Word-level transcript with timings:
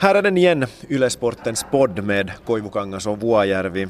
Här 0.00 0.14
är 0.14 0.22
den 0.22 0.36
igen, 0.36 0.66
Ylesportens 0.88 1.66
podd 1.70 2.04
med 2.04 2.32
Koivukangas 2.46 3.06
och 3.06 3.20
Vuojärvi. 3.20 3.88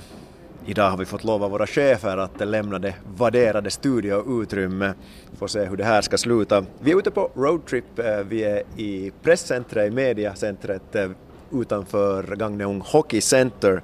Idag 0.67 0.91
har 0.91 0.99
vi 0.99 1.05
fått 1.05 1.25
lova 1.25 1.49
våra 1.49 1.67
chefer 1.67 2.17
att 2.17 2.49
lämna 2.49 2.79
det 2.79 2.95
vadderade 3.17 3.71
studioutrymme. 3.71 4.95
Vi 5.31 5.37
får 5.37 5.49
se 5.49 5.65
hur 5.65 5.77
det 5.77 5.85
här 5.85 6.03
ska 6.03 6.19
sluta. 6.19 6.65
Vi 6.81 6.93
är 6.93 6.99
ute 6.99 7.11
på 7.11 7.31
roadtrip. 7.35 7.99
Eh, 7.99 8.19
vi 8.29 8.45
är 8.45 8.63
i 8.77 9.13
presscentret, 9.23 9.93
i 9.93 9.95
mediacentret 9.95 10.95
eh, 10.95 11.11
utanför 11.53 12.37
Gagneung 12.37 12.81
Hockey 12.81 13.21
Center. 13.21 13.83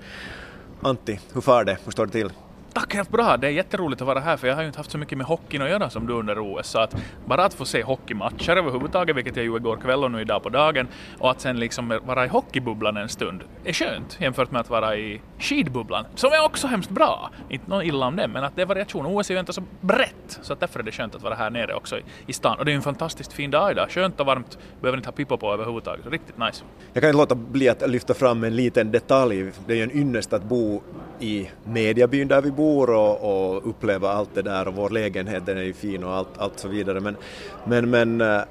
Antti, 0.82 1.20
hur 1.34 1.40
far 1.40 1.64
det? 1.64 1.78
Hur 1.84 1.92
står 1.92 2.06
det 2.06 2.12
till? 2.12 2.30
Tack, 2.74 2.94
helt 2.94 3.10
bra. 3.10 3.36
Det 3.36 3.46
är 3.46 3.50
jätteroligt 3.50 4.00
att 4.00 4.06
vara 4.06 4.20
här 4.20 4.36
för 4.36 4.48
jag 4.48 4.54
har 4.54 4.62
ju 4.62 4.66
inte 4.66 4.78
haft 4.78 4.90
så 4.90 4.98
mycket 4.98 5.18
med 5.18 5.26
hockeyn 5.26 5.62
att 5.62 5.70
göra 5.70 5.90
som 5.90 6.06
du 6.06 6.12
under 6.12 6.38
OS. 6.38 6.66
Så 6.66 6.78
att 6.78 6.96
bara 7.26 7.44
att 7.44 7.54
få 7.54 7.64
se 7.64 7.82
hockeymatcher 7.82 8.56
överhuvudtaget, 8.56 9.16
vilket 9.16 9.36
jag 9.36 9.44
gjorde 9.44 9.58
igår 9.58 9.76
kväll 9.76 10.04
och 10.04 10.10
nu 10.10 10.20
idag 10.20 10.42
på 10.42 10.48
dagen, 10.48 10.88
och 11.18 11.30
att 11.30 11.40
sen 11.40 11.60
liksom 11.60 12.00
vara 12.04 12.24
i 12.24 12.28
hockeybubblan 12.28 12.96
en 12.96 13.08
stund 13.08 13.42
är 13.64 13.72
skönt 13.72 14.16
jämfört 14.20 14.50
med 14.50 14.60
att 14.60 14.70
vara 14.70 14.96
i 14.96 15.20
skidbubblan, 15.38 16.04
som 16.14 16.32
är 16.32 16.44
också 16.44 16.66
hemskt 16.66 16.90
bra. 16.90 17.30
Inte 17.48 17.70
något 17.70 17.84
illa 17.84 18.06
om 18.06 18.16
det, 18.16 18.28
men 18.28 18.44
att 18.44 18.56
det 18.56 18.62
är 18.62 18.66
variation. 18.66 19.06
OS 19.06 19.30
är 19.30 19.34
ju 19.34 19.40
inte 19.40 19.52
så 19.52 19.62
brett, 19.80 20.38
så 20.42 20.52
att 20.52 20.60
därför 20.60 20.80
är 20.80 20.84
det 20.84 20.92
skönt 20.92 21.14
att 21.14 21.22
vara 21.22 21.34
här 21.34 21.50
nere 21.50 21.74
också 21.74 21.98
i, 21.98 22.02
i 22.26 22.32
stan. 22.32 22.58
Och 22.58 22.64
det 22.64 22.70
är 22.70 22.72
ju 22.72 22.76
en 22.76 22.82
fantastiskt 22.82 23.32
fin 23.32 23.50
dag 23.50 23.70
idag. 23.70 23.90
Skönt 23.90 24.20
och 24.20 24.26
varmt, 24.26 24.58
behöver 24.80 24.96
inte 24.96 25.08
ha 25.08 25.12
pipa 25.12 25.36
på 25.36 25.52
överhuvudtaget. 25.52 26.06
Riktigt 26.06 26.38
nice. 26.38 26.64
Jag 26.92 27.02
kan 27.02 27.10
inte 27.10 27.18
låta 27.18 27.34
bli 27.34 27.68
att 27.68 27.90
lyfta 27.90 28.14
fram 28.14 28.44
en 28.44 28.56
liten 28.56 28.90
detalj. 28.90 29.52
Det 29.66 29.72
är 29.72 29.76
ju 29.76 29.82
en 29.82 29.96
ynnest 29.96 30.32
att 30.32 30.44
bo 30.44 30.82
i 31.24 31.50
mediabyn 31.64 32.28
där 32.28 32.40
vi 32.40 32.50
bor 32.50 32.90
och, 32.90 33.54
och 33.54 33.68
uppleva 33.68 34.10
allt 34.10 34.34
det 34.34 34.42
där 34.42 34.68
och 34.68 34.74
vår 34.74 34.90
lägenhet 34.90 35.46
den 35.46 35.58
är 35.58 35.62
ju 35.62 35.72
fin 35.72 36.04
och 36.04 36.12
allt, 36.12 36.38
allt 36.38 36.58
så 36.58 36.68
vidare. 36.68 37.00
Men, 37.00 37.16
men, 37.64 37.90
men 37.90 38.20
uh, 38.20 38.42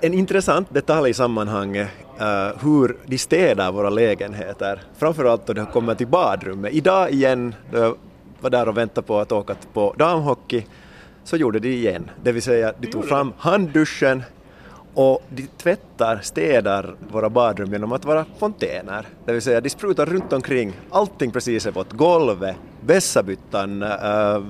en 0.00 0.14
intressant 0.14 0.74
detalj 0.74 1.10
i 1.10 1.14
sammanhanget 1.14 1.88
uh, 2.20 2.62
hur 2.62 2.96
de 3.06 3.18
städar 3.18 3.72
våra 3.72 3.90
lägenheter, 3.90 4.82
framförallt 4.98 5.46
då 5.46 5.52
det 5.52 5.66
kommer 5.72 5.94
till 5.94 6.06
badrummet. 6.06 6.72
Idag 6.72 7.10
igen, 7.10 7.54
då 7.72 7.78
jag 7.78 7.96
var 8.40 8.50
där 8.50 8.68
och 8.68 8.76
väntade 8.76 9.06
på 9.06 9.18
att 9.20 9.32
åka 9.32 9.54
på 9.72 9.94
damhockey, 9.98 10.66
så 11.24 11.36
gjorde 11.36 11.58
de 11.58 11.68
igen. 11.68 12.10
Det 12.22 12.32
vill 12.32 12.42
säga, 12.42 12.72
de 12.78 12.86
tog 12.86 13.04
fram 13.04 13.32
handduschen, 13.38 14.22
och 14.94 15.22
de 15.28 15.46
tvättar, 15.46 16.20
städar 16.22 16.96
våra 17.12 17.30
badrum 17.30 17.72
genom 17.72 17.92
att 17.92 18.04
vara 18.04 18.24
fontäner. 18.38 19.06
Det 19.24 19.32
vill 19.32 19.42
säga 19.42 19.60
de 19.60 19.70
sprutar 19.70 20.06
runt 20.06 20.32
omkring, 20.32 20.72
allting 20.90 21.30
precis 21.30 21.66
är 21.66 21.72
vått, 21.72 21.92
golvet, 21.92 22.56
vässabyttan, 22.80 23.82
äh, 23.82 24.42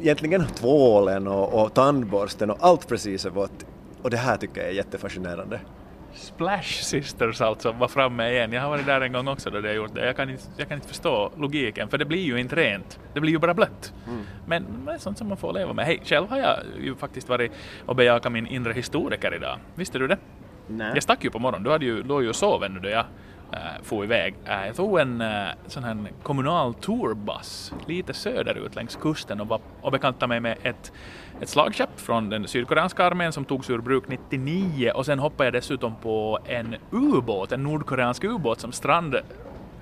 egentligen 0.00 0.46
tvålen 0.46 1.28
och, 1.28 1.62
och 1.62 1.74
tandborsten 1.74 2.50
och 2.50 2.58
allt 2.60 2.88
precis 2.88 3.24
är 3.26 3.30
vått. 3.30 3.66
Och 4.02 4.10
det 4.10 4.16
här 4.16 4.36
tycker 4.36 4.60
jag 4.60 4.70
är 4.70 4.74
jättefascinerande. 4.74 5.60
Splash 6.14 6.82
Sisters 6.82 7.40
alltså 7.40 7.72
var 7.72 7.88
framme 7.88 8.30
igen. 8.30 8.52
Jag 8.52 8.62
har 8.62 8.68
varit 8.68 8.86
där 8.86 9.00
en 9.00 9.12
gång 9.12 9.28
också 9.28 9.50
då 9.50 9.60
det 9.60 9.68
har 9.68 9.74
gjort 9.74 9.94
det. 9.94 10.06
Jag 10.06 10.16
kan, 10.16 10.30
inte, 10.30 10.42
jag 10.56 10.68
kan 10.68 10.76
inte 10.76 10.88
förstå 10.88 11.32
logiken 11.36 11.88
för 11.88 11.98
det 11.98 12.04
blir 12.04 12.22
ju 12.22 12.40
inte 12.40 12.56
rent. 12.56 13.00
Det 13.14 13.20
blir 13.20 13.32
ju 13.32 13.38
bara 13.38 13.54
blött. 13.54 13.92
Mm. 14.06 14.24
Men 14.46 14.84
det 14.86 14.92
är 14.92 14.98
sånt 14.98 15.18
som 15.18 15.28
man 15.28 15.36
får 15.36 15.52
leva 15.52 15.72
med. 15.72 15.84
Hej, 15.84 16.00
själv 16.04 16.28
har 16.28 16.38
jag 16.38 16.58
ju 16.80 16.94
faktiskt 16.94 17.28
varit 17.28 17.52
och 17.86 17.96
bejakat 17.96 18.32
min 18.32 18.46
inre 18.46 18.72
historiker 18.72 19.34
idag. 19.34 19.58
Visste 19.74 19.98
du 19.98 20.06
det? 20.06 20.18
Nej. 20.66 20.90
Jag 20.94 21.02
stack 21.02 21.24
ju 21.24 21.30
på 21.30 21.38
morgonen. 21.38 21.62
Du 21.62 21.70
hade 21.70 21.84
ju, 21.84 22.02
låg 22.02 22.22
ju 22.22 22.28
och 22.28 22.36
sov 22.36 22.64
ännu 22.64 22.80
då 22.80 22.88
jag 22.88 23.04
äh, 23.52 23.58
for 23.82 24.04
iväg. 24.04 24.34
Äh, 24.44 24.66
jag 24.66 24.76
tog 24.76 24.98
en 24.98 25.20
äh, 25.20 25.48
sån 25.66 25.84
här 25.84 25.96
kommunal 26.22 26.74
tourbuss 26.74 27.72
lite 27.86 28.14
söderut 28.14 28.74
längs 28.74 28.96
kusten 28.96 29.40
och, 29.40 29.48
var, 29.48 29.60
och 29.80 29.92
bekantade 29.92 30.28
mig 30.28 30.40
med 30.40 30.58
ett 30.62 30.92
ett 31.42 31.48
slagskepp 31.48 32.00
från 32.00 32.30
den 32.30 32.48
sydkoreanska 32.48 33.04
armén 33.04 33.32
som 33.32 33.44
togs 33.44 33.70
ur 33.70 33.78
bruk 33.78 34.04
99 34.08 34.92
och 34.94 35.06
sen 35.06 35.18
hoppade 35.18 35.46
jag 35.46 35.52
dessutom 35.52 35.94
på 35.96 36.38
en 36.44 36.76
ubåt, 36.90 37.52
en 37.52 37.62
nordkoreansk 37.62 38.24
ubåt 38.24 38.60
som 38.60 38.72
strand 38.72 39.16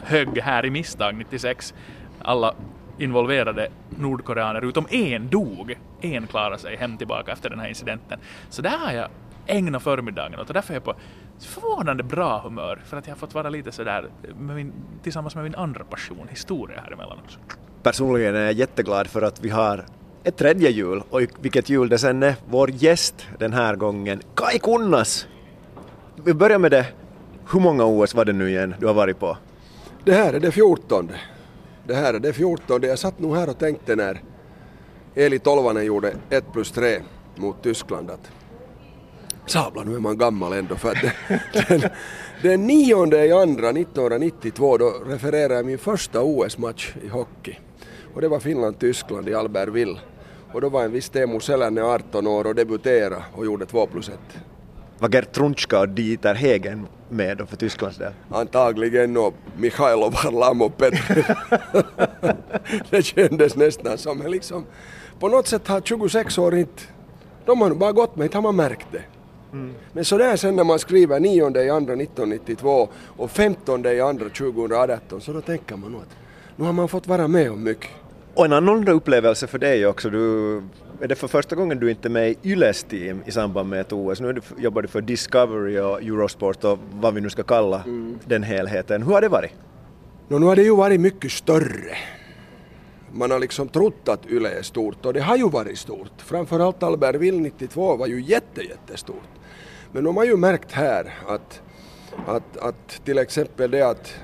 högg 0.02 0.38
här 0.38 0.66
i 0.66 0.70
misstag 0.70 1.14
96. 1.14 1.74
Alla 2.22 2.54
involverade 2.98 3.68
nordkoreaner 3.98 4.64
utom 4.64 4.86
en 4.90 5.28
dog. 5.28 5.78
En 6.00 6.26
klarade 6.26 6.58
sig 6.58 6.76
hem 6.76 6.98
tillbaka 6.98 7.32
efter 7.32 7.50
den 7.50 7.60
här 7.60 7.68
incidenten. 7.68 8.18
Så 8.48 8.62
där 8.62 8.78
har 8.78 8.92
jag 8.92 9.08
ägnat 9.46 9.82
förmiddagen 9.82 10.40
åt 10.40 10.48
och 10.48 10.54
därför 10.54 10.72
är 10.72 10.76
jag 10.76 10.84
på 10.84 10.94
förvånande 11.38 12.02
bra 12.02 12.38
humör 12.38 12.80
för 12.86 12.96
att 12.96 13.06
jag 13.06 13.14
har 13.14 13.18
fått 13.18 13.34
vara 13.34 13.50
lite 13.50 13.72
sådär 13.72 14.08
med 14.38 14.56
min, 14.56 14.72
tillsammans 15.02 15.34
med 15.34 15.44
min 15.44 15.54
andra 15.54 15.84
passion, 15.84 16.28
historia 16.30 16.80
här 16.84 16.92
emellan 16.92 17.18
också. 17.24 17.38
Personligen 17.82 18.36
är 18.36 18.40
jag 18.40 18.52
jätteglad 18.52 19.06
för 19.06 19.22
att 19.22 19.44
vi 19.44 19.50
har 19.50 19.84
ett 20.24 20.36
tredje 20.36 20.70
jul 20.70 21.02
och 21.10 21.20
vilket 21.40 21.68
jul 21.68 21.88
det 21.88 21.98
sen 21.98 22.22
är. 22.22 22.34
Vår 22.48 22.70
gäst 22.70 23.14
den 23.38 23.52
här 23.52 23.76
gången, 23.76 24.22
Kai 24.34 24.58
Kunnas. 24.58 25.26
Vi 26.24 26.34
börjar 26.34 26.58
med 26.58 26.70
det. 26.70 26.86
Hur 27.52 27.60
många 27.60 27.84
OS 27.84 28.14
var 28.14 28.24
det 28.24 28.32
nu 28.32 28.48
igen 28.48 28.74
du 28.80 28.86
har 28.86 28.94
varit 28.94 29.18
på? 29.18 29.36
Det 30.04 30.12
här 30.12 30.32
är 30.32 30.40
det 30.40 30.52
fjortonde. 30.52 31.14
Det 31.86 31.94
här 31.94 32.14
är 32.14 32.18
det 32.18 32.32
fjortonde. 32.32 32.86
Jag 32.86 32.98
satt 32.98 33.18
nog 33.18 33.36
här 33.36 33.48
och 33.50 33.58
tänkte 33.58 33.96
när 33.96 34.22
Eli 35.14 35.38
Tolvanen 35.38 35.84
gjorde 35.84 36.14
1 36.30 36.44
plus 36.52 36.70
3 36.70 37.00
mot 37.36 37.62
Tyskland 37.62 38.10
att 38.10 38.30
sabla 39.46 39.82
nu 39.82 39.94
är 39.94 40.00
man 40.00 40.18
gammal 40.18 40.52
ändå 40.52 40.76
för 40.76 40.88
att 40.90 41.02
den, 41.68 41.82
den 42.42 42.66
nionde 42.66 43.26
i 43.26 43.32
andra 43.32 43.70
1992 43.70 44.78
då 44.78 44.92
refererar 45.06 45.54
jag 45.54 45.66
min 45.66 45.78
första 45.78 46.22
OS-match 46.22 46.94
i 47.02 47.08
hockey 47.08 47.58
och 48.14 48.20
det 48.20 48.28
var 48.28 48.40
Finland-Tyskland 48.40 49.28
i 49.28 49.34
Albertville. 49.34 49.98
Och 50.52 50.60
då 50.60 50.68
var 50.68 50.84
en 50.84 50.92
viss 50.92 51.08
Teemu 51.08 51.40
Selänne 51.40 51.82
18 51.82 52.26
år 52.26 52.46
och 52.46 52.54
debuterade 52.54 53.24
och 53.32 53.44
gjorde 53.44 53.66
2 53.66 53.86
plus 53.86 54.08
1. 54.08 54.18
Var 54.98 55.08
Gert 55.08 55.32
Trunchka 55.32 55.80
och 55.80 55.88
Dieter 55.88 56.34
Hegen 56.34 56.86
med 57.08 57.38
då 57.38 57.46
för 57.46 57.56
Tysklands 57.56 57.98
del? 57.98 58.12
Antagligen 58.30 59.16
och 59.16 59.34
Mikhailov 59.56 60.14
Harlam 60.14 60.62
och 60.62 60.76
Petr. 60.76 61.26
det 62.90 63.02
kändes 63.02 63.56
nästan 63.56 63.98
som 63.98 64.22
liksom, 64.26 64.64
på 65.18 65.28
något 65.28 65.46
sätt 65.46 65.68
har 65.68 65.80
26 65.80 66.38
år 66.38 66.54
inte, 66.54 66.82
de 67.46 67.60
har 67.60 67.70
bara 67.70 67.92
gått 67.92 68.16
med, 68.16 68.24
inte 68.24 68.36
har 68.36 68.42
man 68.42 68.56
märkt 68.56 68.86
det. 68.92 69.02
Mm. 69.52 69.74
Men 69.92 70.04
sådär 70.04 70.36
sen 70.36 70.56
när 70.56 70.64
man 70.64 70.78
skriver 70.78 71.20
9 71.20 71.62
i 71.64 71.70
andra 71.70 71.92
1992 71.92 72.88
och 73.16 73.30
15 73.30 73.86
i 73.86 74.00
andra 74.00 74.28
2018 74.28 75.20
så 75.20 75.32
då 75.32 75.40
tänker 75.40 75.76
man 75.76 75.92
nog 75.92 76.00
att 76.00 76.16
nu 76.56 76.64
har 76.64 76.72
man 76.72 76.88
fått 76.88 77.06
vara 77.06 77.28
med 77.28 77.50
om 77.50 77.62
mycket. 77.62 77.90
Och 78.34 78.44
en 78.44 78.52
annorlunda 78.52 78.92
upplevelse 78.92 79.46
för 79.46 79.58
dig 79.58 79.86
också. 79.86 80.10
Du, 80.10 80.56
är 81.00 81.08
det 81.08 81.14
för 81.14 81.28
första 81.28 81.56
gången 81.56 81.80
du 81.80 81.90
inte 81.90 82.08
är 82.08 82.10
med 82.10 82.30
i 82.30 82.36
Yles 82.42 82.82
team 82.84 83.22
i 83.26 83.30
samband 83.30 83.68
med 83.68 83.80
ett 83.80 83.92
OS? 83.92 84.20
Nu 84.20 84.32
du, 84.32 84.40
jobbar 84.58 84.82
du 84.82 84.88
för 84.88 85.00
Discovery 85.00 85.78
och 85.78 86.02
Eurosport 86.02 86.64
och 86.64 86.78
vad 86.92 87.14
vi 87.14 87.20
nu 87.20 87.30
ska 87.30 87.42
kalla 87.42 87.82
mm. 87.82 88.18
den 88.24 88.42
helheten. 88.42 89.02
Hur 89.02 89.12
har 89.12 89.20
det 89.20 89.28
varit? 89.28 89.50
No, 90.28 90.38
nu 90.38 90.46
har 90.46 90.56
det 90.56 90.62
ju 90.62 90.76
varit 90.76 91.00
mycket 91.00 91.32
större. 91.32 91.96
Man 93.12 93.30
har 93.30 93.38
liksom 93.38 93.68
trott 93.68 94.08
att 94.08 94.26
Yle 94.26 94.48
är 94.48 94.62
stort 94.62 95.06
och 95.06 95.12
det 95.12 95.20
har 95.20 95.36
ju 95.36 95.48
varit 95.48 95.78
stort. 95.78 96.12
Framförallt 96.18 96.82
Albertville 96.82 97.38
92 97.38 97.96
var 97.96 98.06
ju 98.06 98.22
jätte, 98.22 98.62
jättestort. 98.62 99.28
Men 99.92 100.04
de 100.04 100.16
har 100.16 100.24
ju 100.24 100.36
märkt 100.36 100.72
här 100.72 101.14
att, 101.28 101.62
att, 102.26 102.56
att 102.56 103.04
till 103.04 103.18
exempel 103.18 103.70
det 103.70 103.82
att, 103.82 104.14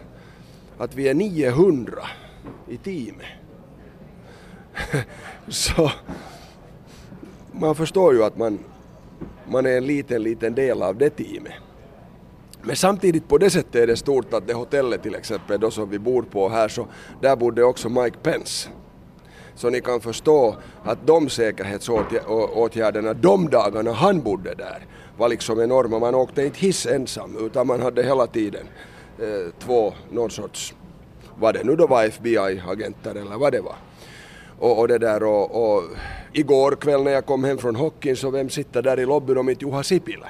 att 0.78 0.95
vi 0.95 1.09
är 1.09 1.15
900 1.15 1.93
i 2.69 2.77
teamet. 2.77 3.27
Så 5.48 5.91
man 7.53 7.75
förstår 7.75 8.14
ju 8.14 8.25
att 8.25 8.37
man, 8.37 8.59
man 9.48 9.66
är 9.66 9.76
en 9.76 9.87
liten, 9.87 10.22
liten 10.22 10.54
del 10.54 10.82
av 10.82 10.97
det 10.97 11.10
teamet. 11.10 11.53
Men 12.62 12.76
samtidigt 12.76 13.28
på 13.28 13.38
det 13.38 13.50
sättet 13.50 13.75
är 13.75 13.86
det 13.86 13.97
stort 13.97 14.34
att 14.34 14.47
det 14.47 14.54
hotellet 14.54 15.03
till 15.03 15.15
exempel 15.15 15.60
då 15.60 15.70
som 15.70 15.91
vi 15.91 15.98
bor 15.98 16.22
på 16.22 16.48
här 16.48 16.69
så 16.69 16.86
där 17.20 17.36
bodde 17.36 17.65
också 17.65 17.88
Mike 17.88 18.16
Pence. 18.22 18.69
Så 19.54 19.70
ni 19.70 19.81
kan 19.81 20.00
förstå 20.00 20.56
att 20.84 21.06
de 21.06 21.28
säkerhetsåtgärderna 21.28 23.15
de 23.15 23.50
dagarna 23.50 23.92
han 23.92 24.20
bodde 24.20 24.54
där 24.54 24.86
var 25.16 25.28
liksom 25.28 25.60
enorma. 25.60 25.98
Man 25.98 26.15
åkte 26.15 26.44
inte 26.44 26.59
hiss 26.59 26.86
ensam 26.86 27.36
utan 27.47 27.66
man 27.66 27.82
hade 27.82 28.03
hela 28.03 28.26
tiden 28.26 28.66
eh, 29.18 29.53
två, 29.59 29.95
någon 30.10 30.30
sorts 30.30 30.74
vad 31.39 31.54
det 31.54 31.65
nu 31.65 31.77
då 31.77 31.86
var 31.86 32.04
FBI-agenter 32.04 33.10
eller 33.10 33.36
vad 33.36 33.53
det 33.53 33.60
var. 33.60 33.77
Och, 34.58 34.78
och 34.78 34.88
det 34.88 34.98
där 34.98 35.22
och, 35.22 35.74
och, 35.74 35.82
igår 36.32 36.76
kväll 36.76 37.03
när 37.03 37.10
jag 37.10 37.26
kom 37.26 37.44
hem 37.44 37.58
från 37.58 37.76
hockeyn 37.76 38.16
så 38.16 38.30
vem 38.30 38.50
sitter 38.50 38.82
där 38.82 39.00
i 39.00 39.06
lobbyn 39.06 39.38
om 39.38 39.48
inte 39.48 39.64
Juha 39.64 39.82
Sipilä? 39.82 40.26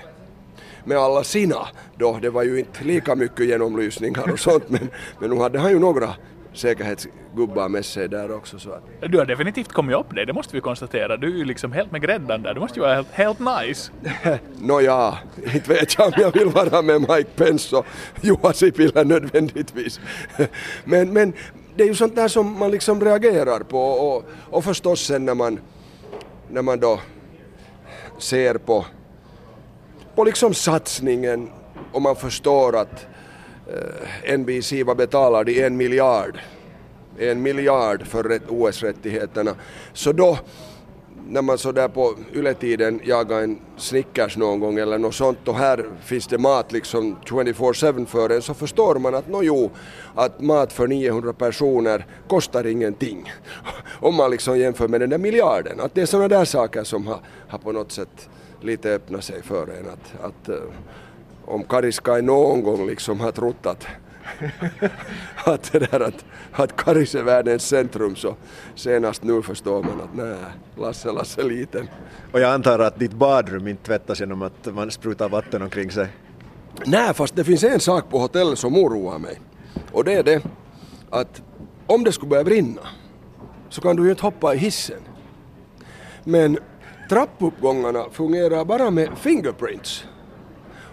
Med 0.85 0.99
alla 0.99 1.25
sina 1.25 1.69
då, 1.97 2.19
det 2.23 2.31
var 2.31 2.43
ju 2.43 2.59
inte 2.59 2.85
lika 2.85 3.15
mycket 3.15 3.47
genomlysningar 3.47 4.33
och 4.33 4.41
sånt 4.41 4.69
men, 4.69 4.91
men 5.21 5.31
nu 5.31 5.37
hade 5.37 5.59
han 5.59 5.71
ju 5.71 5.79
några 5.79 6.15
säkerhetsgubbar 6.57 7.69
med 7.69 7.85
sig 7.85 8.09
där 8.09 8.33
också. 8.33 8.59
Så 8.59 8.71
att. 8.71 8.83
Du 9.09 9.19
har 9.19 9.25
definitivt 9.25 9.73
kommit 9.73 9.97
upp 9.97 10.07
det, 10.15 10.25
det 10.25 10.33
måste 10.33 10.57
vi 10.57 10.61
konstatera. 10.61 11.17
Du 11.17 11.27
är 11.35 11.39
ju 11.39 11.45
liksom 11.45 11.73
helt 11.73 11.93
med 11.93 12.03
gräddan 12.03 12.43
där, 12.43 12.55
du 12.55 12.61
måste 12.61 12.79
ju 12.79 12.83
vara 12.83 12.95
helt, 12.95 13.13
helt 13.13 13.39
nice. 13.39 13.93
Nåja, 14.61 15.19
inte 15.55 15.71
vet 15.71 15.99
jag 15.99 16.07
om 16.07 16.13
jag 16.17 16.33
vill 16.33 16.49
vara 16.49 16.83
med 16.83 17.01
Mike 17.01 17.31
Pence 17.37 17.77
och 17.77 17.87
Juha 18.21 18.53
Sipilä 18.53 19.05
nödvändigtvis. 19.05 20.01
men, 20.85 21.13
men 21.13 21.33
det 21.77 21.83
är 21.83 21.87
ju 21.87 21.95
sånt 21.95 22.17
där 22.17 22.29
som 22.29 22.59
man 22.59 22.71
liksom 22.71 23.05
reagerar 23.05 23.61
på 23.61 23.81
och, 23.81 24.25
och 24.51 24.65
förstås 24.65 25.01
sen 25.07 25.25
när 25.25 25.35
man, 25.35 25.61
när 26.51 26.63
man 26.63 26.81
då 26.81 27.01
ser 28.19 28.55
på, 28.55 28.87
på 30.15 30.25
liksom 30.25 30.55
satsningen 30.55 31.51
och 31.93 32.03
man 32.03 32.17
förstår 32.17 32.77
att 32.77 33.07
eh, 33.67 34.39
NBC, 34.39 34.73
vad 34.87 34.97
betalar 34.97 35.45
de? 35.45 35.63
En 35.63 35.77
miljard. 35.77 36.39
En 37.19 37.43
miljard 37.43 38.07
för 38.07 38.41
OS-rättigheterna. 38.49 39.55
Så 39.93 40.13
då 40.13 40.39
när 41.29 41.43
man 41.43 41.59
så 41.59 41.73
där 41.73 41.89
på 41.89 42.15
yletiden 42.35 43.01
jagar 43.05 43.43
en 43.43 43.59
Snickers 43.77 44.37
någon 44.37 44.61
gång 44.61 44.79
eller 44.79 44.99
något 44.99 45.15
sånt 45.15 45.49
och 45.49 45.55
här 45.55 45.87
finns 46.05 46.27
det 46.27 46.39
mat 46.39 46.73
liksom 46.73 47.17
24-7 47.25 48.07
för 48.07 48.31
en 48.31 48.43
så 48.43 48.55
förstår 48.55 48.95
man 48.95 49.15
att 49.15 49.29
nå 49.29 49.43
jo, 49.43 49.71
att 50.15 50.41
mat 50.41 50.73
för 50.73 50.87
900 50.87 51.33
personer 51.33 52.07
kostar 52.29 52.67
ingenting. 52.67 53.33
Om 54.01 54.15
man 54.15 54.31
liksom 54.31 54.59
jämför 54.59 54.89
med 54.89 55.01
den 55.01 55.11
där 55.11 55.19
miljarden. 55.19 55.81
Att 55.81 55.95
det 55.95 56.03
är 56.03 56.07
sådana 56.07 56.29
där 56.29 56.45
saker 56.45 56.85
som 56.85 57.07
har, 57.07 57.21
har 57.49 57.59
på 57.59 57.73
något 57.73 57.93
sätt 57.93 58.29
lite 58.61 58.91
öppnat 58.91 59.25
sig 59.25 59.43
för 59.43 59.63
en. 59.63 59.89
Att, 59.89 60.25
att 60.25 60.49
eh, 60.49 60.57
om 61.45 61.65
Kariska 61.65 62.17
någon 62.17 62.63
gång 62.63 62.87
liksom 62.87 63.21
har 63.21 63.33
trott 63.33 63.67
att 63.67 63.87
att, 65.45 65.73
det 65.73 65.79
där 65.79 66.01
att, 66.01 66.25
att 66.53 66.77
Karis 66.77 67.15
är 67.15 67.23
världens 67.23 67.69
centrum 67.69 68.17
så 68.17 68.37
senast 68.75 69.23
nu 69.23 69.43
förstår 69.43 69.83
man 69.83 70.01
att 70.01 70.15
nej, 70.15 70.37
Lasse, 70.77 71.13
Lasse 71.13 71.43
liten. 71.43 71.89
Och 72.33 72.41
jag 72.41 72.53
antar 72.53 72.79
att 72.79 72.99
ditt 72.99 73.13
badrum 73.13 73.69
inte 73.69 73.83
tvättas 73.83 74.21
genom 74.21 74.43
att 74.43 74.75
man 74.75 74.91
sprutar 74.91 75.29
vatten 75.29 75.63
omkring 75.63 75.91
sig? 75.91 76.09
Nej, 76.85 77.15
fast 77.15 77.37
det 77.37 77.45
finns 77.45 77.65
en 77.65 77.81
sak 77.81 78.11
på 78.11 78.19
hotellet 78.19 78.59
som 78.59 78.77
oroar 78.77 79.19
mig. 79.19 79.41
Och 79.93 80.05
det 80.05 80.13
är 80.13 80.23
det 80.23 80.43
att 81.11 81.43
om 81.87 82.05
det 82.05 82.13
skulle 82.13 82.31
börja 82.31 82.45
brinna 82.45 82.83
så 83.69 83.81
kan 83.81 83.97
du 83.97 84.05
ju 84.05 84.11
inte 84.11 84.23
hoppa 84.23 84.55
i 84.55 84.59
hissen. 84.59 85.01
Men 86.25 86.59
trappuppgångarna 87.09 88.05
fungerar 88.13 88.65
bara 88.65 88.91
med 88.91 89.09
fingerprints. 89.19 90.05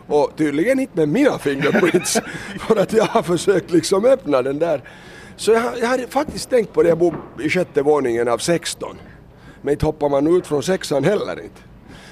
Och 0.08 0.32
tydligen 0.38 0.80
inte 0.80 0.98
med 0.98 1.10
mina 1.10 1.38
fingerprints 1.40 2.22
för 2.68 2.76
att 2.76 2.94
jag 2.94 3.06
har 3.06 3.24
försökt 3.24 3.72
liksom 3.72 4.06
öppna 4.06 4.42
den 4.42 4.60
där. 4.60 4.82
Så 5.36 5.52
jag, 5.52 5.64
jag 5.80 5.88
hade 5.88 6.08
faktiskt 6.08 6.50
tänkt 6.50 6.74
på 6.74 6.84
det, 6.84 6.90
jag 6.90 6.98
bor 6.98 7.16
i 7.40 7.50
sjätte 7.50 7.82
våningen 7.82 8.28
av 8.28 8.38
16. 8.38 8.98
Men 9.62 9.72
inte 9.72 9.86
hoppar 9.86 10.10
man 10.10 10.38
ut 10.38 10.48
från 10.48 10.64
sexan 10.64 11.04
heller 11.04 11.44
inte. 11.44 11.62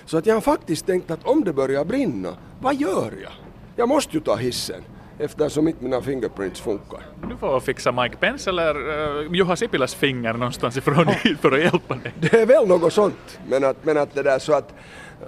Så 0.05 0.17
att 0.17 0.25
jag 0.25 0.33
har 0.33 0.41
faktiskt 0.41 0.85
tänkt 0.85 1.11
att 1.11 1.25
om 1.25 1.43
det 1.43 1.53
börjar 1.53 1.85
brinna, 1.85 2.29
vad 2.61 2.75
gör 2.75 3.13
jag? 3.21 3.31
Jag 3.75 3.89
måste 3.89 4.17
ju 4.17 4.19
ta 4.19 4.35
hissen 4.35 4.83
eftersom 5.19 5.67
inte 5.67 5.83
mina 5.83 6.01
fingerprints 6.01 6.61
funkar. 6.61 6.99
Du 7.29 7.37
får 7.37 7.59
fixa 7.59 7.91
Mike 7.91 8.15
Pence 8.15 8.49
eller 8.49 8.75
uh, 8.77 9.35
Juha 9.35 9.55
Sipilas 9.55 9.95
finger 9.95 10.33
någonstans 10.33 10.77
ifrån 10.77 11.07
hit 11.07 11.37
för 11.41 11.51
att 11.51 11.59
hjälpa 11.59 11.95
dig. 11.95 12.13
Det 12.19 12.33
är 12.33 12.45
väl 12.45 12.67
något 12.67 12.93
sånt, 12.93 13.39
men 13.47 13.63
att, 13.63 13.85
men 13.85 13.97
att 13.97 14.13
det 14.13 14.23
där 14.23 14.39
så 14.39 14.53
att 14.53 14.73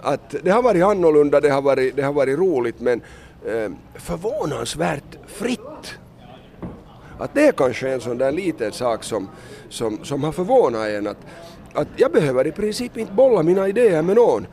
att 0.01 0.35
det 0.43 0.51
har 0.51 0.61
varit 0.61 0.83
annorlunda, 0.83 1.39
det 1.39 1.49
har 1.49 1.61
varit, 1.61 1.95
det 1.95 2.01
har 2.01 2.13
varit 2.13 2.39
roligt 2.39 2.79
men 2.79 3.01
eh, 3.45 3.71
förvånansvärt 3.95 5.17
fritt. 5.27 5.93
Att 7.17 7.33
det 7.33 7.47
är 7.47 7.51
kanske 7.51 7.89
en 7.89 8.01
sån 8.01 8.17
där 8.17 8.31
liten 8.31 8.71
sak 8.71 9.03
som, 9.03 9.29
som, 9.69 10.03
som 10.03 10.23
har 10.23 10.31
förvånat 10.31 10.87
en 10.87 11.07
att, 11.07 11.17
att 11.73 11.87
jag 11.95 12.11
behöver 12.11 12.47
i 12.47 12.51
princip 12.51 12.97
inte 12.97 13.13
bolla 13.13 13.43
mina 13.43 13.67
idéer 13.67 14.01
med 14.01 14.15
någon. 14.15 14.47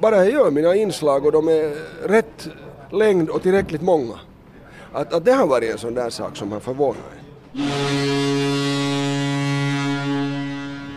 Bara 0.00 0.16
jag 0.16 0.30
gör 0.30 0.50
mina 0.50 0.74
inslag 0.74 1.26
och 1.26 1.32
de 1.32 1.48
är 1.48 1.74
rätt 2.08 2.48
längd 2.90 3.28
och 3.28 3.42
tillräckligt 3.42 3.82
många. 3.82 4.14
Att, 4.92 5.12
att 5.12 5.24
det 5.24 5.32
har 5.32 5.46
varit 5.46 5.72
en 5.72 5.78
sån 5.78 5.94
där 5.94 6.10
sak 6.10 6.36
som 6.36 6.52
har 6.52 6.60
förvånat 6.60 6.96
en 7.52 8.65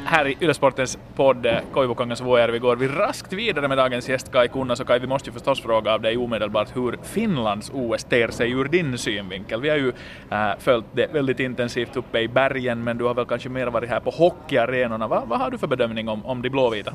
här 0.09 0.27
i 0.27 0.37
Ylesportens 0.41 0.97
podd 1.15 1.45
eh, 1.45 1.57
Koivukongens 1.73 2.21
Vuojärvi 2.21 2.59
går 2.59 2.75
vi 2.75 2.87
raskt 2.87 3.33
vidare 3.33 3.67
med 3.67 3.77
dagens 3.77 4.09
gäst 4.09 4.31
Kai 4.31 4.47
Kunnas 4.47 4.79
och 4.79 4.87
Kai, 4.87 4.99
vi 4.99 5.07
måste 5.07 5.29
ju 5.29 5.33
förstås 5.33 5.61
fråga 5.61 5.93
av 5.93 6.01
dig 6.01 6.17
omedelbart 6.17 6.75
hur 6.75 6.97
Finlands 7.03 7.71
OS 7.73 8.03
ter 8.03 8.27
sig 8.31 8.51
ur 8.51 8.65
din 8.65 8.97
synvinkel. 8.97 9.61
Vi 9.61 9.69
har 9.69 9.77
ju 9.77 9.93
äh, 10.31 10.51
följt 10.59 10.85
det 10.91 11.13
väldigt 11.13 11.39
intensivt 11.39 11.95
uppe 11.95 12.19
i 12.19 12.27
bergen 12.27 12.83
men 12.83 12.97
du 12.97 13.03
har 13.03 13.13
väl 13.13 13.25
kanske 13.25 13.49
mer 13.49 13.67
varit 13.67 13.89
här 13.89 13.99
på 13.99 14.09
hockeyarenorna. 14.09 15.07
Va, 15.07 15.23
vad 15.27 15.39
har 15.39 15.51
du 15.51 15.57
för 15.57 15.67
bedömning 15.67 16.09
om, 16.09 16.25
om 16.25 16.41
de 16.41 16.49
blåvita? 16.49 16.93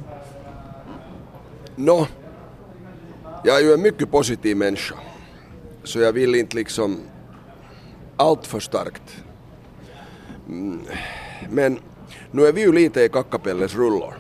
Nå, 1.76 2.00
no, 2.00 2.06
jag 3.44 3.56
är 3.56 3.64
ju 3.64 3.72
en 3.72 3.82
mycket 3.82 4.11
positiv 4.11 4.56
människa 4.56 4.94
så 5.84 6.00
jag 6.00 6.12
vill 6.12 6.34
inte 6.34 6.56
liksom 6.56 7.00
allt 8.16 8.46
för 8.46 8.61
starkt. 8.61 9.22
Mm, 10.49 10.81
men 11.50 11.78
nu 12.34 12.46
är 12.46 12.52
vi 12.52 12.60
ju 12.60 12.72
lite 12.72 13.02
i 13.02 13.08
kackapelles 13.08 13.75
rullor. 13.75 14.14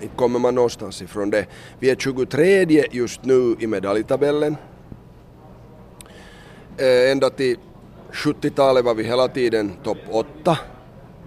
Inte 0.00 0.16
kommer 0.16 0.38
man 0.38 0.54
någonstans 0.54 1.02
ifrån 1.02 1.30
det. 1.30 1.46
Vi 1.78 1.90
är 1.90 1.96
23 1.96 2.84
just 2.90 3.24
nu 3.24 3.56
i 3.58 3.66
medaljtabellen. 3.66 4.56
Eh, 6.76 7.10
ända 7.10 7.30
till 7.30 7.56
70-talet 8.12 8.84
var 8.84 8.94
vi 8.94 9.04
hela 9.04 9.28
tiden 9.28 9.72
topp 9.84 9.98
8. 10.10 10.58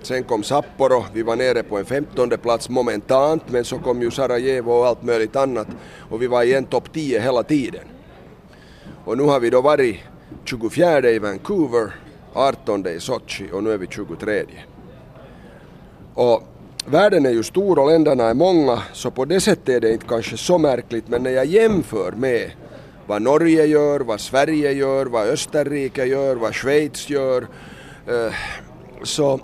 Sen 0.01 0.23
kom 0.23 0.43
Sapporo, 0.43 1.05
vi 1.13 1.23
var 1.23 1.35
nere 1.35 1.63
på 1.63 1.77
en 1.77 1.85
15 1.85 2.29
plats 2.29 2.69
momentant 2.69 3.43
men 3.47 3.65
så 3.65 3.79
kom 3.79 4.01
ju 4.01 4.11
Sarajevo 4.11 4.71
och 4.71 4.87
allt 4.87 5.03
möjligt 5.03 5.35
annat 5.35 5.67
och 6.09 6.21
vi 6.21 6.27
var 6.27 6.43
igen 6.43 6.65
topp 6.65 6.93
10 6.93 7.19
hela 7.19 7.43
tiden. 7.43 7.87
Och 9.05 9.17
nu 9.17 9.23
har 9.23 9.39
vi 9.39 9.49
då 9.49 9.61
varit 9.61 9.99
24 10.43 11.09
i 11.09 11.19
Vancouver, 11.19 11.95
18 12.33 12.87
i 12.87 12.99
Sochi 12.99 13.49
och 13.53 13.63
nu 13.63 13.71
är 13.71 13.77
vi 13.77 13.87
23. 13.87 14.45
Och 16.15 16.43
världen 16.85 17.25
är 17.25 17.29
ju 17.29 17.43
stor 17.43 17.79
och 17.79 17.87
länderna 17.87 18.23
är 18.23 18.33
många 18.33 18.81
så 18.93 19.11
på 19.11 19.25
det 19.25 19.41
sättet 19.41 19.69
är 19.69 19.79
det 19.79 19.93
inte 19.93 20.05
kanske 20.05 20.37
så 20.37 20.57
märkligt 20.57 21.07
men 21.07 21.23
när 21.23 21.31
jag 21.31 21.45
jämför 21.45 22.11
med 22.11 22.51
vad 23.07 23.21
Norge 23.21 23.65
gör, 23.65 23.99
vad 23.99 24.19
Sverige 24.19 24.71
gör, 24.71 25.05
vad 25.05 25.27
Österrike 25.27 26.05
gör, 26.05 26.35
vad 26.35 26.55
Schweiz 26.55 27.09
gör 27.09 27.47
eh, 28.07 28.33
så 29.03 29.39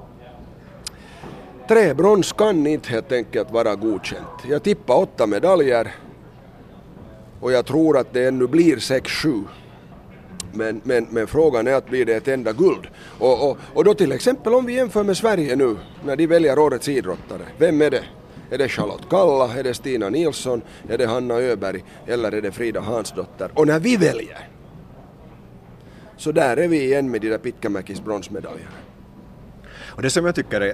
tre 1.68 1.94
brons 1.94 2.32
kan 2.32 2.68
inte 2.68 2.90
helt 2.90 3.12
enkelt 3.12 3.52
vara 3.52 3.76
godkänt. 3.76 4.28
Jag 4.50 4.64
tippar 4.64 4.96
åtta 4.96 5.28
medaljer 5.28 5.96
och 7.40 7.52
jag 7.52 7.66
tror 7.66 7.98
att 7.98 8.14
det 8.14 8.28
ännu 8.28 8.48
blir 8.48 8.78
sex, 8.78 9.12
sju. 9.12 9.44
Men, 10.54 10.82
men, 10.84 11.08
men 11.10 11.28
frågan 11.28 11.68
är 11.68 11.74
att 11.74 11.90
blir 11.90 12.06
det 12.06 12.16
ett 12.16 12.28
enda 12.28 12.54
guld? 12.54 12.88
Och, 13.20 13.50
och, 13.50 13.58
och 13.74 13.84
då 13.84 13.94
till 13.94 14.12
exempel 14.12 14.54
om 14.54 14.66
vi 14.66 14.74
jämför 14.74 15.04
med 15.04 15.18
Sverige 15.18 15.56
nu 15.56 15.78
när 16.06 16.16
de 16.16 16.28
väljer 16.28 16.60
årets 16.60 16.88
idrottare, 16.88 17.42
vem 17.58 17.82
är 17.82 17.90
det? 17.90 18.04
Är 18.50 18.58
det 18.58 18.70
Charlotte 18.70 19.10
Kalla, 19.10 19.54
är 19.54 19.64
det 19.64 19.74
Stina 19.74 20.10
Nilsson, 20.10 20.62
är 20.90 20.98
det 20.98 21.06
Hanna 21.06 21.34
Öberg 21.34 21.84
eller 22.08 22.32
är 22.32 22.42
det 22.42 22.52
Frida 22.52 22.80
Hansdotter? 22.80 23.52
Och 23.54 23.68
när 23.68 23.80
vi 23.80 23.98
väljer, 23.98 24.50
så 26.18 26.32
där 26.32 26.58
är 26.58 26.68
vi 26.68 26.84
igen 26.84 27.12
med 27.12 27.22
de 27.22 27.30
där 27.30 27.38
Pitkämäkis 27.38 28.04
bronsmedaljerna. 28.04 28.72
Och 29.96 30.02
det 30.02 30.10
som 30.10 30.26
jag 30.26 30.36
tycker 30.36 30.62
är 30.62 30.74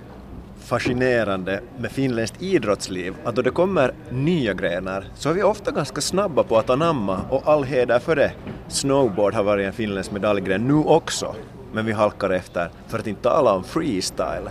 fascinerande 0.67 1.61
med 1.77 1.91
finländskt 1.91 2.41
idrottsliv 2.41 3.13
att 3.23 3.35
då 3.35 3.41
det 3.41 3.51
kommer 3.51 3.93
nya 4.09 4.53
grenar 4.53 5.05
så 5.15 5.29
är 5.29 5.33
vi 5.33 5.43
ofta 5.43 5.71
ganska 5.71 6.01
snabba 6.01 6.43
på 6.43 6.57
att 6.57 6.69
anamma 6.69 7.21
och 7.29 7.47
all 7.47 7.63
heder 7.63 7.99
för 7.99 8.15
det. 8.15 8.31
Snowboard 8.67 9.33
har 9.33 9.43
varit 9.43 9.67
en 9.67 9.73
finländsk 9.73 10.11
medaljgren 10.11 10.67
nu 10.67 10.73
också, 10.73 11.35
men 11.73 11.85
vi 11.85 11.91
halkar 11.91 12.29
efter 12.29 12.69
för 12.87 12.99
att 12.99 13.07
inte 13.07 13.21
tala 13.21 13.53
om 13.53 13.63
freestyle. 13.63 14.49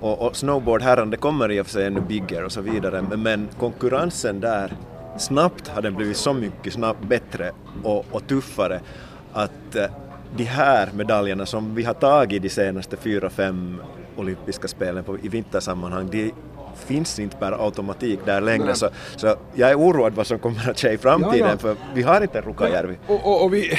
Och, 0.00 0.26
och 0.26 0.36
snowboardherran, 0.36 1.10
det 1.10 1.16
kommer 1.16 1.50
i 1.50 1.60
och 1.60 1.66
för 1.66 1.72
sig 1.72 1.86
ännu 1.86 2.00
bigger 2.00 2.44
och 2.44 2.52
så 2.52 2.60
vidare, 2.60 3.02
men, 3.10 3.22
men 3.22 3.48
konkurrensen 3.58 4.40
där, 4.40 4.72
snabbt 5.18 5.68
har 5.68 5.82
den 5.82 5.94
blivit 5.94 6.16
så 6.16 6.32
mycket 6.32 6.72
snabbt 6.72 7.04
bättre 7.04 7.52
och, 7.82 8.06
och 8.10 8.26
tuffare 8.26 8.80
att 9.32 9.76
eh, 9.76 9.86
de 10.36 10.44
här 10.44 10.88
medaljerna 10.94 11.46
som 11.46 11.74
vi 11.74 11.84
har 11.84 11.94
tagit 11.94 12.42
de 12.42 12.48
senaste 12.48 12.96
fyra, 12.96 13.30
fem 13.30 13.82
olympiska 14.16 14.68
spelen 14.68 15.04
på, 15.04 15.18
i 15.18 15.28
vintersammanhang, 15.28 16.08
de 16.10 16.32
finns 16.86 17.18
inte 17.18 17.36
per 17.36 17.64
automatik 17.66 18.20
där 18.24 18.40
längre. 18.40 18.74
Så, 18.74 18.88
så 19.16 19.36
jag 19.54 19.70
är 19.70 19.78
oroad 19.78 20.14
vad 20.14 20.26
som 20.26 20.38
kommer 20.38 20.70
att 20.70 20.80
ske 20.80 20.92
i 20.92 20.98
framtiden 20.98 21.38
ja, 21.38 21.48
ja. 21.50 21.58
för 21.58 21.76
vi 21.94 22.02
har 22.02 22.20
inte 22.20 22.40
Rukajärvi. 22.40 22.98
Och, 23.06 23.26
och, 23.26 23.44
och 23.44 23.54
vi, 23.54 23.78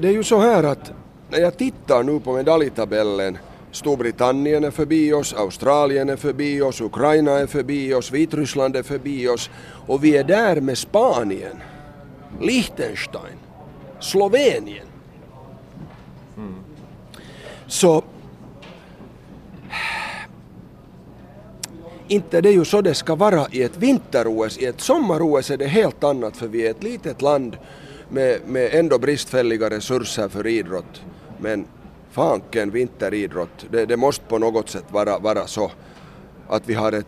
det 0.00 0.08
är 0.08 0.12
ju 0.12 0.24
så 0.24 0.40
här 0.40 0.62
att 0.62 0.92
när 1.30 1.38
jag 1.38 1.56
tittar 1.56 2.02
nu 2.02 2.20
på 2.20 2.32
medaljtabellen 2.32 3.38
Storbritannien 3.72 4.64
är 4.64 4.70
förbi 4.70 5.12
oss, 5.12 5.34
Australien 5.34 6.08
är 6.08 6.16
förbi 6.16 6.62
oss, 6.62 6.80
Ukraina 6.80 7.30
är 7.30 7.46
förbi 7.46 7.94
oss, 7.94 8.10
Vitryssland 8.10 8.76
är 8.76 8.82
förbi 8.82 9.28
oss 9.28 9.50
och 9.86 10.04
vi 10.04 10.16
är 10.16 10.24
där 10.24 10.60
med 10.60 10.78
Spanien, 10.78 11.56
Liechtenstein, 12.40 13.38
Slovenien. 14.00 14.86
Mm. 16.36 16.54
Så 17.66 18.04
inte 22.08 22.40
det 22.40 22.48
är 22.48 22.52
ju 22.52 22.64
så 22.64 22.80
det 22.80 22.94
ska 22.94 23.14
vara 23.14 23.46
i 23.50 23.62
ett 23.62 23.76
vinter-OS. 23.76 24.58
I 24.58 24.66
ett 24.66 24.80
sommar-OS 24.80 25.50
är 25.50 25.56
det 25.56 25.66
helt 25.66 26.04
annat 26.04 26.36
för 26.36 26.48
vi 26.48 26.66
är 26.66 26.70
ett 26.70 26.82
litet 26.82 27.22
land 27.22 27.56
med, 28.08 28.40
med 28.46 28.74
ändå 28.74 28.98
bristfälliga 28.98 29.70
resurser 29.70 30.28
för 30.28 30.46
idrott. 30.46 31.02
Men 31.38 31.66
fanken 32.10 32.70
vinteridrott, 32.70 33.66
det, 33.70 33.86
det 33.86 33.96
måste 33.96 34.24
på 34.24 34.38
något 34.38 34.68
sätt 34.68 34.84
vara, 34.90 35.18
vara 35.18 35.46
så 35.46 35.70
att 36.48 36.62
vi 36.66 36.74
har 36.74 36.92
ett, 36.92 37.06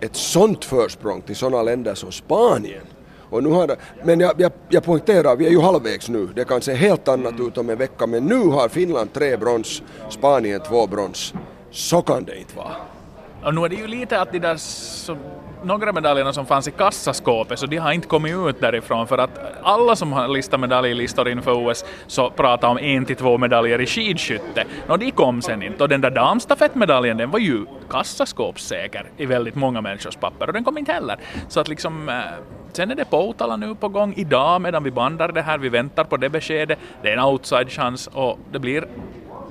ett 0.00 0.16
sånt 0.16 0.64
försprång 0.64 1.20
till 1.20 1.36
sådana 1.36 1.62
länder 1.62 1.94
som 1.94 2.12
Spanien 2.12 2.86
Och 3.30 3.42
nu 3.42 3.50
har, 3.50 3.76
men 4.04 4.20
jag, 4.20 4.40
jag, 4.40 4.52
jag 4.68 4.84
poängterar, 4.84 5.36
vi 5.36 5.46
är 5.46 5.50
ju 5.50 5.60
halvvägs 5.60 6.08
nu. 6.08 6.28
Det 6.34 6.44
kan 6.44 6.60
se 6.60 6.74
helt 6.74 7.08
annat 7.08 7.40
ut 7.40 7.58
om 7.58 7.70
en 7.70 7.78
vecka, 7.78 8.06
men 8.06 8.24
nu 8.24 8.38
har 8.38 8.68
Finland 8.68 9.12
tre 9.12 9.36
brons, 9.36 9.82
Spanien 10.10 10.60
två 10.68 10.86
brons. 10.86 11.34
Så 11.70 12.02
kan 12.02 12.24
det 12.24 12.38
inte 12.38 12.56
vara. 12.56 12.91
Och 13.42 13.54
nu 13.54 13.64
är 13.64 13.68
det 13.68 13.76
ju 13.76 13.86
lite 13.86 14.20
att 14.20 14.32
de 14.32 14.38
där 14.38 14.56
som, 14.56 15.18
några 15.62 15.92
medaljerna 15.92 16.32
som 16.32 16.46
fanns 16.46 16.68
i 16.68 16.70
kassaskåpet 16.70 17.58
så 17.58 17.66
de 17.66 17.76
har 17.76 17.92
inte 17.92 18.08
kommit 18.08 18.34
ut 18.48 18.60
därifrån 18.60 19.06
för 19.06 19.18
att 19.18 19.30
alla 19.62 19.96
som 19.96 20.12
har 20.12 20.28
listat 20.28 20.60
medaljlistor 20.60 21.28
inför 21.28 21.52
OS 21.52 21.84
så 22.06 22.30
pratar 22.30 22.68
om 22.68 22.78
en 22.78 23.04
till 23.04 23.16
två 23.16 23.38
medaljer 23.38 23.80
i 23.80 23.86
skidskytte. 23.86 24.64
Och 24.88 24.98
de 24.98 25.10
kom 25.10 25.42
sen 25.42 25.62
inte 25.62 25.82
och 25.82 25.88
den 25.88 26.00
där 26.00 26.10
damstafettmedaljen 26.10 27.16
den 27.16 27.30
var 27.30 27.38
ju 27.38 27.66
kassaskåpssäker 27.90 29.10
i 29.16 29.26
väldigt 29.26 29.54
många 29.54 29.80
människors 29.80 30.16
papper 30.16 30.46
och 30.46 30.52
den 30.52 30.64
kom 30.64 30.78
inte 30.78 30.92
heller. 30.92 31.16
Så 31.48 31.60
att 31.60 31.68
liksom 31.68 32.08
eh, 32.08 32.14
Sen 32.72 32.90
är 32.90 32.94
det 32.94 33.04
Poutala 33.04 33.56
nu 33.56 33.74
på 33.74 33.88
gång 33.88 34.14
idag 34.16 34.60
medan 34.60 34.84
vi 34.84 34.90
bandar 34.90 35.32
det 35.32 35.42
här. 35.42 35.58
Vi 35.58 35.68
väntar 35.68 36.04
på 36.04 36.16
det 36.16 36.28
beskedet. 36.28 36.78
Det 37.02 37.08
är 37.08 37.16
en 37.16 37.24
outside-chans 37.24 38.06
och 38.12 38.38
det 38.52 38.58
blir 38.58 38.84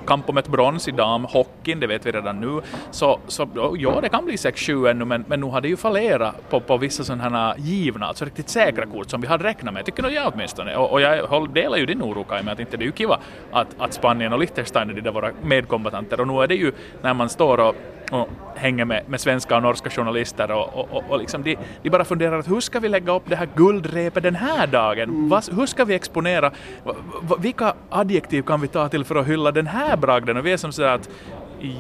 kamp 0.05 0.29
om 0.29 0.37
ett 0.37 0.47
brons 0.47 0.87
i 0.87 0.91
damhockeyn, 0.91 1.79
det 1.79 1.87
vet 1.87 2.05
vi 2.05 2.11
redan 2.11 2.39
nu. 2.39 2.61
Så, 2.91 3.19
så 3.27 3.47
ja, 3.77 3.99
det 4.01 4.09
kan 4.09 4.25
bli 4.25 4.35
6-7 4.35 4.89
ännu, 4.89 5.05
men, 5.05 5.25
men 5.27 5.39
nu 5.39 5.45
har 5.45 5.61
det 5.61 5.67
ju 5.67 5.77
fallerat 5.77 6.49
på, 6.49 6.59
på 6.59 6.77
vissa 6.77 7.03
sådana 7.03 7.23
här 7.29 7.55
givna, 7.57 8.05
alltså 8.05 8.25
riktigt 8.25 8.49
säkra 8.49 8.85
kort 8.85 9.09
som 9.09 9.21
vi 9.21 9.27
hade 9.27 9.43
räknat 9.43 9.73
med, 9.73 9.85
tycker 9.85 10.03
nog 10.03 10.11
jag 10.11 10.33
åtminstone. 10.33 10.75
Och, 10.75 10.91
och 10.91 11.01
jag 11.01 11.49
delar 11.49 11.77
ju 11.77 11.85
din 11.85 12.01
oro 12.01 12.23
Kaj 12.23 12.43
med 12.43 12.53
att 12.53 12.59
inte 12.59 12.77
det 12.77 12.83
är 12.83 12.85
ju 12.85 12.91
kiva 12.91 13.19
att, 13.51 13.67
att 13.77 13.93
Spanien 13.93 14.33
och 14.33 14.39
Liechtenstein 14.39 14.89
är 14.89 14.93
de 14.93 15.01
där 15.01 15.11
våra 15.11 15.31
medkombatanter 15.41 16.21
och 16.21 16.27
nu 16.27 16.43
är 16.43 16.47
det 16.47 16.55
ju 16.55 16.71
när 17.01 17.13
man 17.13 17.29
står 17.29 17.57
och 17.57 17.75
och 18.11 18.29
hänger 18.55 18.85
med, 18.85 19.03
med 19.07 19.21
svenska 19.21 19.55
och 19.55 19.61
norska 19.61 19.89
journalister 19.89 20.51
och, 20.51 20.73
och, 20.73 20.91
och, 20.91 21.03
och 21.09 21.19
liksom 21.19 21.43
de, 21.43 21.57
de, 21.83 21.89
bara 21.89 22.05
funderar 22.05 22.39
att 22.39 22.49
hur 22.49 22.59
ska 22.59 22.79
vi 22.79 22.89
lägga 22.89 23.15
upp 23.15 23.23
det 23.25 23.35
här 23.35 23.49
guldrepet 23.55 24.23
den 24.23 24.35
här 24.35 24.67
dagen? 24.67 25.09
Mm. 25.09 25.29
Vas, 25.29 25.49
hur 25.49 25.65
ska 25.65 25.85
vi 25.85 25.93
exponera? 25.93 26.51
Va, 26.83 26.95
va, 27.21 27.35
vilka 27.39 27.73
adjektiv 27.89 28.41
kan 28.41 28.61
vi 28.61 28.67
ta 28.67 28.89
till 28.89 29.03
för 29.05 29.15
att 29.15 29.27
hylla 29.27 29.51
den 29.51 29.67
här 29.67 29.97
bragden? 29.97 30.37
Och 30.37 30.45
vi 30.45 30.51
är 30.51 30.57
som 30.57 30.71
sådär 30.71 30.95
att 30.95 31.09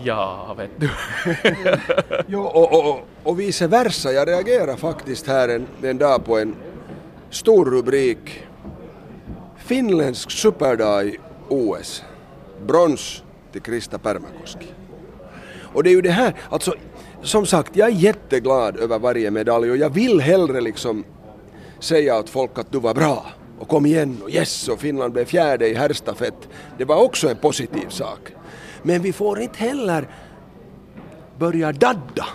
Ja, 0.03 0.55
vet 0.57 0.69
du. 0.77 0.89
jo, 2.27 2.41
och, 2.41 2.89
och, 2.89 2.99
och 3.23 3.39
vice 3.39 3.67
versa. 3.67 4.11
Jag 4.11 4.27
reagerar 4.27 4.75
faktiskt 4.75 5.27
här 5.27 5.49
en, 5.49 5.67
en 5.81 5.97
dag 5.97 6.25
på 6.25 6.39
en 6.39 6.55
stor 7.29 7.65
rubrik. 7.65 8.43
Finländsk 9.57 10.31
superdag 10.31 11.07
i 11.07 11.17
OS. 11.49 12.03
Brons 12.65 13.23
till 13.51 13.61
Krista 13.61 13.97
Pärmäkoski. 13.97 14.80
Och 15.73 15.83
det 15.83 15.89
är 15.89 15.91
ju 15.91 16.01
det 16.01 16.11
här, 16.11 16.33
alltså 16.49 16.73
som 17.21 17.45
sagt, 17.45 17.75
jag 17.75 17.89
är 17.89 17.93
jätteglad 17.93 18.77
över 18.77 18.99
varje 18.99 19.31
medalj 19.31 19.71
och 19.71 19.77
jag 19.77 19.89
vill 19.89 20.21
hellre 20.21 20.61
liksom 20.61 21.03
säga 21.79 22.19
åt 22.19 22.29
folk 22.29 22.59
att 22.59 22.71
du 22.71 22.79
var 22.79 22.93
bra 22.93 23.25
och 23.59 23.67
kom 23.67 23.85
igen 23.85 24.17
och 24.23 24.29
yes 24.29 24.67
och 24.67 24.79
Finland 24.79 25.13
blev 25.13 25.25
fjärde 25.25 25.67
i 25.67 25.73
herrstafett. 25.73 26.49
Det 26.77 26.85
var 26.85 27.03
också 27.03 27.29
en 27.29 27.37
positiv 27.37 27.89
sak. 27.89 28.19
Men 28.83 29.01
vi 29.01 29.13
får 29.13 29.39
inte 29.39 29.59
heller 29.59 30.07
börja 31.37 31.71
dadda. 31.71 32.25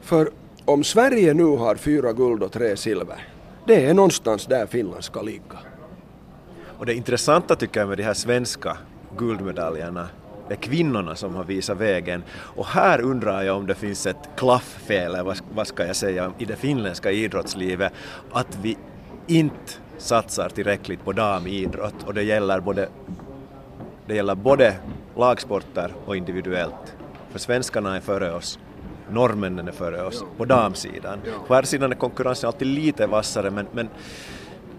För 0.00 0.30
om 0.64 0.84
Sverige 0.84 1.34
nu 1.34 1.44
har 1.44 1.74
fyra 1.74 2.12
guld 2.12 2.42
och 2.42 2.52
tre 2.52 2.76
silver, 2.76 3.28
det 3.66 3.86
är 3.86 3.94
någonstans 3.94 4.46
där 4.46 4.66
Finland 4.66 5.04
ska 5.04 5.22
ligga. 5.22 5.58
Och 6.78 6.86
det 6.86 6.94
intressanta 6.94 7.56
tycker 7.56 7.80
jag 7.80 7.88
med 7.88 7.98
de 7.98 8.04
här 8.04 8.14
svenska 8.14 8.76
guldmedaljerna 9.18 10.08
det 10.50 10.54
är 10.54 10.60
kvinnorna 10.60 11.14
som 11.14 11.34
har 11.34 11.44
visat 11.44 11.78
vägen. 11.78 12.22
Och 12.32 12.66
här 12.66 13.00
undrar 13.00 13.42
jag 13.42 13.56
om 13.56 13.66
det 13.66 13.74
finns 13.74 14.06
ett 14.06 14.28
klafffel, 14.36 15.14
eller 15.14 15.36
vad 15.54 15.66
ska 15.66 15.86
jag 15.86 15.96
säga, 15.96 16.32
i 16.38 16.44
det 16.44 16.56
finländska 16.56 17.10
idrottslivet, 17.10 17.92
att 18.32 18.58
vi 18.62 18.76
inte 19.26 19.72
satsar 19.98 20.48
tillräckligt 20.48 21.04
på 21.04 21.12
damidrott 21.12 21.94
och 22.06 22.14
det 22.14 22.22
gäller 22.22 22.60
både, 22.60 22.88
det 24.06 24.14
gäller 24.14 24.34
både 24.34 24.76
lagsporter 25.16 25.92
och 26.06 26.16
individuellt. 26.16 26.96
För 27.32 27.38
svenskarna 27.38 27.96
är 27.96 28.00
före 28.00 28.32
oss 28.32 28.58
norrmännen 29.10 29.68
är 29.68 29.72
före 29.72 30.02
oss 30.02 30.24
på 30.36 30.44
damsidan. 30.44 31.18
På 31.46 31.54
herrsidan 31.54 31.92
är 31.92 31.96
konkurrensen 31.96 32.46
alltid 32.48 32.68
lite 32.68 33.06
vassare 33.06 33.50
men, 33.50 33.66
men 33.72 33.88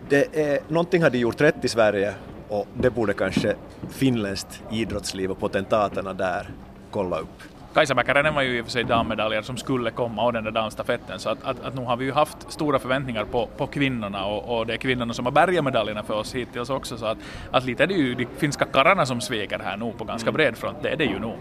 det 0.09 0.35
är, 0.35 0.59
någonting 0.67 1.03
har 1.03 1.09
de 1.09 1.17
gjort 1.17 1.41
rätt 1.41 1.65
i 1.65 1.67
Sverige 1.67 2.13
och 2.51 2.67
det 2.73 2.89
borde 2.89 3.13
kanske 3.13 3.55
finländskt 3.89 4.63
idrottsliv 4.71 5.31
och 5.31 5.39
potentaterna 5.39 6.13
där 6.13 6.49
kolla 6.91 7.19
upp. 7.19 7.43
Kajsa 7.73 7.95
Mäkäränen 7.95 8.35
var 8.35 8.41
ju 8.41 8.57
i 8.57 8.61
och 8.61 8.65
för 8.65 8.71
sig 8.71 8.83
dammedaljer 8.83 9.41
som 9.41 9.57
skulle 9.57 9.91
komma 9.91 10.25
och 10.25 10.33
den 10.33 10.43
där 10.43 10.51
damstafetten 10.51 11.19
så 11.19 11.29
att, 11.29 11.43
att, 11.43 11.63
att 11.63 11.75
nu 11.75 11.81
har 11.81 11.97
vi 11.97 12.05
ju 12.05 12.11
haft 12.11 12.51
stora 12.51 12.79
förväntningar 12.79 13.25
på, 13.25 13.49
på 13.57 13.67
kvinnorna 13.67 14.25
och, 14.25 14.57
och 14.57 14.67
det 14.67 14.73
är 14.73 14.77
kvinnorna 14.77 15.13
som 15.13 15.25
har 15.25 15.31
bärgat 15.31 15.63
medaljerna 15.63 16.03
för 16.03 16.13
oss 16.13 16.35
hittills 16.35 16.69
också. 16.69 16.97
Så 16.97 17.05
att, 17.05 17.17
att 17.51 17.65
lite 17.65 17.83
är 17.83 17.87
det 17.87 17.93
ju 17.93 18.15
de 18.15 18.25
finska 18.37 18.65
karlarna 18.65 19.05
som 19.05 19.21
sveker 19.21 19.59
här 19.59 19.77
nu 19.77 19.93
på 19.97 20.03
ganska 20.03 20.31
bred 20.31 20.57
front, 20.57 20.77
det 20.81 20.89
är 20.89 20.97
det 20.97 21.05
ju 21.05 21.19
nog. 21.19 21.37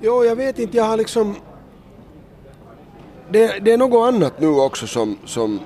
Jo, 0.00 0.24
jag 0.24 0.36
vet 0.36 0.58
inte, 0.58 0.76
jag 0.76 0.84
har 0.84 0.96
liksom 0.96 1.36
det, 3.30 3.64
det 3.64 3.72
är 3.72 3.78
något 3.78 4.14
annat 4.14 4.40
nu 4.40 4.48
också 4.48 4.86
som, 4.86 5.18
som 5.24 5.60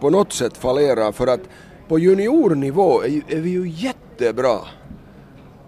på 0.00 0.10
något 0.10 0.32
sätt 0.32 0.56
fallerar 0.56 1.12
för 1.12 1.26
att 1.26 1.40
på 1.90 1.98
juniornivå 1.98 3.02
är, 3.02 3.22
är 3.28 3.40
vi 3.40 3.50
ju 3.50 3.68
jättebra 3.68 4.58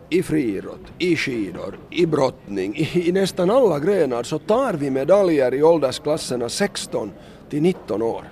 i 0.09 0.23
friidrott, 0.23 0.93
i 0.99 1.17
skidor, 1.17 1.79
i 1.91 2.07
brottning, 2.07 2.76
i, 2.76 3.09
i, 3.09 3.12
nästan 3.12 3.50
alla 3.50 3.79
grenar 3.79 4.23
så 4.23 4.38
tar 4.38 4.73
vi 4.73 4.91
medaljer 4.91 5.55
i 5.55 5.62
åldersklasserna 5.62 6.49
16 6.49 7.11
till 7.50 7.62
19 7.62 8.02
år. 8.02 8.25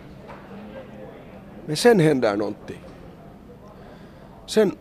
Men 1.66 1.76
sen 1.76 2.00
händer 2.00 2.36
någonting. 2.36 2.80
Sen 4.46 4.72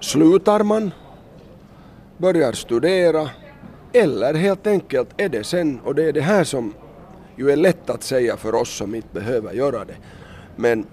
slutar 0.00 0.62
man, 0.62 0.90
börjar 2.16 2.52
studera 2.52 3.30
eller 3.92 4.34
helt 4.34 4.66
enkelt 4.66 5.08
är 5.16 5.28
det 5.28 5.44
sen, 5.44 5.80
och 5.84 5.94
det 5.94 6.04
är 6.04 6.12
det 6.12 6.20
här 6.20 6.44
som 6.44 6.74
ju 7.36 7.50
är 7.50 7.56
lätt 7.56 7.90
att 7.90 8.02
säga 8.02 8.36
för 8.36 8.54
oss 8.54 8.76
som 8.76 8.94
inte 8.94 9.14
behöver 9.14 9.52
göra 9.52 9.84
det, 9.84 9.96
men 10.56 10.86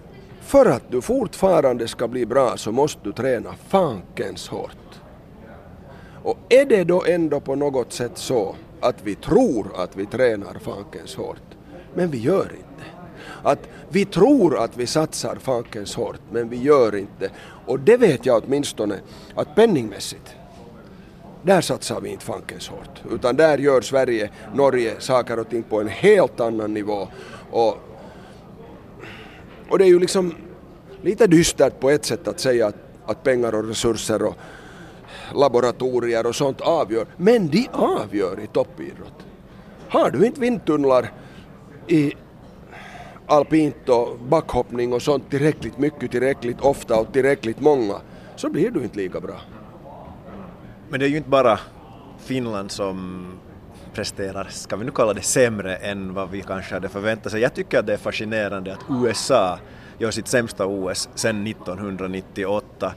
för 0.49 0.65
att 0.65 0.83
du 0.91 1.01
fortfarande 1.01 1.87
ska 1.87 2.07
bli 2.07 2.25
bra 2.25 2.57
så 2.57 2.71
måste 2.71 2.99
du 3.03 3.13
träna 3.13 3.53
fankens 3.67 4.47
hårt. 4.47 5.01
Och 6.23 6.37
är 6.49 6.65
det 6.65 6.83
då 6.83 7.05
ändå 7.05 7.39
på 7.39 7.55
något 7.55 7.93
sätt 7.93 8.11
så 8.15 8.55
att 8.81 8.95
vi 9.03 9.15
tror 9.15 9.71
att 9.75 9.95
vi 9.95 10.05
tränar 10.05 10.53
fankens 10.53 11.15
hårt, 11.15 11.57
men 11.93 12.11
vi 12.11 12.17
gör 12.17 12.51
inte. 12.51 12.85
Att 13.43 13.59
vi 13.89 14.05
tror 14.05 14.63
att 14.63 14.77
vi 14.77 14.87
satsar 14.87 15.35
fankens 15.35 15.95
hårt, 15.95 16.21
men 16.31 16.49
vi 16.49 16.57
gör 16.57 16.95
inte. 16.95 17.29
Och 17.65 17.79
det 17.79 17.97
vet 17.97 18.25
jag 18.25 18.43
åtminstone 18.43 18.99
att 19.35 19.55
penningmässigt, 19.55 20.35
där 21.43 21.61
satsar 21.61 22.01
vi 22.01 22.09
inte 22.09 22.25
fankens 22.25 22.69
hårt. 22.69 23.01
Utan 23.11 23.35
där 23.35 23.57
gör 23.57 23.81
Sverige, 23.81 24.29
Norge 24.53 24.95
saker 24.99 25.39
och 25.39 25.49
ting 25.49 25.63
på 25.63 25.81
en 25.81 25.87
helt 25.87 26.39
annan 26.39 26.73
nivå. 26.73 27.07
Och 27.51 27.77
och 29.69 29.79
det 29.79 29.85
är 29.85 29.87
ju 29.87 29.99
liksom 29.99 30.33
lite 31.01 31.27
dystert 31.27 31.79
på 31.79 31.89
ett 31.89 32.05
sätt 32.05 32.27
att 32.27 32.39
säga 32.39 32.67
att, 32.67 32.75
att 33.05 33.23
pengar 33.23 33.55
och 33.55 33.67
resurser 33.67 34.23
och 34.23 34.35
laboratorier 35.35 36.25
och 36.25 36.35
sånt 36.35 36.61
avgör. 36.61 37.05
Men 37.17 37.47
de 37.47 37.67
avgör 37.71 38.39
i 38.43 38.47
toppidrott. 38.47 39.25
Har 39.89 40.11
du 40.11 40.25
inte 40.25 40.41
vindtunnlar 40.41 41.11
i 41.87 42.13
alpint 43.25 43.89
och 43.89 44.19
backhoppning 44.19 44.93
och 44.93 45.01
sånt 45.01 45.29
tillräckligt 45.29 45.77
mycket, 45.77 46.11
tillräckligt 46.11 46.61
ofta 46.61 46.99
och 46.99 47.13
tillräckligt 47.13 47.59
många 47.59 47.95
så 48.35 48.49
blir 48.49 48.71
du 48.71 48.83
inte 48.83 48.97
lika 48.97 49.19
bra. 49.19 49.41
Men 50.89 50.99
det 50.99 51.05
är 51.05 51.09
ju 51.09 51.17
inte 51.17 51.29
bara 51.29 51.59
Finland 52.19 52.71
som 52.71 53.25
presterar, 53.93 54.47
ska 54.49 54.75
vi 54.75 54.85
nu 54.85 54.91
kalla 54.91 55.13
det 55.13 55.21
sämre 55.21 55.75
än 55.75 56.13
vad 56.13 56.29
vi 56.29 56.41
kanske 56.41 56.73
hade 56.73 56.89
förväntat 56.89 57.31
sig. 57.31 57.41
Jag 57.41 57.53
tycker 57.53 57.79
att 57.79 57.87
det 57.87 57.93
är 57.93 57.97
fascinerande 57.97 58.73
att 58.73 58.79
USA 58.89 59.59
gör 59.97 60.11
sitt 60.11 60.27
sämsta 60.27 60.65
OS 60.65 61.09
sedan 61.15 61.47
1998 61.47 62.93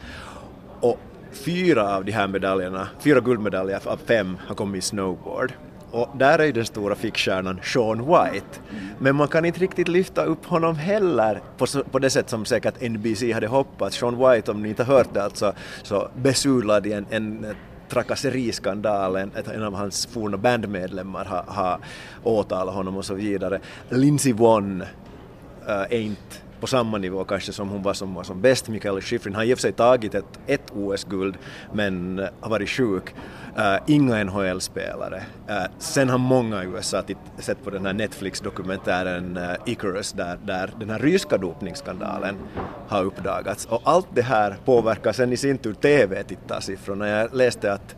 och 0.80 0.98
fyra 1.32 1.96
av 1.96 2.04
de 2.04 2.12
här 2.12 2.28
medaljerna, 2.28 2.88
fyra 2.98 3.20
guldmedaljer 3.20 3.80
av 3.88 3.96
fem 4.06 4.38
har 4.46 4.54
kommit 4.54 4.78
i 4.78 4.86
snowboard. 4.86 5.52
Och 5.90 6.08
där 6.14 6.38
är 6.38 6.44
ju 6.44 6.52
den 6.52 6.64
stora 6.64 6.94
fickstjärnan 6.94 7.60
Sean 7.62 7.98
White. 7.98 8.60
Men 8.98 9.16
man 9.16 9.28
kan 9.28 9.44
inte 9.44 9.60
riktigt 9.60 9.88
lyfta 9.88 10.24
upp 10.24 10.46
honom 10.46 10.76
heller 10.76 11.40
på, 11.58 11.66
på 11.90 11.98
det 11.98 12.10
sätt 12.10 12.30
som 12.30 12.44
säkert 12.44 12.80
NBC 12.80 13.32
hade 13.32 13.46
hoppats. 13.46 13.96
Sean 13.96 14.18
White, 14.18 14.50
om 14.50 14.62
ni 14.62 14.68
inte 14.68 14.84
har 14.84 14.94
hört 14.94 15.14
det, 15.14 15.24
alltså, 15.24 15.52
så 15.82 16.08
besudlad 16.14 16.86
i 16.86 16.92
en, 16.92 17.06
en 17.10 17.46
trakasseriskandalen, 17.92 19.30
en, 19.34 19.54
en 19.54 19.62
av 19.62 19.74
hans 19.74 20.06
forna 20.06 20.36
bandmedlemmar 20.36 21.24
har, 21.24 21.44
har 21.46 21.78
åtalat 22.22 22.74
honom 22.74 22.96
och 22.96 23.04
så 23.04 23.14
vidare. 23.14 23.60
Lindsey 23.88 24.32
Vonn 24.32 24.80
eh, 24.80 24.86
uh, 25.68 25.82
är 25.82 26.00
inte 26.00 26.36
på 26.62 26.66
samma 26.66 26.98
nivå 26.98 27.24
kanske 27.24 27.52
som 27.52 27.68
hon 27.68 27.82
var 27.82 27.94
som 27.94 28.14
var 28.14 28.22
som 28.22 28.40
bäst. 28.40 28.68
Mikael 28.68 29.00
Schifrin 29.00 29.34
har 29.34 29.44
i 29.44 29.54
och 29.54 29.58
för 29.58 29.62
sig 29.62 29.72
tagit 29.72 30.14
ett, 30.14 30.40
ett 30.46 30.70
OS-guld 30.70 31.38
men 31.72 32.18
eh, 32.18 32.28
har 32.40 32.50
varit 32.50 32.68
sjuk. 32.68 33.14
Uh, 33.58 33.78
inga 33.86 34.24
NHL-spelare. 34.24 35.22
Uh, 35.48 35.56
eh, 35.56 35.70
sen 35.78 36.08
har 36.08 36.18
många 36.18 36.64
i 36.64 36.66
USA 36.66 37.02
sett 37.38 37.64
på 37.64 37.70
den 37.70 37.86
här 37.86 37.92
Netflix-dokumentären 37.92 39.36
uh, 39.36 39.54
Icarus 39.66 40.12
där, 40.12 40.38
där 40.44 40.70
den 40.80 40.90
här 40.90 40.98
ryska 40.98 41.38
dopningsskandalen 41.38 42.36
har 42.88 43.04
uppdagats 43.04 43.66
och 43.66 43.80
allt 43.84 44.08
det 44.14 44.22
här 44.22 44.56
påverkar 44.64 45.12
sen 45.12 45.32
i 45.32 45.36
sin 45.36 45.58
tur 45.58 45.74
TV-tittarsiffrorna. 45.74 47.08
Jag 47.08 47.34
läste 47.34 47.72
att 47.72 47.96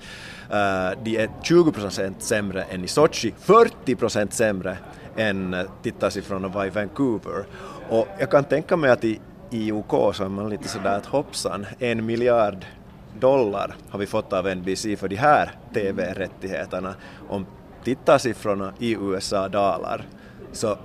de 1.05 1.17
är 1.17 1.31
20 1.43 1.73
procent 1.73 2.23
sämre 2.23 2.63
än 2.63 2.85
i 2.85 2.89
Sochi, 2.89 3.35
40 3.39 3.95
procent 3.95 4.33
sämre 4.33 4.79
än 5.17 5.55
eh, 5.55 5.67
tittarsiffrorna 5.83 6.49
var 6.49 6.67
i 6.67 6.71
Vancouver. 6.71 7.45
Och 7.91 8.09
jag 8.19 8.31
kan 8.31 8.45
tänka 8.45 8.77
mig 8.77 8.91
att 8.91 9.05
i, 9.05 9.21
IOK 9.51 10.15
så 10.15 10.25
är 10.25 10.29
man 10.29 10.51
lite 10.51 10.69
sådär 10.69 10.97
att 10.97 11.07
hoppsan, 11.07 11.67
en 11.79 12.07
miljard 12.07 12.65
dollar 13.21 13.75
har 13.89 13.99
vi 13.99 14.07
fått 14.07 14.33
av 14.33 14.57
NBC 14.57 14.97
för 14.97 15.09
de 15.09 15.17
här 15.17 15.51
TV-rättigheterna. 15.75 16.95
Om 17.29 17.47
tittarsiffrorna 17.85 18.73
i 18.79 18.93
USA 18.95 19.49
dalar 19.49 20.07
så 20.53 20.79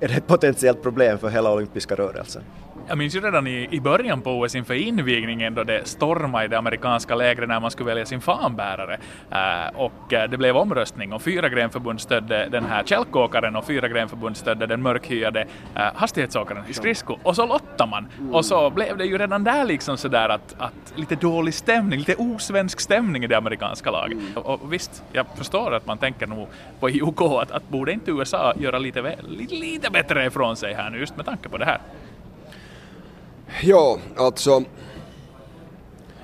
är 0.00 0.08
det 0.08 0.14
ett 0.14 0.26
potentiellt 0.26 0.82
problem 0.82 1.18
för 1.18 1.28
hela 1.28 1.52
olympiska 1.52 1.94
rörelsen. 1.94 2.42
Jag 2.88 2.98
minns 2.98 3.14
ju 3.14 3.20
redan 3.20 3.46
i, 3.46 3.68
i 3.70 3.80
början 3.80 4.20
på 4.20 4.30
OS 4.30 4.54
inför 4.54 4.74
invigningen 4.74 5.54
då 5.54 5.64
det 5.64 5.88
stormade 5.88 6.44
i 6.44 6.48
det 6.48 6.58
amerikanska 6.58 7.14
lägret 7.14 7.48
när 7.48 7.60
man 7.60 7.70
skulle 7.70 7.86
välja 7.86 8.06
sin 8.06 8.20
fanbärare. 8.20 8.98
Uh, 9.32 9.80
och 9.80 10.12
uh, 10.12 10.30
det 10.30 10.36
blev 10.36 10.56
omröstning 10.56 11.12
och 11.12 11.22
fyra 11.22 11.48
grenförbund 11.48 12.00
stödde 12.00 12.48
den 12.50 12.64
här 12.64 12.82
kälkåkaren 12.84 13.56
och 13.56 13.66
fyra 13.66 13.88
grenförbund 13.88 14.36
stödde 14.36 14.66
den 14.66 14.82
mörkhyade 14.82 15.40
eh, 15.40 15.82
uh, 15.82 15.88
hastighetsåkaren 15.94 16.64
i 16.68 16.72
skridsko. 16.72 17.16
Och 17.22 17.36
så 17.36 17.46
lottade 17.46 17.90
man. 17.90 18.08
Mm. 18.18 18.34
Och 18.34 18.44
så 18.44 18.70
blev 18.70 18.96
det 18.96 19.04
ju 19.04 19.18
redan 19.18 19.44
där 19.44 19.64
liksom 19.64 19.96
sådär 19.96 20.28
att, 20.28 20.54
att 20.58 20.92
lite 20.94 21.14
dålig 21.16 21.54
stämning, 21.54 21.98
lite 21.98 22.14
osvensk 22.14 22.80
stämning 22.80 23.24
i 23.24 23.26
det 23.26 23.36
amerikanska 23.36 23.90
laget. 23.90 24.18
Mm. 24.18 24.36
Och, 24.36 24.62
och, 24.62 24.72
visst, 24.72 25.02
jag 25.12 25.26
förstår 25.36 25.74
att 25.74 25.86
man 25.86 25.98
tänker 25.98 26.26
nog 26.26 26.48
på 26.80 26.90
IOK 26.90 27.20
att, 27.20 27.50
att 27.50 27.68
borde 27.68 27.92
inte 27.92 28.10
USA 28.10 28.54
göra 28.56 28.78
lite, 28.78 29.16
lite, 29.28 29.54
lite 29.54 29.90
bättre 29.90 30.26
ifrån 30.26 30.56
sig 30.56 30.74
här 30.74 30.90
nu 30.90 30.98
just 30.98 31.16
med 31.16 31.26
tanke 31.26 31.48
på 31.48 31.58
det 31.58 31.64
här. 31.64 31.80
Ja, 33.62 33.98
alltså. 34.16 34.64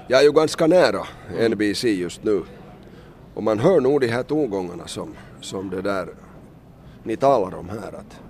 Jag 0.08 0.20
är 0.20 0.24
ju 0.24 0.32
ganska 0.32 0.66
nära 0.66 1.06
NBC 1.48 1.84
just 1.84 2.24
nu. 2.24 2.42
Och 3.34 3.42
man 3.42 3.58
hör 3.58 3.80
nog 3.80 4.00
de 4.00 4.08
här 4.08 4.22
tongångarna 4.22 4.86
som, 4.86 5.14
som 5.40 5.70
det 5.70 5.82
där 5.82 6.08
ni 7.02 7.16
talar 7.16 7.58
om 7.58 7.68
här. 7.68 7.88
Att, 7.88 8.20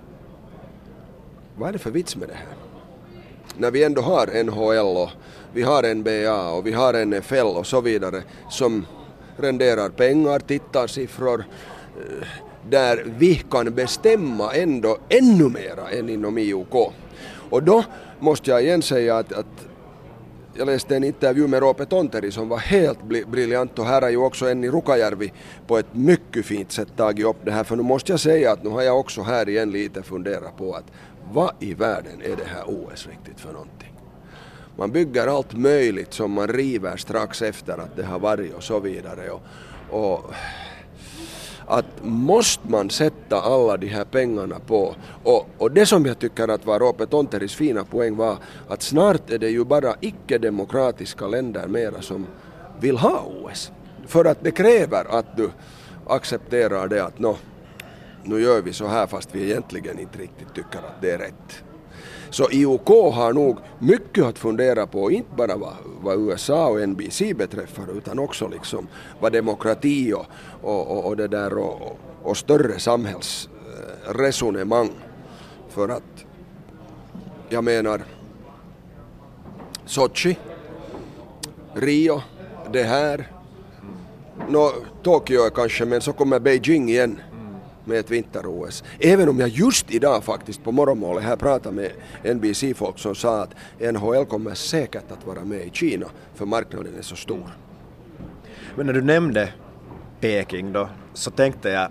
vad 1.57 1.69
är 1.69 1.73
det 1.73 1.79
för 1.79 1.91
vits 1.91 2.15
med 2.15 2.27
det 2.27 2.33
här? 2.33 2.55
När 3.57 3.71
vi 3.71 3.83
ändå 3.83 4.01
har 4.01 4.43
NHL 4.43 4.97
och 4.97 5.09
vi 5.53 5.63
har 5.63 5.93
NBA 5.93 6.51
och 6.51 6.67
vi 6.67 6.73
har 6.73 7.05
NFL 7.05 7.57
och 7.57 7.67
så 7.67 7.81
vidare 7.81 8.23
som 8.49 8.85
renderar 9.37 9.89
pengar, 9.89 10.39
tittarsiffror, 10.39 11.43
eh, 11.97 12.27
där 12.69 13.03
vi 13.17 13.35
kan 13.35 13.73
bestämma 13.73 14.53
ändå 14.53 14.97
ännu 15.09 15.49
mera 15.49 15.89
än 15.89 16.09
inom 16.09 16.37
IOK. 16.37 16.93
Och 17.49 17.63
då 17.63 17.83
måste 18.19 18.51
jag 18.51 18.63
igen 18.63 18.81
säga 18.81 19.17
att, 19.17 19.33
att 19.33 19.67
jag 20.53 20.65
läste 20.65 20.95
en 20.95 21.03
intervju 21.03 21.47
med 21.47 21.59
Roope 21.59 21.85
Tonteri 21.85 22.31
som 22.31 22.49
var 22.49 22.57
helt 22.57 23.03
briljant 23.03 23.79
och 23.79 23.85
här 23.85 24.01
har 24.01 24.09
ju 24.09 24.17
också 24.17 24.49
en 24.49 24.63
i 24.63 24.69
Rukajärvi 24.69 25.33
på 25.67 25.77
ett 25.77 25.93
mycket 25.93 26.45
fint 26.45 26.71
sätt 26.71 26.87
tagit 26.97 27.25
upp 27.25 27.37
det 27.45 27.51
här 27.51 27.63
för 27.63 27.75
nu 27.75 27.83
måste 27.83 28.11
jag 28.11 28.19
säga 28.19 28.51
att 28.51 28.63
nu 28.63 28.69
har 28.69 28.81
jag 28.81 28.99
också 28.99 29.21
här 29.21 29.49
igen 29.49 29.71
lite 29.71 30.03
funderat 30.03 30.57
på 30.57 30.73
att 30.73 30.85
vad 31.31 31.51
i 31.59 31.73
världen 31.73 32.21
är 32.21 32.35
det 32.35 32.47
här 32.47 32.63
OS 32.67 33.07
riktigt 33.07 33.39
för 33.39 33.51
någonting? 33.51 33.93
Man 34.77 34.91
bygger 34.91 35.27
allt 35.27 35.53
möjligt 35.53 36.13
som 36.13 36.31
man 36.31 36.47
river 36.47 36.97
strax 36.97 37.41
efter 37.41 37.77
att 37.77 37.95
det 37.95 38.03
har 38.03 38.19
varit 38.19 38.53
och 38.53 38.63
så 38.63 38.79
vidare 38.79 39.29
och, 39.29 39.41
och 39.89 40.33
att 41.67 41.85
måste 42.03 42.69
man 42.69 42.89
sätta 42.89 43.41
alla 43.41 43.77
de 43.77 43.87
här 43.87 44.05
pengarna 44.05 44.59
på 44.59 44.95
och, 45.23 45.49
och 45.57 45.71
det 45.71 45.85
som 45.85 46.05
jag 46.05 46.19
tycker 46.19 46.47
att 46.47 46.65
var 46.65 46.79
Roope 46.79 47.05
Tonteris 47.05 47.55
fina 47.55 47.85
poäng 47.85 48.15
var 48.15 48.37
att 48.67 48.81
snart 48.81 49.29
är 49.29 49.37
det 49.37 49.49
ju 49.49 49.65
bara 49.65 49.95
icke-demokratiska 50.01 51.27
länder 51.27 51.67
mera 51.67 52.01
som 52.01 52.27
vill 52.79 52.97
ha 52.97 53.21
OS. 53.21 53.71
För 54.07 54.25
att 54.25 54.43
det 54.43 54.51
kräver 54.51 55.05
att 55.19 55.37
du 55.37 55.49
accepterar 56.07 56.87
det 56.87 57.05
att 57.05 57.19
nå, 57.19 57.37
nu 58.23 58.41
gör 58.41 58.61
vi 58.61 58.73
så 58.73 58.87
här 58.87 59.07
fast 59.07 59.35
vi 59.35 59.43
egentligen 59.51 59.99
inte 59.99 60.17
riktigt 60.17 60.53
tycker 60.55 60.79
att 60.79 61.01
det 61.01 61.11
är 61.11 61.17
rätt. 61.17 61.63
Så 62.29 62.51
IOK 62.51 62.87
har 62.87 63.33
nog 63.33 63.57
mycket 63.79 64.25
att 64.25 64.39
fundera 64.39 64.87
på, 64.87 65.11
inte 65.11 65.35
bara 65.35 65.55
vad, 65.55 65.73
vad 66.01 66.19
USA 66.19 66.67
och 66.67 66.89
NBC 66.89 67.21
beträffar 67.35 67.97
utan 67.97 68.19
också 68.19 68.47
liksom 68.47 68.87
vad 69.19 69.33
demokrati 69.33 70.13
och, 70.13 70.25
och, 70.61 70.91
och, 70.91 71.05
och 71.05 71.17
det 71.17 71.27
där 71.27 71.57
och, 71.57 71.99
och 72.23 72.37
större 72.37 72.79
samhällsresonemang. 72.79 74.89
För 75.69 75.89
att 75.89 76.25
jag 77.49 77.63
menar 77.63 78.01
Sochi, 79.85 80.37
Rio, 81.73 82.21
det 82.71 82.83
här, 82.83 83.31
no, 84.49 84.71
Tokyo 85.03 85.45
är 85.45 85.49
kanske 85.49 85.85
men 85.85 86.01
så 86.01 86.13
kommer 86.13 86.39
Beijing 86.39 86.89
igen 86.89 87.19
med 87.87 87.99
ett 87.99 88.11
vinter-OS. 88.11 88.83
Även 88.99 89.29
om 89.29 89.39
jag 89.39 89.49
just 89.49 89.91
idag 89.91 90.23
faktiskt 90.23 90.63
på 90.63 90.71
morgonmålet 90.71 91.23
här 91.23 91.35
pratade 91.35 91.75
med 91.75 91.91
NBC-folk 92.35 92.99
som 92.99 93.15
sa 93.15 93.41
att 93.41 93.55
NHL 93.93 94.25
kommer 94.25 94.53
säkert 94.53 95.11
att 95.11 95.27
vara 95.27 95.43
med 95.45 95.61
i 95.61 95.69
Kina 95.73 96.07
för 96.35 96.45
marknaden 96.45 96.97
är 96.97 97.01
så 97.01 97.15
stor. 97.15 97.57
Men 98.75 98.85
när 98.85 98.93
du 98.93 99.01
nämnde 99.01 99.53
Peking 100.19 100.73
då 100.73 100.89
så 101.13 101.31
tänkte 101.31 101.69
jag 101.69 101.89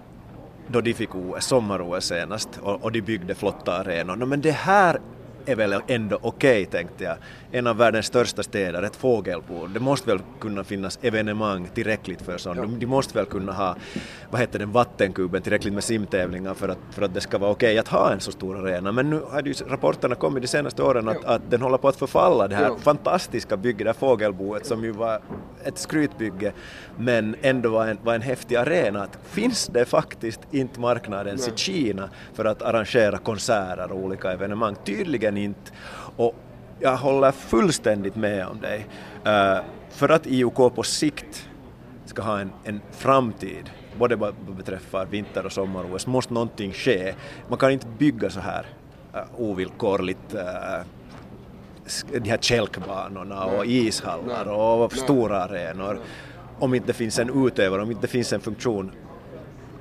då 0.69 0.81
de 0.81 0.95
fick 0.95 1.15
OS, 1.15 1.45
sommar-OS 1.45 2.05
senast 2.05 2.49
och, 2.63 2.85
och 2.85 2.93
de 2.93 3.01
byggde 3.01 3.35
flotta 3.35 3.73
arenor. 3.73 4.17
No, 4.17 4.25
men 4.25 4.41
det 4.41 4.51
här 4.51 5.01
är 5.47 5.57
väl 5.57 5.81
ändå 5.87 6.19
okej 6.23 6.63
okay, 6.63 6.67
tänkte 6.67 7.05
jag. 7.05 7.17
En 7.53 7.67
av 7.67 7.77
världens 7.77 8.07
största 8.07 8.43
städer, 8.43 8.83
ett 8.83 8.97
fågelbo. 8.97 9.67
Det 9.67 9.81
måste 9.81 10.11
väl 10.11 10.21
kunna 10.41 10.65
finnas 10.65 10.99
evenemang 11.03 11.69
tillräckligt 11.75 12.23
för 12.23 12.39
sånt. 12.39 12.57
Ja. 12.57 12.67
De 12.67 12.87
måste 12.87 13.19
väl 13.19 13.27
kunna 13.27 13.53
ha, 13.53 13.77
vad 14.31 14.41
heter 14.41 14.59
den, 14.59 14.73
vattenkuben 14.73 15.43
tillräckligt 15.43 15.75
med 15.75 15.85
simtävlingar 15.85 16.55
för 16.55 16.69
att, 16.69 16.79
för 16.91 17.03
att 17.03 17.15
det 17.15 17.21
ska 17.21 17.39
vara 17.39 17.51
okej 17.51 17.67
okay 17.67 17.79
att 17.79 17.89
ha 17.89 18.13
en 18.13 18.21
så 18.21 18.33
stor 18.33 18.59
arena. 18.59 18.93
Men 18.93 19.11
nu 19.11 19.21
har 19.31 19.43
ju 19.43 19.53
rapporterna 19.53 20.15
kommit 20.15 20.43
de 20.43 20.49
senaste 20.49 20.83
åren 20.83 21.09
att, 21.09 21.17
ja. 21.23 21.29
att 21.29 21.51
den 21.51 21.63
håller 21.63 21.79
på 21.79 21.89
att 21.89 21.97
förfalla, 21.97 22.49
det 22.49 22.57
här 22.57 22.69
ja. 22.69 22.77
fantastiska 22.79 23.57
bygget, 23.57 23.79
det 23.79 23.89
här 23.89 23.93
fågelboet 23.95 24.67
som 24.67 24.85
ju 24.85 24.91
var 24.91 25.21
ett 25.65 25.79
skrytbygge 25.79 26.53
men 26.99 27.37
ändå 27.43 27.71
var 27.71 27.87
en, 27.87 27.99
var 28.03 28.15
en 28.15 28.23
häftig 28.23 28.57
arena. 28.57 29.03
Att 29.03 29.19
finns 29.31 29.67
det 29.67 29.85
faktiskt 29.85 30.41
inte 30.51 30.81
marknadens 30.81 31.49
i 31.49 31.53
Kina 31.55 32.09
för 32.35 32.45
att 32.45 32.63
arrangera 32.63 33.19
konserter 33.19 33.93
och 33.93 33.99
olika 33.99 34.33
evenemang? 34.33 34.77
Tydligen 34.85 35.36
inte. 35.39 35.73
Och 36.17 36.35
jag 36.81 36.97
håller 36.97 37.33
fullständigt 37.33 38.17
med 38.17 38.47
om 38.47 38.61
dig. 38.61 38.87
Uh, 39.27 39.65
för 39.91 40.09
att 40.09 40.27
IOK 40.27 40.75
på 40.75 40.83
sikt 40.83 41.49
ska 42.05 42.23
ha 42.23 42.41
en, 42.41 42.53
en 42.65 42.81
framtid, 42.91 43.71
både 43.99 44.17
vad 44.17 44.35
beträffar 44.57 45.07
vinter 45.07 45.47
och 45.47 45.53
sommar-OS, 45.53 46.07
måste 46.07 46.35
någonting 46.35 46.73
ske. 46.73 47.15
Man 47.49 47.59
kan 47.59 47.71
inte 47.71 47.87
bygga 47.99 48.31
så 48.31 48.41
här 48.41 48.67
uh, 49.15 49.21
ovillkorligt 49.37 50.35
uh, 50.35 50.41
de 52.13 52.31
här 52.31 52.39
kälkbanorna 52.39 53.45
och 53.45 53.67
ishallar 53.67 54.49
och 54.49 54.93
stora 54.93 55.43
arenor 55.43 56.01
om 56.59 56.75
inte 56.75 56.87
det 56.87 56.93
finns 56.93 57.19
en 57.19 57.47
utövare, 57.47 57.83
om 57.83 57.91
inte 57.91 58.03
det 58.03 58.09
finns 58.09 58.33
en 58.33 58.41
funktion 58.41 58.93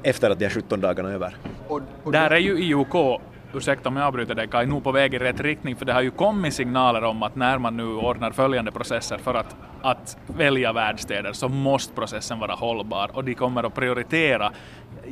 efter 0.04 0.30
att 0.30 0.39
de 0.39 0.46
här 0.46 0.54
17 0.54 0.82
dagarna 0.82 1.10
är 1.10 1.13
över. 1.13 1.38
Och, 1.68 1.82
och 2.04 2.12
Där 2.12 2.32
är 2.32 2.38
ju 2.38 2.60
IOK 2.60 3.22
ursäkta 3.53 3.89
om 3.89 3.97
jag 3.97 4.08
avbryter 4.08 4.36
dig 4.36 4.47
Kaj, 4.47 4.65
nog 4.65 4.84
på 4.84 4.91
väg 4.91 5.13
i 5.13 5.19
rätt 5.19 5.39
riktning 5.39 5.75
för 5.75 5.86
det 5.86 5.93
har 5.93 6.01
ju 6.01 6.12
kommit 6.12 6.53
signaler 6.53 7.03
om 7.03 7.23
att 7.23 7.36
när 7.36 7.58
man 7.58 7.77
nu 7.77 7.88
ordnar 7.88 8.31
följande 8.31 8.71
processer 8.71 9.17
för 9.17 9.34
att, 9.34 9.55
att 9.81 10.17
välja 10.27 10.73
värdstäder 10.73 11.34
så 11.34 11.49
måste 11.49 11.93
processen 11.93 12.39
vara 12.39 12.53
hållbar. 12.53 13.10
Och 13.13 13.23
de 13.23 13.36
kommer 13.36 13.63
att 13.63 13.75
prioritera 13.75 14.51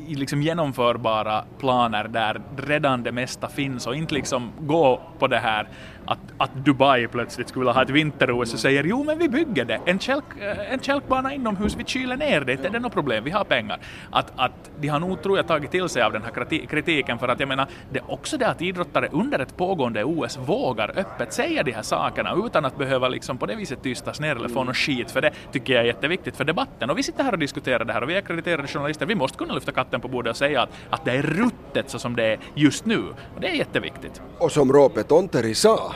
liksom 0.08 0.41
genomförbara 0.41 1.43
planer 1.60 2.08
där 2.08 2.41
redan 2.58 3.04
det 3.04 3.12
mesta 3.12 3.48
finns 3.48 3.88
och 3.88 3.96
inte 3.96 4.13
liksom 4.13 4.52
gå 4.60 5.02
på 5.19 5.28
det 5.28 5.38
här 5.38 5.67
att, 6.06 6.20
att 6.38 6.56
Dubai 6.66 7.08
plötsligt 7.08 7.50
skulle 7.50 7.62
vilja 7.62 7.74
ha 7.74 7.82
ett 7.82 7.89
vinter-OS 7.89 8.54
och 8.54 8.60
säger 8.60 8.84
jo 8.84 9.04
men 9.04 9.20
vi 9.20 9.30
bygger 9.30 9.66
det, 9.66 9.80
en, 9.86 10.00
kälk, 10.00 10.24
eh, 10.42 10.74
en 10.74 10.80
kälkbana 10.80 11.34
inomhus, 11.34 11.76
vi 11.76 11.84
kyler 11.86 12.18
ner 12.18 12.42
det, 12.42 12.52
inte 12.52 12.68
är 12.68 12.72
det 12.72 12.80
något 12.80 12.94
problem, 12.94 13.24
vi 13.24 13.32
har 13.32 13.44
pengar. 13.44 13.80
Att, 14.12 14.32
att 14.36 14.72
de 14.80 14.88
har 14.88 15.00
nog 15.00 15.22
tror 15.24 15.38
jag 15.38 15.48
tagit 15.48 15.72
till 15.72 15.89
sig 15.89 16.02
av 16.02 16.12
den 16.13 16.24
här 16.24 16.66
kritiken 16.68 17.20
för 17.20 17.28
att 17.28 17.39
jag 17.39 17.50
menar 17.50 17.68
det 17.92 18.00
är 18.00 18.12
också 18.12 18.38
det 18.38 18.48
att 18.48 18.62
idrottare 18.62 19.10
under 19.12 19.39
ett 19.39 19.58
pågående 19.58 20.04
OS 20.04 20.38
vågar 20.38 21.00
öppet 21.00 21.34
säga 21.34 21.63
de 21.63 21.72
här 21.72 21.82
sakerna 21.82 22.36
utan 22.46 22.66
att 22.66 22.78
behöva 22.78 23.08
liksom 23.08 23.38
på 23.38 23.46
det 23.46 23.56
viset 23.56 23.84
tystas 23.84 24.20
ner 24.20 24.36
eller 24.36 24.50
få 24.50 24.63
någon 24.63 24.74
skit, 24.74 25.12
för 25.12 25.22
det 25.22 25.32
tycker 25.52 25.74
jag 25.74 25.82
är 25.82 25.88
jätteviktigt 25.88 26.36
för 26.36 26.44
debatten. 26.44 26.89
Och 26.89 26.98
vi 26.98 27.04
sitter 27.04 27.24
här 27.24 27.32
och 27.32 27.39
diskuterar 27.39 27.86
det 27.86 27.94
här 27.94 28.04
och 28.04 28.10
vi 28.10 28.16
är 28.16 28.22
krediterade 28.22 28.68
journalister, 28.68 29.06
vi 29.06 29.16
måste 29.16 29.38
kunna 29.38 29.54
lyfta 29.54 29.72
katten 29.72 30.02
på 30.02 30.08
bordet 30.08 30.32
och 30.32 30.38
säga 30.38 30.62
att, 30.62 30.70
att 30.89 31.06
det 31.06 31.12
är 31.12 31.22
ruttet 31.22 31.89
så 31.89 32.00
som 32.00 32.16
det 32.16 32.26
är 32.26 32.39
just 32.56 32.86
nu. 32.86 33.00
Och 33.36 33.42
det 33.42 33.48
är 33.48 33.54
jätteviktigt. 33.54 34.22
Och 34.38 34.52
som 34.52 34.74
Råpe 34.74 35.04
Tonteri 35.04 35.56
sa, 35.56 35.94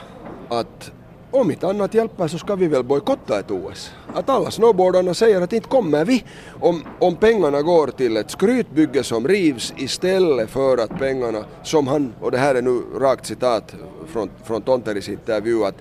att 0.50 0.92
om 1.32 1.52
inte 1.52 1.68
annat 1.68 1.94
hjälper 1.94 2.28
så 2.28 2.38
ska 2.38 2.56
vi 2.56 2.68
väl 2.68 2.84
bojkotta 2.84 3.40
ett 3.40 3.52
OS. 3.52 3.92
Att 4.14 4.30
alla 4.30 4.52
snowboardarna 4.52 5.14
säger 5.14 5.42
att 5.42 5.54
inte 5.54 5.70
kommer 5.70 6.06
vi 6.06 6.24
om, 6.60 6.84
om 7.00 7.16
pengarna 7.16 7.62
går 7.62 7.88
till 7.88 8.18
ett 8.18 8.32
skrytbygge 8.32 9.04
som 9.04 9.28
rivs 9.28 9.74
istället 9.78 10.50
för 10.50 10.78
att 10.78 11.00
pengarna, 11.00 11.46
som 11.64 11.88
han, 11.88 12.14
och 12.22 12.32
det 12.32 12.38
här 12.38 12.56
är 12.56 12.62
nu 12.62 12.82
rakt 13.00 13.26
citat 13.26 13.76
från, 14.08 14.30
från 14.44 14.62
Tonteris 14.62 15.10
intervju, 15.10 15.66
att 15.66 15.76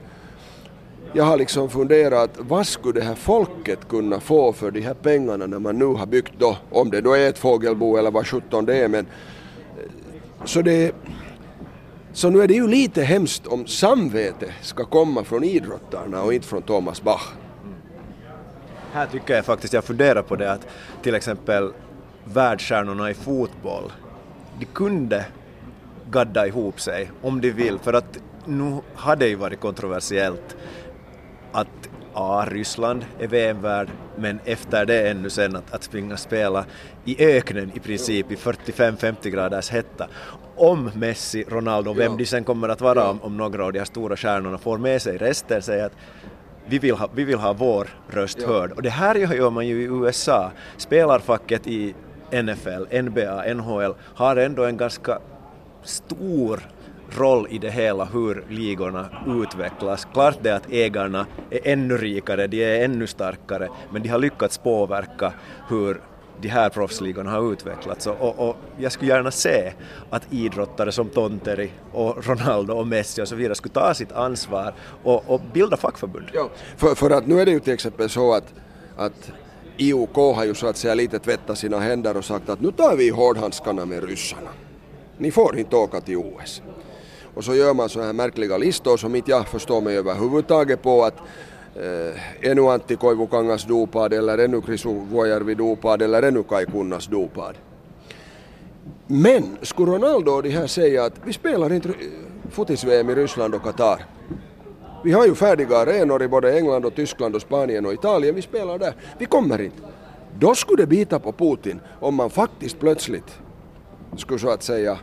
jag 1.13 1.25
har 1.25 1.37
liksom 1.37 1.71
funderat 1.71 2.31
vad 2.39 2.67
skulle 2.67 3.01
det 3.01 3.07
här 3.07 3.15
folket 3.15 3.89
kunna 3.89 4.21
få 4.21 4.53
för 4.53 4.71
de 4.71 4.81
här 4.81 4.95
pengarna 4.95 5.47
när 5.47 5.59
man 5.59 5.79
nu 5.79 5.87
har 5.87 6.07
byggt 6.07 6.33
då, 6.39 6.57
om 6.71 6.91
det 6.91 7.01
då 7.01 7.13
är 7.13 7.29
ett 7.29 7.39
fågelbo 7.39 7.97
eller 7.97 8.11
vad 8.11 8.27
sjutton 8.27 8.67
det 8.67 8.77
är, 8.77 8.89
men 8.89 9.07
eh, 9.79 10.45
så 10.45 10.63
det 10.63 10.93
så 12.17 12.31
nu 12.31 12.43
är 12.43 12.49
det 12.49 12.55
ju 12.55 12.69
lite 12.69 13.03
hemskt 13.03 13.47
om 13.47 13.67
samvete 13.67 14.55
ska 14.63 14.85
komma 14.85 15.25
från 15.25 15.45
idrottarna 15.45 16.23
och 16.23 16.35
inte 16.35 16.47
från 16.47 16.63
Thomas 16.63 17.03
Bach. 17.03 17.33
Mm. 17.65 17.75
Här 18.93 19.07
tycker 19.07 19.35
jag 19.35 19.45
faktiskt, 19.45 19.73
jag 19.73 19.85
funderar 19.85 20.23
på 20.23 20.37
det 20.37 20.53
att 20.53 20.67
till 21.03 21.15
exempel 21.15 21.73
världsstjärnorna 22.25 23.11
i 23.11 23.15
fotboll, 23.15 23.93
de 24.59 24.65
kunde 24.65 25.27
gadda 26.11 26.47
ihop 26.47 26.81
sig 26.81 27.11
om 27.23 27.41
de 27.41 27.51
vill 27.51 27.79
för 27.79 27.93
att 27.93 28.19
nu 28.47 28.81
har 28.95 29.17
det 29.17 29.29
ju 29.29 29.35
varit 29.35 29.61
kontroversiellt 29.61 30.57
att 31.53 31.89
A. 32.19 32.45
Ryssland 32.51 33.05
är 33.19 33.27
VM-värd, 33.27 33.89
men 34.17 34.41
efter 34.45 34.87
det 34.87 35.09
ännu 35.09 35.31
sen 35.31 35.57
att, 35.57 35.75
att 35.75 35.83
springa 35.83 36.17
spela 36.17 36.65
i 37.05 37.25
öknen 37.25 37.73
i 37.75 37.81
princip 37.81 38.33
i 38.33 38.35
45-50 38.35 39.29
graders 39.29 39.71
hetta. 39.71 40.07
Om 40.57 40.91
Messi, 40.95 41.45
Ronaldo, 41.49 41.93
vem 41.93 42.13
ja. 42.13 42.19
de 42.19 42.27
sen 42.27 42.45
kommer 42.45 42.69
att 42.69 42.81
vara 42.81 43.11
om, 43.11 43.23
om 43.23 43.37
några 43.37 43.65
av 43.65 43.73
de 43.73 43.79
här 43.79 43.87
stora 43.87 44.17
stjärnorna 44.17 44.59
får 44.59 44.79
med 44.79 45.03
sig 45.03 45.17
resten, 45.17 45.63
säger 45.63 45.87
att 45.87 45.97
vi 46.67 46.79
vill, 46.79 46.95
ha, 46.95 47.09
vi 47.15 47.25
vill 47.25 47.39
ha 47.39 47.53
vår 47.53 47.89
röst 48.09 48.39
ja. 48.41 48.47
hörd. 48.49 48.73
Och 48.73 48.83
det 48.83 48.91
här 48.91 49.15
gör 49.15 49.51
man 49.51 49.67
ju 49.67 49.83
i 49.83 49.85
USA. 49.85 50.51
Spelarfacket 50.77 51.67
i 51.67 51.95
NFL, 52.31 53.03
NBA, 53.03 53.55
NHL 53.55 53.95
har 54.15 54.37
ändå 54.37 54.65
en 54.65 54.77
ganska 54.77 55.19
stor 55.83 56.61
roll 57.11 57.47
i 57.51 57.59
det 57.59 57.71
hela 57.71 58.05
hur 58.05 58.45
ligorna 58.49 59.09
utvecklas. 59.27 60.07
Klart 60.12 60.38
det 60.42 60.57
att 60.57 60.71
ägarna 60.71 61.27
är 61.51 61.61
ännu 61.64 61.97
rikare, 61.97 62.47
de 62.47 62.64
är 62.64 62.85
ännu 62.85 63.07
starkare, 63.07 63.69
men 63.90 64.03
de 64.03 64.09
har 64.09 64.19
lyckats 64.19 64.59
påverka 64.59 65.33
hur 65.69 66.01
de 66.40 66.49
här 66.49 66.69
proffsligorna 66.69 67.31
har 67.31 67.53
utvecklats 67.53 68.07
och, 68.07 68.21
och, 68.21 68.49
och, 68.49 68.57
jag 68.79 68.92
skulle 68.92 69.11
gärna 69.11 69.31
se 69.31 69.73
att 70.11 70.33
idrottare 70.33 70.92
som 70.92 71.09
Tonteri 71.09 71.71
och 71.92 72.27
Ronaldo 72.27 72.75
och 72.75 72.87
Messi 72.87 73.23
och 73.23 73.29
så 73.29 73.35
vidare 73.35 73.55
skulle 73.55 73.75
ta 73.75 73.95
sitt 73.95 74.12
ansvar 74.12 74.75
och, 75.03 75.31
och 75.31 75.40
bilda 75.53 75.77
fackförbund. 75.77 76.27
Ja, 76.33 76.51
för, 76.77 76.95
för 76.95 77.11
att 77.11 77.27
nu 77.27 77.40
är 77.40 77.47
det 77.47 77.53
ju 77.53 77.61
till 77.61 77.73
exempel 77.73 78.09
så 78.09 78.35
att, 78.35 78.55
att 78.97 79.33
IOK 79.77 80.16
har 80.16 80.45
ju 80.45 80.55
så 80.55 80.66
att 80.66 80.77
säga 80.77 80.95
lite 80.95 81.19
tvättat 81.19 81.59
sina 81.59 81.79
händer 81.79 82.16
och 82.16 82.25
sagt 82.25 82.49
att 82.49 82.61
nu 82.61 82.73
tar 82.73 82.97
vi 82.97 83.11
hårdhandskarna 83.11 83.85
med 83.85 84.05
ryssarna. 84.05 84.51
Ni 85.19 85.31
får 85.31 85.59
inte 85.59 85.77
åka 85.77 86.01
till 86.01 86.16
OS. 86.16 86.62
Och 87.37 87.44
så 87.44 87.55
gör 87.55 87.75
man 87.75 87.88
så 87.88 88.03
här 88.03 88.12
märkliga 88.12 88.59
listor 88.59 88.96
som 88.96 89.14
inte 89.14 89.31
jag 89.31 89.49
förstår 89.49 89.81
mig 89.81 89.96
överhuvudtaget 89.96 90.83
på 90.83 91.05
att 91.05 91.18
eh, 91.75 92.51
ännu 92.51 92.62
Antti 92.68 92.96
Koivukangas 92.96 93.64
dopad 93.64 94.12
eller 94.12 94.38
ännu 94.38 94.61
Krisu 94.61 94.88
Vuojärvi 94.88 95.55
dopad 95.55 96.03
eller 96.03 96.22
ännu 96.22 96.42
Kai 96.42 96.66
Kunnas 96.66 97.07
dopad. 97.07 97.55
Men 99.07 99.59
skulle 99.62 99.92
Ronaldo 99.92 100.33
och 100.33 100.42
de 100.42 100.51
här 100.51 100.66
säga 100.66 101.05
att 101.05 101.12
vi 101.25 101.33
spelar 101.33 101.72
inte 101.72 101.88
fotis-VM 102.51 103.11
i 103.11 103.14
Ryssland 103.14 103.55
och 103.55 103.62
Qatar. 103.62 104.05
Vi 105.05 105.12
har 105.12 105.27
ju 105.27 105.35
färdiga 105.35 105.79
arenor 105.79 106.22
i 106.22 106.29
både 106.29 106.59
England 106.59 106.85
och 106.85 106.94
Tyskland 106.94 107.35
och 107.35 107.42
Spanien 107.42 107.87
och 107.87 107.92
Italien, 107.92 108.35
vi 108.35 108.42
spelar 108.42 108.79
där. 108.79 108.94
Vi 109.18 109.27
kommer 109.27 109.61
inte. 109.61 109.83
Då 110.38 110.55
skulle 110.55 110.83
det 110.83 110.87
bita 110.87 111.18
på 111.18 111.33
Putin 111.33 111.81
om 112.01 112.14
man 112.14 112.31
faktiskt 112.31 112.81
plötsligt 112.81 113.38
skulle 114.16 114.38
så 114.38 114.51
att 114.51 114.62
säga 114.62 114.99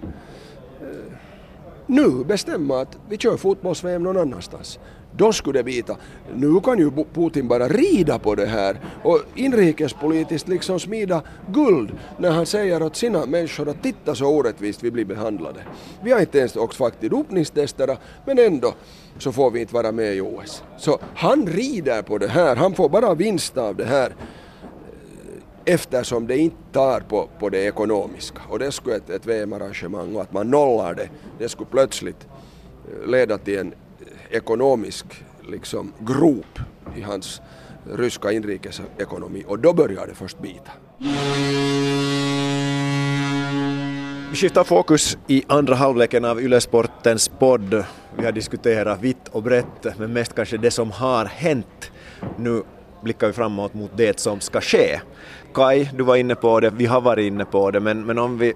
nu 1.88 2.24
bestämma 2.24 2.82
att 2.82 2.98
vi 3.10 3.18
kör 3.18 3.38
fotbolls-VM 3.38 4.04
någon 4.04 4.18
annanstans. 4.18 4.80
Då 5.18 5.34
skulle 5.34 5.60
det 5.60 5.64
bita. 5.64 5.98
Nu 6.36 6.60
kan 6.60 6.80
ju 6.80 6.92
Putin 7.14 7.48
bara 7.48 7.68
rida 7.68 8.20
på 8.20 8.36
det 8.36 8.46
här 8.46 8.80
och 9.04 9.20
inrikespolitiskt 9.36 10.48
liksom 10.48 10.80
smida 10.80 11.22
guld 11.52 11.92
när 12.18 12.32
han 12.32 12.46
säger 12.46 12.84
åt 12.84 12.96
sina 12.96 13.26
människor 13.26 13.70
att 13.70 13.84
titta 13.84 14.16
så 14.16 14.26
orättvist 14.26 14.84
vi 14.84 14.92
blir 14.92 15.06
behandlade. 15.06 15.60
Vi 16.04 16.12
har 16.12 16.20
inte 16.20 16.40
ens 16.40 16.56
åkt 16.56 16.76
faktiskt 16.76 17.12
dopningstesterna 17.12 17.98
men 18.26 18.40
ändå 18.40 18.74
så 19.18 19.32
får 19.32 19.52
vi 19.52 19.60
inte 19.60 19.74
vara 19.74 19.92
med 19.92 20.16
i 20.16 20.22
OS. 20.22 20.64
Så 20.78 21.00
han 21.16 21.48
rider 21.48 22.02
på 22.02 22.18
det 22.18 22.28
här, 22.28 22.56
han 22.56 22.74
får 22.74 22.90
bara 22.90 23.14
vinst 23.14 23.58
av 23.58 23.76
det 23.76 23.86
här 23.86 24.16
eftersom 25.66 26.28
det 26.28 26.38
inte 26.38 26.56
tar 26.72 27.00
på, 27.00 27.30
på 27.40 27.50
det 27.50 27.64
ekonomiska. 27.64 28.42
Och 28.50 28.60
det 28.60 28.72
skulle 28.72 28.96
ett, 28.96 29.10
ett 29.10 29.26
VM-arrangemang 29.26 30.16
och 30.16 30.22
att 30.22 30.34
man 30.34 30.52
nollar 30.52 30.94
det, 30.94 31.10
det 31.40 31.50
skulle 31.50 31.70
plötsligt 31.72 32.28
eh, 32.92 33.10
leda 33.10 33.38
till 33.38 33.58
en 33.58 33.74
eh, 34.00 34.38
ekonomisk 34.38 35.06
liksom, 35.50 35.94
grop 36.00 36.60
i 36.96 37.02
hans 37.02 37.42
ryska 37.92 38.32
inrikesekonomi 38.32 39.44
och 39.48 39.60
då 39.60 39.74
börjar 39.74 40.08
det 40.08 40.16
först 40.16 40.40
bita. 40.40 40.72
Vi 44.30 44.38
skiftar 44.38 44.64
fokus 44.64 45.18
i 45.28 45.44
andra 45.48 45.76
halvleken 45.76 46.26
av 46.26 46.42
Ylesportens 46.42 47.28
podd. 47.28 47.84
Vi 48.18 48.26
har 48.26 48.32
diskuterat 48.32 49.02
vitt 49.02 49.28
och 49.32 49.44
brett, 49.44 49.98
men 49.98 50.14
mest 50.14 50.36
kanske 50.36 50.58
det 50.58 50.72
som 50.72 50.92
har 50.92 51.26
hänt. 51.26 51.92
Nu 52.38 52.64
blickar 53.04 53.28
vi 53.28 53.34
framåt 53.34 53.74
mot 53.74 53.92
det 53.96 54.20
som 54.20 54.40
ska 54.40 54.62
ske. 54.62 55.00
Kai, 55.54 55.90
du 55.94 56.04
var 56.04 56.16
inne 56.16 56.36
på 56.36 56.60
det, 56.60 56.70
vi 56.70 56.86
har 56.86 57.02
varit 57.02 57.28
inne 57.28 57.46
på 57.46 57.72
det, 57.72 57.80
men, 57.80 58.06
men 58.06 58.20
om 58.20 58.38
vi 58.38 58.54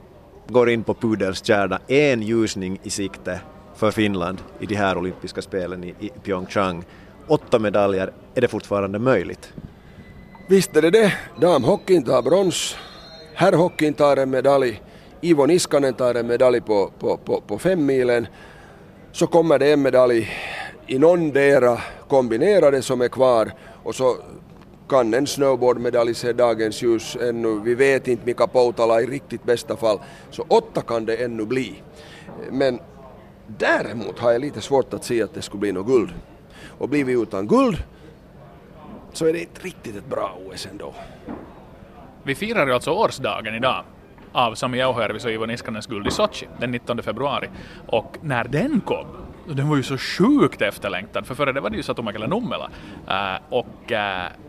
går 0.47 0.69
in 0.69 0.83
på 0.83 0.93
pudelns 0.93 1.45
kärna, 1.45 1.79
en 1.88 2.21
ljusning 2.21 2.79
i 2.83 2.89
sikte 2.89 3.39
för 3.75 3.91
Finland 3.91 4.38
i 4.60 4.65
de 4.65 4.75
här 4.75 4.97
olympiska 4.97 5.41
spelen 5.41 5.83
i, 5.83 5.95
i 5.99 6.10
Pyeongchang. 6.23 6.86
Åtta 7.27 7.60
medaljer, 7.60 8.12
är 8.36 8.41
det 8.41 8.47
fortfarande 8.47 8.99
möjligt? 8.99 9.53
Visst 10.47 10.75
är 10.75 10.81
det 10.81 10.89
det. 10.89 11.13
Damhockeyn 11.41 12.03
tar 12.03 12.21
brons, 12.21 12.75
herrhockeyn 13.33 13.93
tar 13.93 14.17
en 14.17 14.29
medalj, 14.29 14.81
Ivo 15.21 15.45
Niskanen 15.45 15.93
tar 15.93 16.15
en 16.15 16.27
medalj 16.27 16.62
på, 16.62 16.91
på, 16.99 17.17
på, 17.17 17.41
på 17.47 17.60
femmilen, 17.60 18.27
så 19.12 19.27
kommer 19.27 19.60
det 19.60 19.73
en 19.73 19.81
medalj 19.81 20.29
i 20.88 20.99
någondera 20.99 21.81
kombinerade 22.07 22.81
som 22.81 23.01
är 23.01 23.07
kvar 23.07 23.51
och 23.83 23.95
så 23.95 24.15
kan 24.89 25.13
en 25.13 25.28
snowboardmedalj 25.28 26.13
se 26.13 26.34
dagens 26.34 26.82
ljus 26.82 27.15
ännu. 27.15 27.60
Vi 27.60 27.76
vet 27.76 28.08
inte 28.08 28.26
Mika 28.26 28.47
Poutala 28.47 29.02
i 29.02 29.06
riktigt 29.06 29.43
bästa 29.43 29.78
fall. 29.78 30.00
Så 30.30 30.45
åtta 30.47 30.82
kan 30.82 31.06
det 31.06 31.15
ännu 31.15 31.45
bli. 31.45 31.82
Men 32.52 32.80
däremot 33.47 34.19
har 34.19 34.32
jag 34.32 34.41
lite 34.41 34.62
svårt 34.62 34.93
att 34.93 35.04
se 35.04 35.23
att 35.23 35.34
det 35.34 35.41
skulle 35.41 35.60
bli 35.60 35.71
något 35.71 35.88
guld. 35.88 36.13
Och 36.78 36.89
blir 36.89 37.04
vi 37.04 37.13
utan 37.13 37.47
guld 37.47 37.84
så 39.13 39.26
är 39.26 39.34
det 39.34 39.39
inte 39.39 39.62
riktigt 39.62 39.95
ett 39.95 40.10
bra 40.10 40.38
OS 40.45 40.67
ändå. 40.71 40.93
Vi 42.23 42.36
firar 42.36 42.67
ju 42.67 42.73
alltså 42.73 42.91
årsdagen 42.91 43.56
idag 43.56 43.84
av 44.32 44.56
Sami 44.56 44.78
Jauhojärvis 44.78 45.26
och 45.26 45.32
Ivo 45.32 45.45
Niskanens 45.45 45.88
guld 45.88 46.08
i 46.08 46.12
Sochi 46.12 46.47
den 46.60 46.71
19 46.71 47.04
februari. 47.04 47.50
Och 47.88 48.17
när 48.21 48.43
den 48.43 48.82
kom, 48.82 49.08
den 49.47 49.69
var 49.69 49.78
ju 49.78 49.84
så 49.84 49.97
sjukt 49.97 50.62
efterlängtad, 50.62 51.26
för 51.26 51.36
före 51.36 51.52
det 51.52 51.62
var 51.62 51.69
det 51.69 51.78
ju 51.78 51.84
Satumäkelä 51.84 52.28
Nummela. 52.28 52.69
Uh, 53.08 53.36
eh, 53.36 53.39
och 53.50 53.91
uh, 53.91 54.46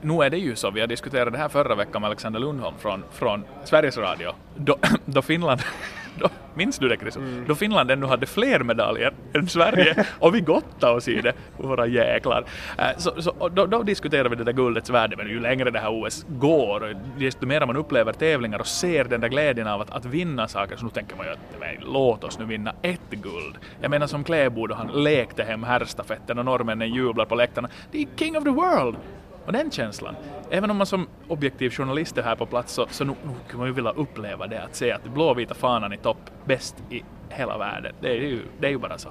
nu 0.00 0.22
är 0.22 0.30
det 0.30 0.38
ju 0.38 0.56
så, 0.56 0.70
vi 0.70 0.80
har 0.80 0.86
diskuterat 0.86 1.32
det 1.32 1.38
här 1.38 1.48
förra 1.48 1.74
veckan 1.74 2.02
med 2.02 2.08
Alexander 2.08 2.40
Lundholm 2.40 2.74
från, 2.78 3.04
från 3.12 3.44
Sveriges 3.64 3.96
Radio, 3.96 4.32
då, 4.56 4.76
då 5.04 5.22
Finland 5.22 5.60
då, 6.18 6.28
minns 6.54 6.78
du 6.78 6.88
det 6.88 6.96
Chris? 6.96 7.16
Mm. 7.16 7.44
Då 7.48 7.54
Finland 7.54 7.90
ännu 7.90 8.06
hade 8.06 8.26
fler 8.26 8.60
medaljer 8.60 9.12
än 9.34 9.48
Sverige 9.48 10.04
och 10.18 10.34
vi 10.34 10.40
gottade 10.40 10.92
oss 10.92 11.08
i 11.08 11.20
det, 11.20 11.32
våra 11.56 11.86
jäklar. 11.86 12.44
Äh, 12.78 12.84
så, 12.96 13.22
så 13.22 13.48
då, 13.48 13.66
då 13.66 13.82
diskuterar 13.82 14.28
vi 14.28 14.36
det 14.36 14.44
där 14.44 14.52
guldets 14.52 14.90
värde, 14.90 15.16
men 15.16 15.28
ju 15.28 15.40
längre 15.40 15.70
det 15.70 15.78
här 15.78 16.02
OS 16.04 16.26
går, 16.28 16.96
desto 17.18 17.46
mer 17.46 17.66
man 17.66 17.76
upplever 17.76 18.12
tävlingar 18.12 18.58
och 18.58 18.66
ser 18.66 19.04
den 19.04 19.20
där 19.20 19.28
glädjen 19.28 19.66
av 19.66 19.80
att, 19.80 19.90
att 19.90 20.04
vinna 20.04 20.48
saker, 20.48 20.76
så 20.76 20.84
nu 20.84 20.90
tänker 20.90 21.16
man 21.16 21.26
ju 21.26 21.32
att 21.32 21.38
låt 21.80 22.24
oss 22.24 22.38
nu 22.38 22.44
vinna 22.44 22.74
ett 22.82 23.10
guld. 23.10 23.58
Jag 23.80 23.90
menar 23.90 24.06
som 24.06 24.24
Kläbo 24.24 24.66
då 24.66 24.74
han 24.74 25.02
lekte 25.02 25.44
hem 25.44 25.62
herrstafetten 25.62 26.38
och 26.38 26.44
norrmännen 26.44 26.94
jublar 26.94 27.24
på 27.24 27.34
läktarna. 27.34 27.68
Det 27.90 28.02
är 28.02 28.06
King 28.16 28.36
of 28.36 28.44
the 28.44 28.50
World! 28.50 28.96
Och 29.46 29.52
den 29.52 29.70
känslan, 29.70 30.14
även 30.50 30.70
om 30.70 30.76
man 30.76 30.86
som 30.86 31.06
objektiv 31.28 31.70
journalist 31.70 32.18
är 32.18 32.22
här 32.22 32.36
på 32.36 32.46
plats 32.46 32.72
så, 32.72 32.86
så 32.90 33.04
nu, 33.04 33.12
nu 33.24 33.30
kan 33.50 33.58
man 33.58 33.68
ju 33.68 33.74
vilja 33.74 33.90
uppleva 33.90 34.46
det, 34.46 34.62
att 34.62 34.76
se 34.76 34.92
att 34.92 35.04
blåvita 35.04 35.54
fanan 35.54 35.92
i 35.92 35.96
topp, 35.96 36.30
bäst 36.44 36.74
i 36.90 37.02
hela 37.28 37.58
världen. 37.58 37.94
Det 38.00 38.08
är 38.08 38.14
ju, 38.14 38.42
det 38.60 38.66
är 38.66 38.70
ju 38.70 38.78
bara 38.78 38.98
så. 38.98 39.08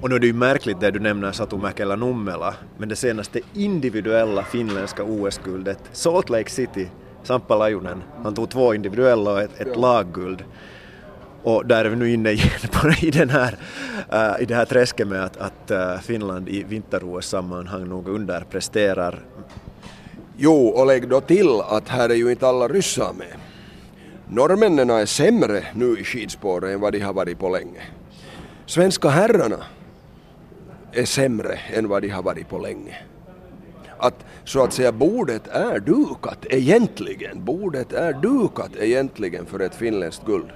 Och 0.00 0.08
nu 0.08 0.14
är 0.14 0.18
det 0.18 0.26
ju 0.26 0.32
märkligt 0.32 0.80
det 0.80 0.90
du 0.90 1.00
nämner 1.00 1.32
Satu 1.32 1.56
Mäkelä 1.56 1.96
Nummela, 1.96 2.54
men 2.78 2.88
det 2.88 2.96
senaste 2.96 3.40
individuella 3.54 4.42
finländska 4.42 5.04
OS-guldet, 5.04 5.78
Salt 5.92 6.30
Lake 6.30 6.50
City, 6.50 6.90
Sampa 7.22 7.56
Lajunen, 7.56 8.02
han 8.22 8.34
tog 8.34 8.50
två 8.50 8.74
individuella 8.74 9.32
och 9.32 9.40
ett, 9.40 9.60
ett 9.60 9.76
lagguld. 9.76 10.44
Och 11.42 11.66
där 11.66 11.84
är 11.84 11.88
vi 11.88 11.96
nu 11.96 12.12
inne 12.12 12.30
igen 12.30 12.50
på, 12.72 12.90
i, 13.02 13.10
den 13.10 13.30
här, 13.30 13.58
uh, 14.12 14.42
i 14.42 14.44
det 14.44 14.54
här 14.54 14.64
träsket 14.64 15.08
med 15.08 15.24
att, 15.24 15.36
att 15.36 15.70
uh, 15.70 16.00
Finland 16.00 16.48
i 16.48 16.62
vinter-OS-sammanhang 16.62 17.88
nog 17.88 18.08
underpresterar. 18.08 19.20
Jo, 20.36 20.66
och 20.68 20.86
lägg 20.86 21.08
då 21.08 21.20
till 21.20 21.60
att 21.68 21.88
här 21.88 22.08
är 22.08 22.14
ju 22.14 22.30
inte 22.30 22.48
alla 22.48 22.68
ryssar 22.68 23.12
med. 23.12 23.36
Norrmännen 24.28 24.90
är 24.90 25.06
sämre 25.06 25.64
nu 25.74 25.98
i 25.98 26.04
skidspåret 26.04 26.74
än 26.74 26.80
vad 26.80 26.92
de 26.92 27.00
har 27.00 27.12
varit 27.12 27.38
på 27.38 27.48
länge. 27.48 27.82
Svenska 28.66 29.08
herrarna 29.08 29.64
är 30.92 31.04
sämre 31.04 31.58
än 31.72 31.88
vad 31.88 32.02
de 32.02 32.08
har 32.08 32.22
varit 32.22 32.48
på 32.48 32.58
länge. 32.58 32.96
Att 33.98 34.24
så 34.44 34.64
att 34.64 34.72
säga 34.72 34.92
bordet 34.92 35.48
är 35.48 35.80
dukat 35.80 36.46
egentligen, 36.50 37.44
bordet 37.44 37.92
är 37.92 38.12
dukat 38.12 38.70
egentligen 38.76 39.46
för 39.46 39.60
ett 39.60 39.74
finländskt 39.74 40.26
guld. 40.26 40.50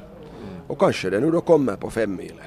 Och 0.73 0.79
kanske 0.79 1.11
det 1.11 1.21
nu 1.21 1.31
då 1.31 1.41
kommer 1.41 1.77
på 1.77 1.91
femmilen. 1.91 2.47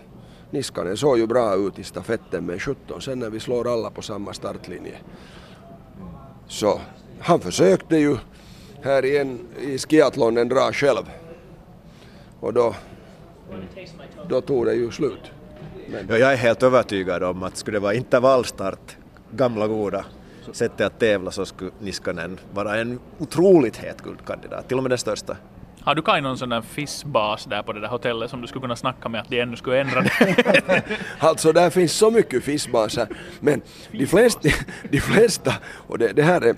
Niskanen 0.52 0.98
såg 0.98 1.18
ju 1.18 1.28
bra 1.28 1.56
ut 1.56 1.80
i 1.80 1.84
stafetten 1.84 2.46
med 2.46 2.62
17 2.62 3.02
sen 3.02 3.20
när 3.20 3.30
vi 3.30 3.40
slår 3.40 3.74
alla 3.74 3.90
på 3.90 4.02
samma 4.02 4.34
startlinje. 4.34 4.98
Så 6.48 6.82
han 7.20 7.40
försökte 7.40 7.98
ju 7.98 8.18
här 8.82 9.06
igen 9.06 9.40
i 9.62 9.78
skiathlonen 9.78 10.50
dra 10.50 10.72
själv. 10.72 11.04
Och 12.40 12.54
då, 12.54 12.76
då 14.30 14.42
tog 14.42 14.66
det 14.66 14.74
ju 14.74 14.92
slut. 14.92 15.32
Men... 15.88 16.08
Ja, 16.10 16.18
jag 16.18 16.34
är 16.34 16.38
helt 16.38 16.64
övertygad 16.64 17.24
om 17.24 17.44
att 17.44 17.58
skulle 17.58 17.78
det 17.78 17.82
vara 17.82 17.94
intervallstart, 17.94 18.98
gamla 19.32 19.68
goda 19.68 20.06
sättet 20.52 20.88
att 20.88 21.00
tävla 21.00 21.32
så 21.32 21.46
skulle 21.46 21.72
Niskanen 21.80 22.40
vara 22.54 22.78
en 22.78 23.00
otroligt 23.20 23.78
het 23.78 24.02
guldkandidat, 24.02 24.68
till 24.68 24.78
och 24.78 24.84
med 24.84 24.92
den 24.92 24.98
största. 24.98 25.38
Har 25.86 25.95
du 25.95 26.02
Kaj 26.02 26.21
någon 26.21 26.38
sån 26.38 26.50
där 26.50 26.62
fissbas 26.62 27.45
där 27.45 27.63
på 27.63 27.74
det 27.74 27.82
där 27.82 27.88
hotellet 27.88 28.30
som 28.30 28.41
du 28.41 28.48
skulle 28.48 28.62
kunna 28.62 28.76
snacka 28.76 29.10
med 29.10 29.21
att 29.21 29.30
de 29.30 29.41
ännu 29.41 29.56
skulle 29.56 29.82
ändra 29.82 30.02
det? 30.02 30.84
alltså 31.19 31.52
där 31.52 31.69
finns 31.69 31.91
så 31.91 32.12
mycket 32.12 32.43
fissbaser 32.43 33.08
men 33.39 33.62
de 33.91 34.06
flesta, 34.06 34.50
de 34.89 35.00
flesta 35.00 35.54
och 35.88 35.98
det, 35.98 36.13
det 36.13 36.24
här 36.24 36.41
är 36.41 36.56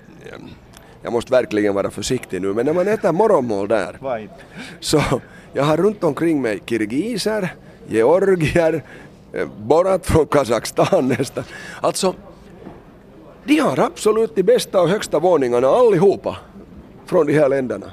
jag 1.02 1.12
måste 1.12 1.32
verkligen 1.32 1.74
vara 1.74 1.90
försiktig 1.90 2.42
nu 2.42 2.54
men 2.54 2.66
när 2.66 2.72
man 2.72 2.88
äter 2.88 3.12
morgonmål 3.12 3.68
där 3.68 3.98
så 4.80 5.02
jag 5.52 5.64
har 5.64 5.76
runt 5.76 6.04
omkring 6.04 6.42
mig 6.42 6.62
kirgiser, 6.66 7.54
georgier, 7.88 8.82
eh, 9.32 9.48
Borat 9.58 10.06
från 10.06 10.26
Kazakstan 10.26 11.08
nästan. 11.08 11.44
Alltså, 11.80 12.14
de 13.44 13.58
har 13.58 13.78
absolut 13.78 14.34
de 14.34 14.42
bästa 14.42 14.80
och 14.80 14.88
högsta 14.88 15.18
våningarna 15.18 15.68
allihopa 15.68 16.36
från 17.06 17.26
de 17.26 17.32
här 17.32 17.48
länderna. 17.48 17.92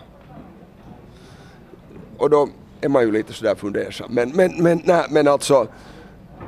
Och 2.17 2.29
då 2.29 2.49
är 2.81 2.89
man 2.89 3.03
ju 3.03 3.11
lite 3.11 3.33
sådär 3.33 3.55
fundersam. 3.55 4.07
Men, 4.13 4.29
men, 4.29 4.63
men, 4.63 4.81
nej, 4.85 5.05
men 5.09 5.27
alltså, 5.27 5.67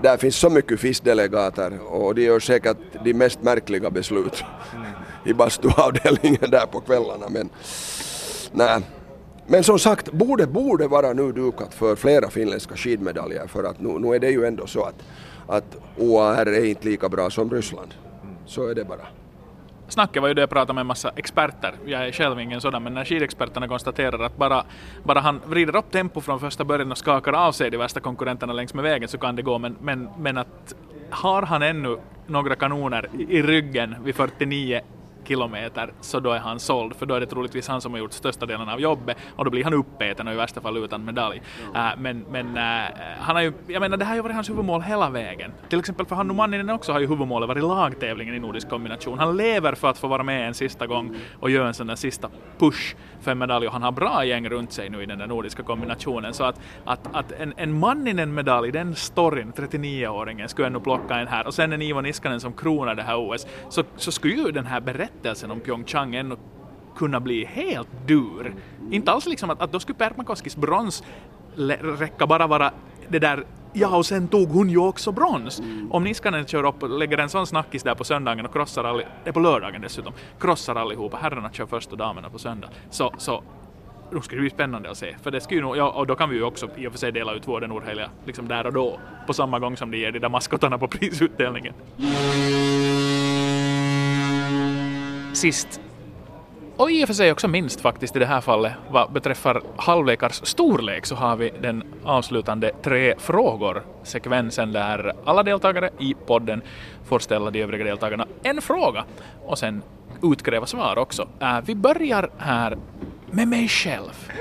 där 0.01 0.17
finns 0.17 0.35
så 0.35 0.49
mycket 0.49 0.79
FIS-delegater 0.79 1.79
och 1.79 2.15
de 2.15 2.21
gör 2.21 2.39
säkert 2.39 2.77
de 3.03 3.13
mest 3.13 3.41
märkliga 3.41 3.89
beslut 3.89 4.43
mm. 4.75 4.87
i 5.25 5.33
bastuavdelningen 5.33 6.49
där 6.51 6.65
på 6.65 6.79
kvällarna. 6.79 7.29
Men, 7.29 7.49
nej. 8.51 8.81
men 9.47 9.63
som 9.63 9.79
sagt, 9.79 10.11
bordet 10.11 10.49
borde 10.49 10.87
vara 10.87 11.13
nu 11.13 11.31
dukat 11.31 11.73
för 11.73 11.95
flera 11.95 12.29
finländska 12.29 12.75
skidmedaljer 12.75 13.47
för 13.47 13.63
att 13.63 13.79
nu, 13.79 13.99
nu 13.99 14.15
är 14.15 14.19
det 14.19 14.29
ju 14.29 14.45
ändå 14.45 14.67
så 14.67 14.83
att, 14.83 14.95
att 15.47 15.75
OAR 15.97 16.45
är 16.45 16.65
inte 16.65 16.87
lika 16.87 17.09
bra 17.09 17.29
som 17.29 17.51
Ryssland. 17.51 17.93
Så 18.45 18.67
är 18.67 18.75
det 18.75 18.83
bara. 18.83 19.07
Snacket 19.87 20.21
var 20.21 20.27
ju 20.27 20.33
det 20.33 20.41
jag 20.41 20.49
pratade 20.49 20.73
med 20.73 20.81
en 20.81 20.87
massa 20.87 21.11
experter. 21.15 21.73
Jag 21.85 22.07
är 22.07 22.11
själv 22.11 22.39
ingen 22.39 22.61
sådan, 22.61 22.83
men 22.83 22.93
när 22.93 23.05
skidexperterna 23.05 23.67
konstaterar 23.67 24.19
att 24.19 24.37
bara, 24.37 24.63
bara 25.03 25.19
han 25.19 25.41
vrider 25.45 25.75
upp 25.75 25.91
tempo 25.91 26.21
från 26.21 26.39
första 26.39 26.63
början 26.63 26.91
och 26.91 26.97
skakar 26.97 27.33
av 27.33 27.51
sig 27.51 27.69
de 27.69 27.77
värsta 27.77 27.99
konkurrenterna 27.99 28.53
längs 28.53 28.73
med 28.73 28.83
vägen 28.83 29.07
så 29.07 29.17
kan 29.17 29.35
det 29.35 29.41
gå, 29.41 29.59
men, 29.59 29.75
men, 29.81 30.09
men 30.17 30.37
att 30.37 30.73
har 31.09 31.41
han 31.41 31.61
ännu 31.61 31.97
några 32.27 32.55
kanoner 32.55 33.09
i 33.29 33.41
ryggen 33.41 33.95
vid 34.03 34.15
49 34.15 34.81
kilometer 35.27 35.93
så 36.01 36.19
då 36.19 36.31
är 36.31 36.39
han 36.39 36.59
såld 36.59 36.95
för 36.95 37.05
då 37.05 37.15
är 37.15 37.19
det 37.19 37.25
troligtvis 37.25 37.67
han 37.67 37.81
som 37.81 37.91
har 37.91 37.99
gjort 37.99 38.13
största 38.13 38.45
delen 38.45 38.69
av 38.69 38.81
jobbet 38.81 39.17
och 39.35 39.45
då 39.45 39.51
blir 39.51 39.63
han 39.63 39.73
uppäten 39.73 40.27
och 40.27 40.33
i 40.33 40.37
värsta 40.37 40.61
fall 40.61 40.77
utan 40.77 41.05
medalj. 41.05 41.41
Mm. 41.61 41.75
Uh, 41.75 41.91
men 41.97 42.25
men 42.31 42.57
uh, 42.57 42.97
han 43.19 43.35
har 43.35 43.43
ju, 43.43 43.53
jag 43.67 43.79
menar 43.79 43.97
det 43.97 44.05
här 44.05 44.11
har 44.11 44.15
ju 44.15 44.21
varit 44.21 44.35
hans 44.35 44.49
huvudmål 44.49 44.81
hela 44.81 45.09
vägen. 45.09 45.51
Till 45.69 45.79
exempel 45.79 46.05
för 46.05 46.15
Hannu 46.15 46.33
Manninen 46.33 46.69
också 46.69 46.91
har 46.91 46.99
ju 46.99 47.07
huvudmålet 47.07 47.47
varit 47.47 47.63
lagtävlingen 47.63 48.35
i 48.35 48.39
nordisk 48.39 48.69
kombination. 48.69 49.19
Han 49.19 49.37
lever 49.37 49.73
för 49.73 49.87
att 49.87 49.97
få 49.97 50.07
vara 50.07 50.23
med 50.23 50.47
en 50.47 50.53
sista 50.53 50.87
gång 50.87 51.15
och 51.39 51.49
göra 51.49 51.67
en 51.67 51.73
sån 51.73 51.87
där 51.87 51.95
sista 51.95 52.29
push 52.57 52.95
för 53.21 53.31
en 53.31 53.37
medalj 53.37 53.67
och 53.67 53.73
han 53.73 53.83
har 53.83 53.91
bra 53.91 54.25
gäng 54.25 54.49
runt 54.49 54.71
sig 54.71 54.89
nu 54.89 55.03
i 55.03 55.05
den 55.05 55.19
där 55.19 55.27
nordiska 55.27 55.63
kombinationen 55.63 56.33
så 56.33 56.43
att, 56.43 56.59
att, 56.85 57.15
att 57.15 57.31
en, 57.31 57.53
en 57.57 57.79
Manninen-medalj, 57.79 58.71
den 58.71 58.95
storyn, 58.95 59.53
39-åringen, 59.55 60.47
skulle 60.47 60.67
ännu 60.67 60.79
plocka 60.79 61.15
en 61.15 61.27
här 61.27 61.47
och 61.47 61.53
sen 61.53 61.73
en 61.73 61.81
Ivo 61.81 62.01
Niskanen 62.01 62.39
som 62.39 62.53
kronar 62.53 62.95
det 62.95 63.03
här 63.03 63.17
OS 63.17 63.47
så, 63.69 63.83
så 63.95 64.11
skulle 64.11 64.33
ju 64.33 64.51
den 64.51 64.65
här 64.65 64.79
berättelsen 64.79 65.16
berättelsen 65.21 65.51
om 65.51 65.59
Pyeongchang 65.59 66.15
ännu 66.15 66.35
kunna 66.95 67.19
bli 67.19 67.45
helt 67.45 67.89
dur. 68.07 68.53
Inte 68.91 69.11
alls 69.11 69.25
liksom 69.25 69.49
att, 69.49 69.61
att 69.61 69.71
då 69.71 69.79
skulle 69.79 69.97
Permakoskis 69.97 70.55
brons 70.55 71.03
räcka 71.99 72.27
bara 72.27 72.47
vara 72.47 72.71
det 73.07 73.19
där 73.19 73.45
Ja, 73.73 73.97
och 73.97 74.05
sen 74.05 74.27
tog 74.27 74.49
hon 74.49 74.69
ju 74.69 74.77
också 74.77 75.11
brons. 75.11 75.59
Mm. 75.59 75.91
Om 75.91 76.03
Niskanen 76.03 76.45
kör 76.45 76.63
upp 76.63 76.83
och 76.83 76.89
lägger 76.89 77.17
en 77.17 77.29
sån 77.29 77.47
snackis 77.47 77.83
där 77.83 77.95
på 77.95 78.03
söndagen 78.03 78.45
och 78.45 78.53
krossar 78.53 78.83
all, 78.83 78.97
det 78.97 79.29
är 79.29 79.31
på 79.31 79.39
lördagen 79.39 79.81
dessutom, 79.81 80.13
krossar 80.39 80.75
allihopa, 80.75 81.17
herrarna 81.21 81.51
kör 81.51 81.65
först 81.65 81.91
och 81.91 81.97
damerna 81.97 82.29
på 82.29 82.39
söndag, 82.39 82.69
så, 82.89 83.13
så 83.17 83.43
då 84.11 84.21
skulle 84.21 84.39
det 84.39 84.41
bli 84.41 84.49
spännande 84.49 84.89
att 84.89 84.97
se. 84.97 85.15
För 85.21 85.31
det 85.31 85.41
skulle 85.41 85.61
nog, 85.61 85.77
ja, 85.77 85.89
och 85.89 86.07
då 86.07 86.15
kan 86.15 86.29
vi 86.29 86.35
ju 86.35 86.43
också 86.43 86.69
i 86.75 86.87
och 86.87 86.91
för 86.91 86.99
sig 86.99 87.11
dela 87.11 87.33
ut 87.33 87.47
vården 87.47 87.69
Nordheliga 87.69 88.09
liksom 88.25 88.47
där 88.47 88.65
och 88.65 88.73
då, 88.73 88.99
på 89.27 89.33
samma 89.33 89.59
gång 89.59 89.77
som 89.77 89.91
de 89.91 89.97
ger 89.97 90.11
de 90.11 90.19
där 90.19 90.29
maskotarna 90.29 90.77
på 90.77 90.87
prisutdelningen 90.87 91.73
sist 95.33 95.81
och 96.77 96.91
i 96.91 97.03
och 97.03 97.07
för 97.07 97.13
sig 97.13 97.31
också 97.31 97.47
minst 97.47 97.81
faktiskt 97.81 98.15
i 98.15 98.19
det 98.19 98.25
här 98.25 98.41
fallet 98.41 98.73
vad 98.89 99.11
beträffar 99.11 99.61
halvlekars 99.77 100.41
storlek 100.43 101.05
så 101.05 101.15
har 101.15 101.35
vi 101.35 101.51
den 101.61 101.83
avslutande 102.03 102.71
tre 102.83 103.15
frågor-sekvensen 103.17 104.71
där 104.71 105.13
alla 105.25 105.43
deltagare 105.43 105.89
i 105.99 106.15
podden 106.25 106.61
får 107.05 107.19
ställa 107.19 107.51
de 107.51 107.61
övriga 107.61 107.85
deltagarna 107.85 108.27
en 108.43 108.61
fråga 108.61 109.05
och 109.45 109.57
sen 109.57 109.81
utkräva 110.23 110.65
svar 110.65 110.97
också. 110.97 111.27
Äh, 111.39 111.59
vi 111.65 111.75
börjar 111.75 112.29
här 112.37 112.77
med 113.37 113.47
mig 113.47 113.67
själv. 113.67 114.31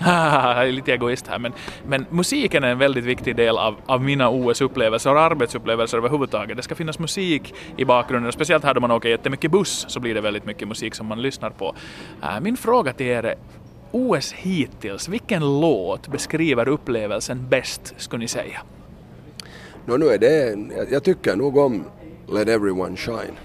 jag 0.00 0.68
är 0.68 0.72
lite 0.72 0.92
egoist 0.92 1.26
här, 1.26 1.38
men, 1.38 1.52
men 1.86 2.06
musiken 2.10 2.64
är 2.64 2.68
en 2.68 2.78
väldigt 2.78 3.04
viktig 3.04 3.36
del 3.36 3.58
av, 3.58 3.74
av 3.86 4.02
mina 4.02 4.30
OS-upplevelser 4.30 5.14
och 5.14 5.20
arbetsupplevelser 5.20 5.98
överhuvudtaget. 5.98 6.56
Det 6.56 6.62
ska 6.62 6.74
finnas 6.74 6.98
musik 6.98 7.54
i 7.76 7.84
bakgrunden, 7.84 8.28
och 8.28 8.34
speciellt 8.34 8.64
här 8.64 8.74
då 8.74 8.80
man 8.80 8.90
åker 8.90 9.08
jättemycket 9.08 9.50
buss 9.50 9.84
så 9.88 10.00
blir 10.00 10.14
det 10.14 10.20
väldigt 10.20 10.46
mycket 10.46 10.68
musik 10.68 10.94
som 10.94 11.06
man 11.06 11.22
lyssnar 11.22 11.50
på. 11.50 11.74
Äh, 12.22 12.40
min 12.40 12.56
fråga 12.56 12.92
till 12.92 13.06
er 13.06 13.22
är 13.22 13.34
OS 13.90 14.32
hittills, 14.32 15.08
vilken 15.08 15.60
låt 15.60 16.08
beskriver 16.08 16.68
upplevelsen 16.68 17.48
bäst, 17.48 17.94
skulle 17.96 18.20
ni 18.20 18.28
säga? 18.28 18.60
No, 19.86 19.96
nu 19.96 20.06
är 20.06 20.18
det, 20.18 20.58
jag 20.90 21.04
tycker 21.04 21.36
nog 21.36 21.56
om 21.56 21.84
Let 22.28 22.48
Everyone 22.48 22.96
Shine. 22.96 23.36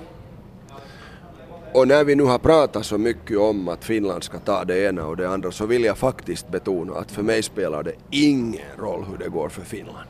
Och 1.73 1.87
när 1.87 2.03
vi 2.03 2.15
nu 2.15 2.23
har 2.23 2.39
pratat 2.39 2.85
så 2.85 2.97
mycket 2.97 3.37
om 3.37 3.67
att 3.67 3.83
Finland 3.83 4.23
ska 4.23 4.39
ta 4.39 4.65
det 4.65 4.79
ena 4.83 5.05
och 5.05 5.17
det 5.17 5.29
andra 5.29 5.51
så 5.51 5.65
vill 5.65 5.83
jag 5.83 5.97
faktiskt 5.97 6.51
betona 6.51 6.93
att 6.93 7.11
för 7.11 7.23
mig 7.23 7.43
spelar 7.43 7.83
det 7.83 7.93
ingen 8.09 8.77
roll 8.77 9.05
hur 9.09 9.17
det 9.17 9.29
går 9.29 9.49
för 9.49 9.61
Finland. 9.61 10.09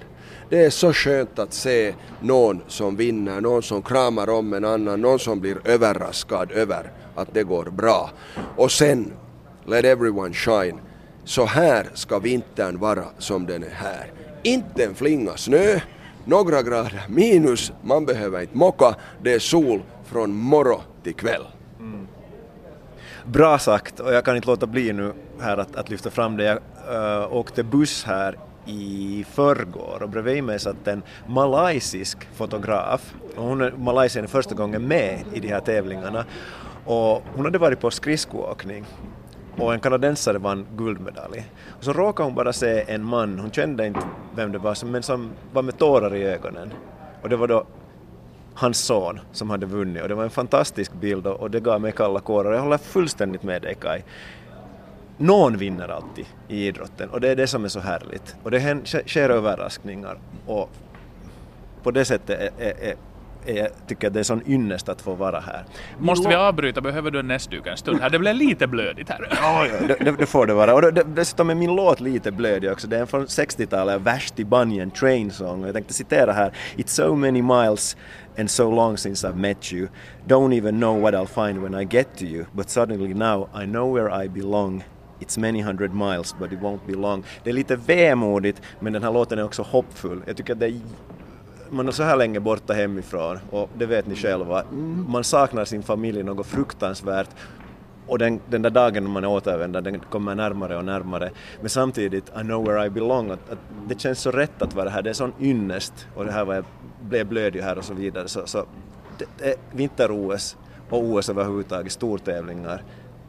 Det 0.50 0.66
är 0.66 0.70
så 0.70 0.94
skönt 0.94 1.40
att 1.40 1.54
se 1.54 1.94
någon 2.22 2.62
som 2.68 2.96
vinner, 2.96 3.42
någon 3.42 3.64
som 3.64 3.82
kramar 3.82 4.30
om 4.30 4.54
en 4.54 4.66
annan, 4.66 5.02
någon 5.02 5.20
som 5.20 5.40
blir 5.40 5.58
överraskad 5.66 6.52
över 6.52 6.92
att 7.16 7.34
det 7.34 7.44
går 7.44 7.66
bra. 7.66 8.12
Och 8.58 8.72
sen, 8.72 9.14
let 9.66 9.86
everyone 9.86 10.34
shine. 10.34 10.80
Så 11.24 11.46
här 11.46 11.90
ska 11.94 12.20
vintern 12.20 12.80
vara 12.80 13.06
som 13.18 13.46
den 13.46 13.64
är 13.64 13.74
här. 13.74 14.12
Inte 14.44 14.84
en 14.84 14.96
flinga 14.96 15.38
snö, 15.38 15.80
några 16.26 16.62
grader 16.62 17.06
minus, 17.10 17.72
man 17.84 18.06
behöver 18.06 18.42
inte 18.42 18.58
mocka, 18.58 18.96
det 19.24 19.34
är 19.34 19.40
sol 19.40 19.82
från 20.06 20.36
morgon 20.36 20.82
till 21.04 21.16
kväll. 21.16 21.48
Mm. 21.80 22.08
Bra 23.26 23.60
sagt 23.60 24.00
och 24.00 24.14
jag 24.14 24.26
kan 24.26 24.36
inte 24.36 24.48
låta 24.48 24.68
bli 24.68 24.94
nu 24.94 25.14
här 25.40 25.58
att, 25.58 25.76
att 25.76 25.90
lyfta 25.90 26.10
fram 26.10 26.38
det. 26.38 26.44
Jag 26.44 26.60
uh, 26.96 27.34
åkte 27.34 27.64
buss 27.64 28.04
här 28.04 28.38
i 28.66 29.26
förrgår 29.32 30.04
och 30.04 30.10
bredvid 30.10 30.44
mig 30.44 30.60
satt 30.60 30.88
en 30.88 31.04
malaysisk 31.28 32.18
fotograf. 32.36 33.14
Och 33.36 33.44
hon 33.44 33.62
är 33.62 33.72
Malaysia 33.72 34.28
första 34.28 34.56
gången 34.56 34.88
med 34.88 35.24
i 35.34 35.40
de 35.40 35.48
här 35.48 35.60
tävlingarna 35.60 36.26
och 36.86 37.24
hon 37.36 37.46
hade 37.46 37.58
varit 37.58 37.80
på 37.80 37.92
skridskoåkning 37.92 38.86
och 39.58 39.74
en 39.74 39.80
kanadensare 39.80 40.38
vann 40.38 40.66
guldmedalj. 40.76 41.46
Och 41.78 41.84
så 41.84 41.94
råkade 41.94 42.28
hon 42.28 42.36
bara 42.36 42.54
se 42.54 42.84
en 42.88 43.04
man, 43.04 43.40
hon 43.40 43.52
kände 43.52 43.88
inte 43.88 44.00
vem 44.36 44.52
det 44.52 44.58
var, 44.58 44.86
men 44.86 45.04
som 45.04 45.30
var 45.54 45.62
med 45.62 45.78
tårar 45.78 46.16
i 46.16 46.24
ögonen. 46.24 46.74
Och 47.22 47.30
det 47.30 47.36
var 47.36 47.48
då 47.48 47.66
hans 48.54 48.80
son 48.80 49.20
som 49.32 49.50
hade 49.50 49.66
vunnit 49.66 50.02
och 50.02 50.10
det 50.10 50.16
var 50.16 50.24
en 50.24 50.30
fantastisk 50.30 50.94
bild 50.94 51.28
och 51.28 51.52
det 51.52 51.60
gav 51.60 51.82
mig 51.82 51.92
kalla 51.92 52.20
kårar. 52.20 52.54
Jag 52.54 52.62
håller 52.62 52.78
fullständigt 52.78 53.44
med 53.44 53.62
dig 53.62 53.76
Kai. 53.76 54.02
Någon 55.18 55.58
vinner 55.58 55.88
alltid 55.88 56.26
i 56.48 56.68
idrotten 56.68 57.10
och 57.10 57.22
det 57.22 57.30
är 57.30 57.36
det 57.36 57.48
som 57.48 57.64
är 57.64 57.70
så 57.70 57.80
härligt. 57.80 58.36
Och 58.44 58.52
det 58.52 58.88
sker 59.08 59.30
överraskningar 59.30 60.18
och 60.46 60.70
på 61.84 61.92
det 61.92 62.06
sättet 62.06 62.40
är, 62.40 62.66
är, 62.66 62.90
är 62.90 62.96
jag 63.46 63.68
tycker 63.88 64.08
att 64.08 64.14
det 64.14 64.20
är 64.20 64.24
sån 64.24 64.42
ynnest 64.48 64.90
att 64.90 65.02
få 65.02 65.16
vara 65.16 65.40
här. 65.40 65.66
Måste 66.00 66.30
vi 66.30 66.36
avbryta? 66.36 66.82
Behöver 66.82 67.12
du 67.12 67.20
en 67.20 67.28
näsduk 67.28 67.68
en 67.68 67.78
stund 67.78 68.02
här? 68.02 68.10
Det 68.10 68.20
blev 68.20 68.36
lite 68.36 68.68
blödigt 68.68 69.10
här. 69.10 69.28
ja, 69.42 69.68
det, 69.88 69.96
det, 70.00 70.12
det, 70.12 70.26
får 70.26 70.48
det 70.48 70.54
vara. 70.54 70.74
Och 70.74 70.82
det, 70.82 71.04
dessutom 71.16 71.50
är 71.50 71.56
min 71.56 71.76
låt 71.76 72.00
lite 72.00 72.32
blödig 72.32 72.72
också. 72.72 72.88
Det 72.88 72.98
är 72.98 73.06
från 73.06 73.26
60-talet, 73.26 74.02
Vashti 74.02 74.46
Bunyan 74.46 74.92
Train 74.92 75.32
Song. 75.32 75.66
Jag 75.66 75.74
tänkte 75.74 75.94
citera 75.94 76.34
här. 76.34 76.52
It's 76.76 76.88
so 76.88 77.16
many 77.16 77.42
miles 77.42 77.98
and 78.38 78.52
so 78.52 78.72
long 78.72 78.98
since 78.98 79.28
I've 79.28 79.36
met 79.36 79.74
you. 79.74 79.88
Don't 80.28 80.54
even 80.58 80.80
know 80.80 81.02
what 81.02 81.14
I'll 81.14 81.48
find 81.48 81.64
when 81.64 81.82
I 81.82 81.86
get 81.86 82.18
to 82.18 82.26
you. 82.26 82.46
But 82.52 82.70
suddenly 82.70 83.14
now 83.14 83.50
I 83.64 83.66
know 83.66 83.96
where 83.96 84.26
I 84.26 84.30
belong. 84.30 84.84
It's 85.20 85.38
many 85.38 85.62
hundred 85.62 85.94
miles 85.94 86.36
but 86.40 86.52
it 86.52 86.60
won't 86.60 86.80
be 86.88 86.94
long. 86.94 87.24
Det 87.44 87.50
är 87.50 87.54
lite 87.54 87.76
vemodigt 87.76 88.62
men 88.80 88.94
den 88.94 89.04
här 89.04 89.12
låten 89.12 89.40
är 89.40 89.44
också 89.44 89.62
hoppfull. 89.62 90.24
Jag 90.28 90.38
tycker 90.38 90.54
att 90.54 90.60
det 90.60 90.66
är 90.66 90.80
man 91.72 91.88
är 91.88 91.92
så 91.92 92.04
här 92.04 92.16
länge 92.16 92.40
borta 92.40 92.74
hemifrån 92.74 93.40
och 93.50 93.70
det 93.78 93.86
vet 93.86 94.08
ni 94.08 94.16
själva, 94.16 94.64
man 95.08 95.24
saknar 95.24 95.66
sin 95.66 95.84
familj 95.84 96.24
något 96.24 96.48
fruktansvärt 96.48 97.30
och 98.08 98.18
den, 98.18 98.40
den 98.50 98.62
där 98.62 98.70
dagen 98.70 99.04
när 99.04 99.12
man 99.12 99.26
återvänder 99.26 99.82
den 99.82 100.00
kommer 100.00 100.36
närmare 100.36 100.78
och 100.78 100.86
närmare. 100.86 101.32
Men 101.60 101.70
samtidigt, 101.70 102.30
I 102.30 102.42
know 102.42 102.66
where 102.66 102.86
I 102.86 102.90
belong, 102.90 103.32
att, 103.32 103.50
att 103.50 103.60
det 103.88 104.02
känns 104.02 104.20
så 104.20 104.32
rätt 104.32 104.62
att 104.62 104.76
vara 104.76 104.90
här, 104.90 105.02
det 105.02 105.10
är 105.10 105.14
sån 105.14 105.34
ynnest 105.40 106.08
och 106.16 106.26
det 106.26 106.32
här 106.32 106.46
var 106.46 106.56
jag 106.56 106.66
blev 107.02 107.28
blödig 107.28 107.62
här 107.62 107.78
och 107.78 107.84
så 107.84 107.94
vidare. 107.94 108.28
Så, 108.28 108.48
så 108.48 108.66
det, 109.18 109.26
det, 109.38 109.56
vinter-OS 109.72 110.58
och 110.90 111.04
OS 111.04 111.30
överhuvudtaget, 111.30 111.92
stortävlingar. 111.92 112.84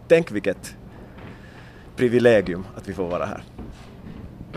Tänk 0.09 0.33
vilket 0.33 0.77
privilegium 1.97 2.65
att 2.77 2.89
vi 2.89 2.95
får 2.95 3.09
vara 3.09 3.25
här. 3.25 3.43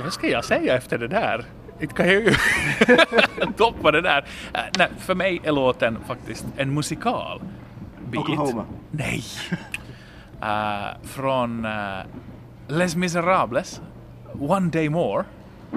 Vad 0.04 0.13
ska 0.13 0.28
jag 0.28 0.45
säga 0.45 0.76
efter 0.76 0.98
det 0.98 1.08
där? 1.08 1.45
Inte 1.80 1.94
kan 1.94 2.08
jag 2.08 2.24
ju 2.24 2.34
toppa 3.58 3.92
det 3.92 4.02
där. 4.02 4.22
Uh, 4.22 4.62
nej, 4.78 4.88
för 5.00 5.16
mig 5.16 5.42
är 5.44 5.52
låten 5.52 5.98
faktiskt 6.08 6.46
en 6.58 6.74
musikal. 6.74 7.42
Beat. 8.10 8.24
Oklahoma. 8.24 8.66
Nej. 8.92 9.24
Uh, 10.44 11.08
från 11.08 11.66
uh, 11.66 12.02
Les 12.68 12.96
Miserables, 12.96 13.82
One 14.40 14.70
Day 14.70 14.90
More. 14.90 15.24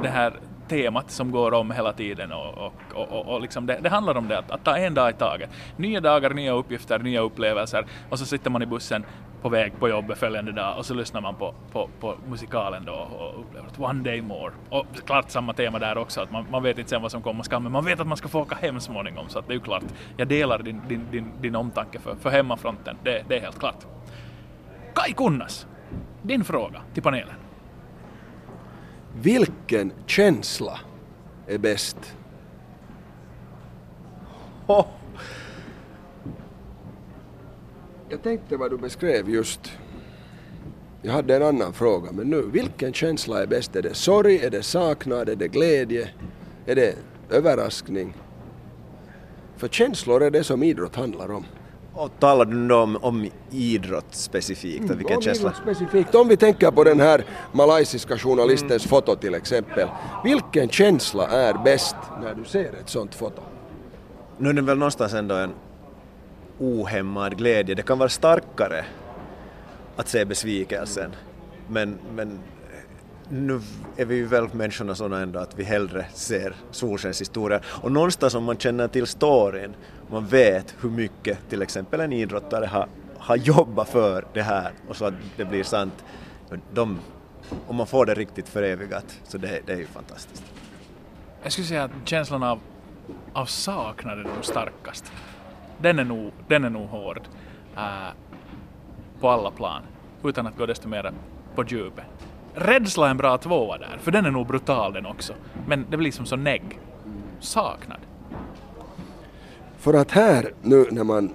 Det 0.03 0.09
här 0.09 0.33
temat 0.69 1.11
som 1.11 1.31
går 1.31 1.55
om 1.55 1.71
hela 1.71 1.93
tiden 1.93 2.33
och, 2.33 2.73
och, 2.95 3.13
och, 3.13 3.27
och 3.27 3.41
liksom 3.41 3.67
det, 3.67 3.79
det, 3.83 3.89
handlar 3.89 4.17
om 4.17 4.29
det 4.29 4.39
att, 4.39 4.51
att 4.51 4.65
ta 4.65 4.77
en 4.77 4.95
dag 4.95 5.11
i 5.11 5.13
taget. 5.13 5.51
Nya 5.77 6.01
dagar, 6.01 6.31
nya 6.31 6.53
uppgifter, 6.53 6.99
nya 6.99 7.21
upplevelser 7.21 7.87
och 8.09 8.19
så 8.19 8.27
sitter 8.27 8.51
man 8.51 8.63
i 8.63 8.67
bussen 8.67 9.05
på 9.43 9.49
väg 9.49 9.73
på 9.79 9.89
jobbet 9.89 10.19
följande 10.19 10.53
dag 10.53 10.79
och 10.79 10.87
så 10.87 10.95
lyssnar 10.95 11.21
man 11.21 11.35
på, 11.35 11.55
på, 11.73 11.89
på 12.01 12.15
musikalen 12.29 12.85
då 12.85 12.93
och 12.93 13.41
upplever 13.41 13.69
att 13.69 13.81
one 13.81 14.03
day 14.03 14.23
more. 14.23 14.53
Och 14.71 14.87
klart 15.07 15.31
samma 15.31 15.53
tema 15.53 15.79
där 15.79 15.99
också, 15.99 16.21
att 16.21 16.31
man, 16.31 16.47
man 16.51 16.63
vet 16.63 16.79
inte 16.79 16.91
sen 16.91 17.03
vad 17.03 17.11
som 17.11 17.23
komma 17.23 17.45
skall 17.45 17.63
men 17.63 17.73
man 17.73 17.85
vet 17.85 18.01
att 18.01 18.07
man 18.07 18.17
ska 18.17 18.29
få 18.29 18.41
åka 18.41 18.55
hem 18.55 18.81
småningom 18.81 19.29
så 19.29 19.39
att 19.39 19.47
det 19.47 19.53
är 19.53 19.55
ju 19.55 19.61
klart, 19.61 19.85
jag 20.17 20.29
delar 20.29 20.59
din, 20.59 20.81
din, 20.89 21.07
din, 21.11 21.33
din 21.41 21.57
omtanke 21.57 21.99
för, 21.99 22.15
för 22.15 22.31
hemmafronten, 22.31 22.97
det, 23.05 23.23
det 23.29 23.37
är 23.37 23.41
helt 23.41 23.59
klart. 23.59 23.87
Kai 24.95 25.13
Kunnas, 25.13 25.67
din 26.23 26.45
fråga 26.45 26.83
till 26.95 27.03
panelen. 27.03 27.35
Vilken 29.15 29.93
känsla 30.07 30.81
är 31.47 31.59
bäst? 31.59 32.17
Oh. 34.67 34.87
Jag 38.11 38.23
tänkte 38.23 38.57
vad 38.57 38.71
du 38.71 38.79
beskrev 38.79 39.31
just. 39.31 39.61
Jag 41.03 41.13
hade 41.13 41.37
en 41.37 41.43
annan 41.43 41.73
fråga, 41.73 42.13
men 42.13 42.31
nu, 42.31 42.43
vilken 42.43 42.93
känsla 42.93 43.43
är 43.43 43.47
bäst? 43.47 43.77
Är 43.77 43.83
det 43.83 43.95
sorg, 43.95 44.37
är 44.45 44.51
det 44.51 44.63
saknad, 44.63 45.29
är 45.29 45.37
det 45.37 45.49
glädje, 45.49 46.09
är 46.67 46.75
det 46.75 46.95
överraskning? 47.31 48.15
För 49.57 49.69
känslor 49.69 50.23
är 50.23 50.31
det 50.31 50.45
som 50.45 50.63
idrott 50.63 50.97
handlar 50.97 51.31
om. 51.31 51.45
Och 51.95 52.11
talar 52.19 52.45
du 52.45 52.75
om, 52.75 52.97
om 52.97 53.31
idrott 53.51 54.15
specifikt? 54.15 54.85
Mm, 54.85 54.97
vilken 54.97 55.17
om 55.17 55.23
känsla? 55.23 55.49
Idrott 55.49 55.63
specifikt. 55.63 56.15
Om 56.15 56.29
vi 56.29 56.37
tänker 56.37 56.71
på 56.71 56.85
den 56.85 57.01
här 57.01 57.25
malaysiska 57.53 58.19
journalistens 58.19 58.87
mm. 58.87 58.91
foto 58.91 59.17
till 59.17 59.35
exempel. 59.35 59.89
Vilken 60.25 60.69
känsla 60.69 61.29
är 61.29 61.65
bäst 61.65 61.97
när 62.23 62.35
du 62.35 62.45
ser 62.45 62.73
ett 62.81 62.89
sånt 62.89 63.15
foto? 63.15 63.43
Nu 64.39 64.49
är 64.49 64.53
det 64.53 64.63
väl 64.63 64.79
någonstans 64.79 65.15
ändå 65.15 65.35
en 65.35 65.53
ohämmad 66.59 67.39
glädje. 67.39 67.75
Det 67.75 67.83
kan 67.83 67.99
vara 67.99 68.09
starkare 68.09 68.85
att 69.97 70.09
se 70.09 70.25
besvikelsen. 70.25 71.11
Men, 71.69 71.99
men 72.15 72.39
nu 73.29 73.61
är 73.97 74.05
vi 74.05 74.15
ju 74.15 74.27
väl 74.27 74.55
människorna 74.55 74.95
sådana 74.95 75.21
ändå 75.21 75.39
att 75.39 75.59
vi 75.59 75.65
hellre 75.65 76.07
ser 76.15 76.55
solskenshistorier. 76.71 77.65
Och 77.67 77.93
någonstans 77.93 78.35
om 78.35 78.45
man 78.45 78.59
känner 78.59 78.89
till 78.89 79.07
storyn, 79.07 79.75
man 80.11 80.27
vet 80.27 80.75
hur 80.81 80.91
mycket 80.91 81.39
till 81.49 81.63
exempel 81.63 82.01
en 82.01 82.13
idrottare 82.13 82.67
har, 82.67 82.89
har 83.19 83.37
jobbat 83.37 83.89
för 83.89 84.27
det 84.35 84.43
här 84.43 84.73
och 84.89 84.97
så 84.97 85.05
att 85.05 85.15
det 85.37 85.45
blir 85.45 85.65
sant. 85.65 86.05
De, 86.73 86.99
om 87.67 87.77
man 87.77 87.87
får 87.87 88.07
det 88.07 88.15
riktigt 88.15 88.49
förevigat 88.49 89.21
så 89.25 89.39
det, 89.39 89.61
det 89.67 89.73
är 89.73 89.77
ju 89.77 89.87
fantastiskt. 89.87 90.45
Jag 91.43 91.53
skulle 91.53 91.67
säga 91.67 91.85
att 91.85 91.91
känslan 92.05 92.43
av, 92.43 92.61
av 93.33 93.47
saknad 93.47 94.19
är 94.19 94.25
nog 94.25 94.45
starkast 94.45 95.13
den 95.81 95.99
är 95.99 96.05
nog, 96.05 96.33
den 96.49 96.65
är 96.65 96.71
nog 96.71 96.89
hård 96.89 97.21
äh, 97.77 97.83
på 99.21 99.29
alla 99.29 99.51
plan, 99.51 99.83
utan 100.25 100.47
att 100.47 100.57
gå 100.57 100.67
desto 100.67 100.89
mer 100.89 101.13
på 101.55 101.65
djupet. 101.65 102.05
Rädsla 102.55 103.07
är 103.07 103.11
en 103.11 103.17
bra 103.17 103.39
tvåa 103.39 103.79
där, 103.79 103.99
för 104.01 104.11
den 104.11 104.27
är 104.27 104.31
nog 104.31 104.47
brutal 104.47 104.93
den 104.93 105.07
också. 105.07 105.33
Men 105.67 105.87
det 105.91 105.97
blir 105.97 106.13
som 106.13 106.27
så 106.27 106.37
negg. 106.37 106.81
Saknad. 107.41 108.01
För 109.79 109.95
att 109.95 110.11
här 110.11 110.53
nu 110.63 110.87
när 110.91 111.05
man 111.05 111.31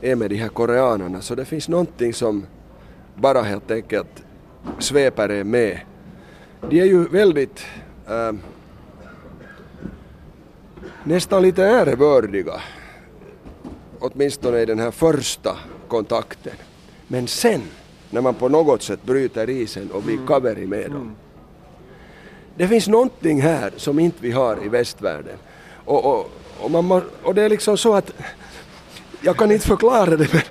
är 0.00 0.16
med 0.16 0.30
de 0.30 0.36
här 0.36 0.48
koreanerna 0.48 1.20
så 1.20 1.34
det 1.34 1.44
finns 1.44 1.68
någonting 1.68 2.14
som 2.14 2.46
bara 3.14 3.42
helt 3.42 3.70
enkelt 3.70 4.24
sveper 4.78 5.30
er 5.30 5.44
med. 5.44 5.80
De 6.70 6.80
är 6.80 6.84
ju 6.84 7.08
väldigt 7.08 7.66
äh, 8.08 8.32
nästan 11.04 11.42
lite 11.42 11.64
ärevördiga 11.64 12.60
åtminstone 14.00 14.60
i 14.60 14.66
den 14.66 14.78
här 14.78 14.90
första 14.90 15.56
kontakten. 15.88 16.52
Men 17.06 17.26
sen, 17.26 17.62
när 18.10 18.20
man 18.20 18.34
på 18.34 18.48
något 18.48 18.82
sätt 18.82 19.02
bryter 19.02 19.50
isen 19.50 19.90
och 19.90 20.02
blir 20.02 20.14
mm. 20.14 20.26
kaveri 20.26 20.66
med 20.66 20.90
dem. 20.90 21.00
Mm. 21.00 21.16
Det 22.56 22.68
finns 22.68 22.88
någonting 22.88 23.42
här 23.42 23.72
som 23.76 23.98
inte 23.98 24.18
vi 24.20 24.30
har 24.30 24.64
i 24.64 24.68
västvärlden. 24.68 25.36
Och, 25.84 26.04
och, 26.04 26.30
och, 26.60 26.84
man, 26.84 27.02
och 27.22 27.34
det 27.34 27.42
är 27.42 27.48
liksom 27.48 27.78
så 27.78 27.94
att 27.94 28.12
jag 29.20 29.36
kan 29.36 29.52
inte 29.52 29.66
förklara 29.66 30.16
det 30.16 30.32
men 30.32 30.42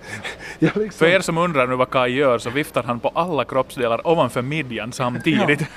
liksom... 0.60 0.90
För 0.92 1.06
er 1.06 1.20
som 1.20 1.38
undrar 1.38 1.68
nu 1.68 1.76
vad 1.76 1.90
Kai 1.90 2.10
gör 2.10 2.40
så 2.40 2.50
viftar 2.50 2.84
han 2.84 3.00
på 3.00 3.10
alla 3.10 3.46
kroppsdelar 3.46 4.08
ovanför 4.08 4.42
midjan 4.42 4.92
samtidigt. 4.94 5.62
Ja. 5.62 5.68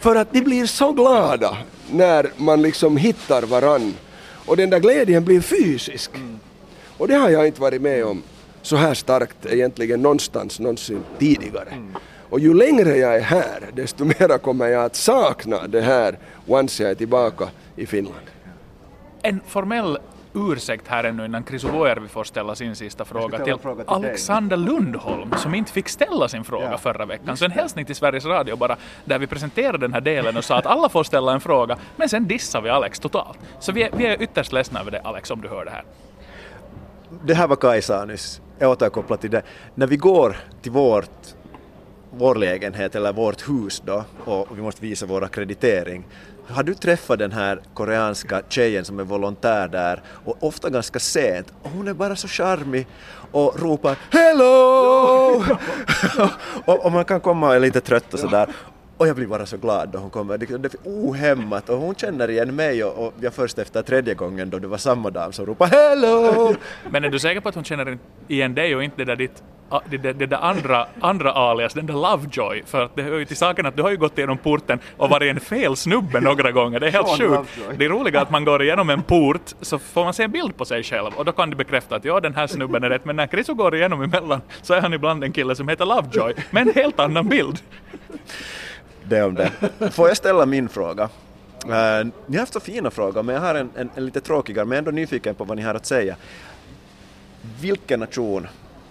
För 0.00 0.16
att 0.16 0.32
de 0.32 0.40
blir 0.40 0.66
så 0.66 0.92
glada 0.92 1.56
när 1.90 2.30
man 2.36 2.62
liksom 2.62 2.96
hittar 2.96 3.42
varann 3.42 3.94
och 4.46 4.56
den 4.56 4.70
där 4.70 4.78
glädjen 4.78 5.24
blir 5.24 5.40
fysisk. 5.40 6.10
Mm. 6.14 6.38
Och 6.98 7.08
det 7.08 7.14
har 7.14 7.30
jag 7.30 7.46
inte 7.46 7.60
varit 7.60 7.82
med 7.82 8.04
om 8.04 8.22
så 8.62 8.76
här 8.76 8.94
starkt 8.94 9.46
egentligen 9.46 10.02
någonstans 10.02 10.60
någonsin 10.60 11.04
tidigare. 11.18 11.70
Mm. 11.70 11.96
Och 12.30 12.40
ju 12.40 12.54
längre 12.54 12.96
jag 12.96 13.16
är 13.16 13.20
här, 13.20 13.60
desto 13.72 14.04
mera 14.18 14.38
kommer 14.38 14.66
jag 14.66 14.84
att 14.84 14.96
sakna 14.96 15.66
det 15.66 15.80
här 15.80 16.18
once 16.46 16.82
jag 16.82 16.90
är 16.90 16.94
tillbaka 16.94 17.48
i 17.76 17.86
Finland. 17.86 18.26
En 19.22 19.40
formell 19.46 19.98
ursäkt 20.34 20.88
här 20.88 21.04
ännu 21.04 21.24
innan 21.24 21.44
Chris 21.44 21.62
Luojärvi 21.62 22.08
får 22.08 22.24
ställa 22.24 22.54
sin 22.54 22.76
sista 22.76 23.04
fråga 23.04 23.44
till, 23.44 23.56
fråga 23.56 23.84
till 23.84 23.92
Alexander 23.92 24.56
dig. 24.56 24.66
Lundholm 24.66 25.32
som 25.36 25.54
inte 25.54 25.72
fick 25.72 25.88
ställa 25.88 26.28
sin 26.28 26.44
fråga 26.44 26.70
ja. 26.70 26.78
förra 26.78 27.06
veckan. 27.06 27.36
Så 27.36 27.44
en 27.44 27.50
hälsning 27.50 27.84
till 27.84 27.96
Sveriges 27.96 28.24
Radio 28.24 28.56
bara 28.56 28.76
där 29.04 29.18
vi 29.18 29.26
presenterade 29.26 29.78
den 29.78 29.92
här 29.92 30.00
delen 30.00 30.36
och 30.36 30.44
sa 30.44 30.58
att 30.58 30.66
alla 30.66 30.88
får 30.88 31.04
ställa 31.04 31.32
en 31.32 31.40
fråga 31.40 31.76
men 31.96 32.08
sen 32.08 32.26
dissar 32.26 32.60
vi 32.60 32.70
Alex 32.70 32.98
totalt. 33.00 33.38
Så 33.60 33.72
vi 33.72 33.82
är, 33.82 33.90
vi 33.96 34.06
är 34.06 34.22
ytterst 34.22 34.52
ledsna 34.52 34.80
över 34.80 34.90
det 34.90 35.00
Alex 35.00 35.30
om 35.30 35.40
du 35.40 35.48
hör 35.48 35.64
det 35.64 35.70
här 35.70 35.84
det 37.24 37.34
här 37.34 37.48
var 37.48 37.56
Kajsa 37.56 38.04
nyss, 38.04 38.40
jag 38.58 38.70
återkopplar 38.70 39.16
till 39.16 39.30
det. 39.30 39.42
När 39.74 39.86
vi 39.86 39.96
går 39.96 40.36
till 40.62 40.72
vårt, 40.72 41.34
vår 42.10 42.34
lägenhet 42.34 42.94
eller 42.94 43.12
vårt 43.12 43.48
hus 43.48 43.82
då 43.86 44.04
och 44.24 44.58
vi 44.58 44.62
måste 44.62 44.82
visa 44.82 45.06
vår 45.06 45.24
akkreditering, 45.24 46.06
Har 46.50 46.62
du 46.62 46.74
träffat 46.74 47.18
den 47.18 47.32
här 47.32 47.60
koreanska 47.74 48.42
tjejen 48.48 48.84
som 48.84 49.00
är 49.00 49.04
volontär 49.04 49.68
där 49.68 50.02
och 50.24 50.36
ofta 50.40 50.70
ganska 50.70 50.98
sent 50.98 51.52
och 51.62 51.70
hon 51.70 51.88
är 51.88 51.94
bara 51.94 52.16
så 52.16 52.28
charmig 52.28 52.86
och 53.32 53.60
ropar 53.60 53.96
”Hello!” 54.10 55.44
och, 56.64 56.84
och 56.84 56.92
man 56.92 57.04
kan 57.04 57.20
komma 57.20 57.48
och 57.48 57.54
är 57.54 57.60
lite 57.60 57.80
trött 57.80 58.14
och 58.14 58.20
sådär 58.20 58.48
och 58.98 59.08
jag 59.08 59.16
blir 59.16 59.26
bara 59.26 59.46
så 59.46 59.56
glad 59.56 59.88
då 59.88 59.98
hon 59.98 60.10
kommer, 60.10 60.38
det 60.38 60.50
är 60.50 60.70
ohämmat 60.84 61.68
och 61.68 61.78
hon 61.78 61.94
känner 61.94 62.30
igen 62.30 62.54
mig 62.54 62.84
och, 62.84 63.06
och 63.06 63.14
jag 63.20 63.34
först 63.34 63.58
efter 63.58 63.82
tredje 63.82 64.14
gången 64.14 64.50
då 64.50 64.58
det 64.58 64.66
var 64.66 64.78
samma 64.78 65.10
dam 65.10 65.32
som 65.32 65.46
ropade 65.46 65.76
”Hello!” 65.76 66.54
Men 66.90 67.04
är 67.04 67.10
du 67.10 67.18
säker 67.18 67.40
på 67.40 67.48
att 67.48 67.54
hon 67.54 67.64
känner 67.64 67.98
igen 68.28 68.54
dig 68.54 68.76
och 68.76 68.84
inte 68.84 68.96
det 68.96 69.04
där 69.04 69.16
ditt 69.16 69.42
det, 69.90 69.96
det, 69.96 70.12
det 70.12 70.26
där 70.26 70.36
andra, 70.36 70.86
andra 71.00 71.32
alias, 71.32 71.74
den 71.74 71.86
där 71.86 71.94
Lovejoy, 71.94 72.62
för 72.66 72.84
att 72.84 72.96
det 72.96 73.02
hör 73.02 73.18
ju 73.18 73.24
till 73.24 73.36
saken 73.36 73.66
att 73.66 73.76
du 73.76 73.82
har 73.82 73.90
ju 73.90 73.96
gått 73.96 74.18
igenom 74.18 74.38
porten 74.38 74.78
och 74.96 75.10
varit 75.10 75.30
en 75.30 75.40
fel 75.40 75.76
snubbe 75.76 76.20
några 76.20 76.52
gånger, 76.52 76.80
det 76.80 76.86
är 76.86 76.90
helt 76.90 77.18
sjukt. 77.18 77.58
Det 77.78 77.84
är 77.84 77.88
roliga 77.88 78.20
att 78.20 78.30
man 78.30 78.44
går 78.44 78.62
igenom 78.62 78.90
en 78.90 79.02
port 79.02 79.54
så 79.60 79.78
får 79.78 80.04
man 80.04 80.14
se 80.14 80.22
en 80.22 80.30
bild 80.30 80.56
på 80.56 80.64
sig 80.64 80.82
själv 80.82 81.10
och 81.16 81.24
då 81.24 81.32
kan 81.32 81.50
du 81.50 81.56
bekräfta 81.56 81.96
att 81.96 82.04
ja, 82.04 82.20
den 82.20 82.34
här 82.34 82.46
snubben 82.46 82.84
är 82.84 82.90
rätt, 82.90 83.04
men 83.04 83.16
när 83.16 83.26
Chris 83.26 83.46
går 83.46 83.74
igenom 83.74 84.02
emellan 84.02 84.40
så 84.62 84.74
är 84.74 84.80
han 84.80 84.94
ibland 84.94 85.24
en 85.24 85.32
kille 85.32 85.54
som 85.54 85.68
heter 85.68 85.86
Lovejoy, 85.86 86.34
med 86.50 86.68
en 86.68 86.74
helt 86.74 87.00
annan 87.00 87.28
bild. 87.28 87.58
Det 89.08 89.22
om 89.22 89.34
det. 89.34 89.50
Får 89.90 90.08
jag 90.08 90.16
ställa 90.16 90.46
min 90.46 90.68
fråga? 90.68 91.04
Uh, 91.04 91.70
ni 92.26 92.36
har 92.36 92.38
haft 92.38 92.52
så 92.52 92.60
fina 92.60 92.90
frågor, 92.90 93.22
men 93.22 93.34
jag 93.34 93.42
har 93.42 93.54
en, 93.54 93.70
en, 93.76 93.90
en 93.94 94.04
lite 94.04 94.20
tråkigare, 94.20 94.64
men 94.64 94.78
ändå 94.78 94.90
nyfiken 94.90 95.34
på 95.34 95.44
vad 95.44 95.56
ni 95.56 95.62
har 95.62 95.74
att 95.74 95.86
säga. 95.86 96.16
Vilken 97.60 98.00
nation 98.00 98.46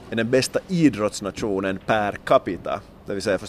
är 0.10 0.16
den 0.16 0.30
bästa 0.30 0.60
idrottsnationen 0.68 1.80
per 1.86 2.12
capita, 2.12 2.80
det 3.06 3.14
vill 3.14 3.22
säga 3.22 3.40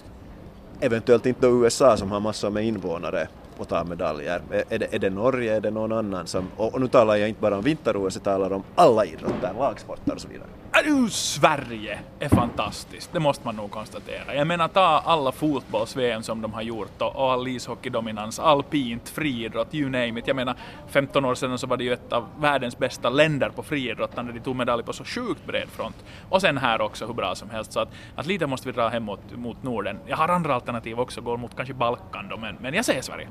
eventuellt 0.81 1.27
inte 1.27 1.47
USA 1.47 1.97
som 1.97 2.11
har 2.11 2.21
massor 2.21 2.51
med 2.51 2.65
invånare 2.65 3.29
och 3.57 3.69
tar 3.69 3.85
medaljer. 3.85 4.43
Är 4.69 4.79
det, 4.79 4.95
är 4.95 4.99
det 4.99 5.11
Norge, 5.11 5.57
är 5.57 5.61
det 5.61 5.71
någon 5.71 5.93
annan 5.93 6.27
som, 6.27 6.49
och, 6.57 6.75
och 6.75 6.81
nu 6.81 6.89
talar 6.89 7.17
jag 7.17 7.29
inte 7.29 7.41
bara 7.41 7.57
om 7.57 7.65
vinter-OS, 7.65 8.15
jag 8.15 8.25
talar 8.25 8.53
om 8.53 8.63
alla 8.75 9.05
idrotter, 9.05 9.55
lagsporter 9.59 10.15
och 10.15 10.21
så 10.21 10.29
vidare. 10.29 10.49
Äh, 10.73 11.07
Sverige 11.09 11.99
är 12.19 12.29
fantastiskt, 12.29 13.13
det 13.13 13.21
måste 13.21 13.47
man 13.47 13.57
nog 13.57 13.71
konstatera. 13.71 14.35
Jag 14.35 14.47
menar 14.47 14.69
ta 14.69 15.03
alla 15.05 15.33
fotbolls-VM 15.33 16.23
som 16.23 16.43
de 16.43 16.53
har 16.53 16.63
gjort 16.63 17.03
och, 17.03 17.17
och 17.17 17.33
all 17.33 17.49
ishockeydominans, 17.49 18.39
alpint, 18.39 19.09
friidrott, 19.09 19.75
you 19.75 19.91
name 19.91 20.21
it. 20.21 20.27
Jag 20.27 20.37
menar 20.37 20.57
15 20.89 21.25
år 21.25 21.35
sedan 21.35 21.59
så 21.59 21.67
var 21.67 21.77
det 21.77 21.85
ju 21.85 21.93
ett 21.93 22.13
av 22.13 22.27
världens 22.39 22.79
bästa 22.79 23.11
länder 23.11 23.49
på 23.49 23.63
friidrottande, 23.63 24.33
de 24.33 24.41
tog 24.41 24.57
medalj 24.57 24.83
på 24.83 24.93
så 24.93 25.05
sjukt 25.05 25.47
bred 25.47 25.69
front. 25.69 25.97
Och 26.29 26.41
sen 26.41 26.59
här 26.59 26.81
också 26.81 27.07
hur 27.07 27.15
bra 27.15 27.35
som 27.35 27.51
helst, 27.51 27.73
så 27.73 27.81
att, 27.81 27.89
att 28.17 28.27
lite 28.27 28.47
måste 28.47 28.69
vi 28.69 28.73
dra 28.73 28.89
hemåt 28.89 29.21
mot, 29.31 29.39
mot 29.39 29.63
Norden. 29.63 29.99
Jag 30.07 30.17
har 30.17 30.29
andra 30.29 30.55
alternativ 30.55 31.01
också, 31.01 31.21
går 31.21 31.37
mot 31.37 31.57
kanske 31.57 31.75
Balkan 31.75 32.29
då, 32.29 32.37
men, 32.37 32.57
men 32.61 32.75
jag 32.75 32.85
säger 32.85 33.03
Sverige. 33.03 33.29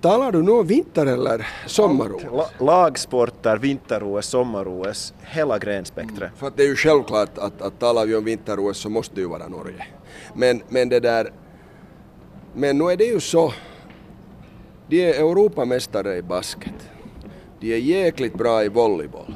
Talar 0.00 0.32
du 0.32 0.42
nu 0.42 0.50
om 0.50 0.66
vinter 0.66 1.06
eller 1.06 1.46
sommar-OS? 1.66 2.22
La, 2.32 2.46
lagsporter, 2.58 3.56
vinter-OS, 3.56 4.26
sommar-OS, 4.26 5.14
hela 5.22 5.58
grenspektret. 5.58 6.18
Mm, 6.18 6.36
för 6.36 6.46
att 6.46 6.56
det 6.56 6.62
är 6.62 6.68
ju 6.68 6.76
självklart 6.76 7.38
att, 7.38 7.62
att 7.62 7.78
talar 7.78 8.06
vi 8.06 8.16
om 8.16 8.24
vinter-OS 8.24 8.78
så 8.78 8.88
måste 8.88 9.14
det 9.14 9.20
ju 9.20 9.28
vara 9.28 9.48
Norge. 9.48 9.86
Men, 10.34 10.62
men 10.68 10.88
det 10.88 11.00
där... 11.00 11.32
Men 12.54 12.78
nu 12.78 12.84
är 12.84 12.96
det 12.96 13.04
ju 13.04 13.20
så. 13.20 13.52
De 14.88 15.10
är 15.10 15.14
Europamästare 15.14 16.16
i 16.16 16.22
basket. 16.22 16.90
De 17.60 17.74
är 17.74 17.78
jäkligt 17.78 18.34
bra 18.34 18.64
i 18.64 18.68
volleyboll. 18.68 19.34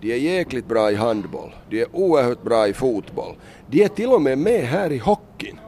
De 0.00 0.12
är 0.12 0.16
jäkligt 0.16 0.66
bra 0.66 0.90
i 0.90 0.94
handboll. 0.94 1.54
De 1.70 1.80
är 1.80 1.96
oerhört 1.96 2.42
bra 2.42 2.68
i 2.68 2.72
fotboll. 2.72 3.36
De 3.70 3.84
är 3.84 3.88
till 3.88 4.08
och 4.08 4.22
med 4.22 4.38
med 4.38 4.60
här 4.60 4.92
i 4.92 4.98
hockeyn. 4.98 5.58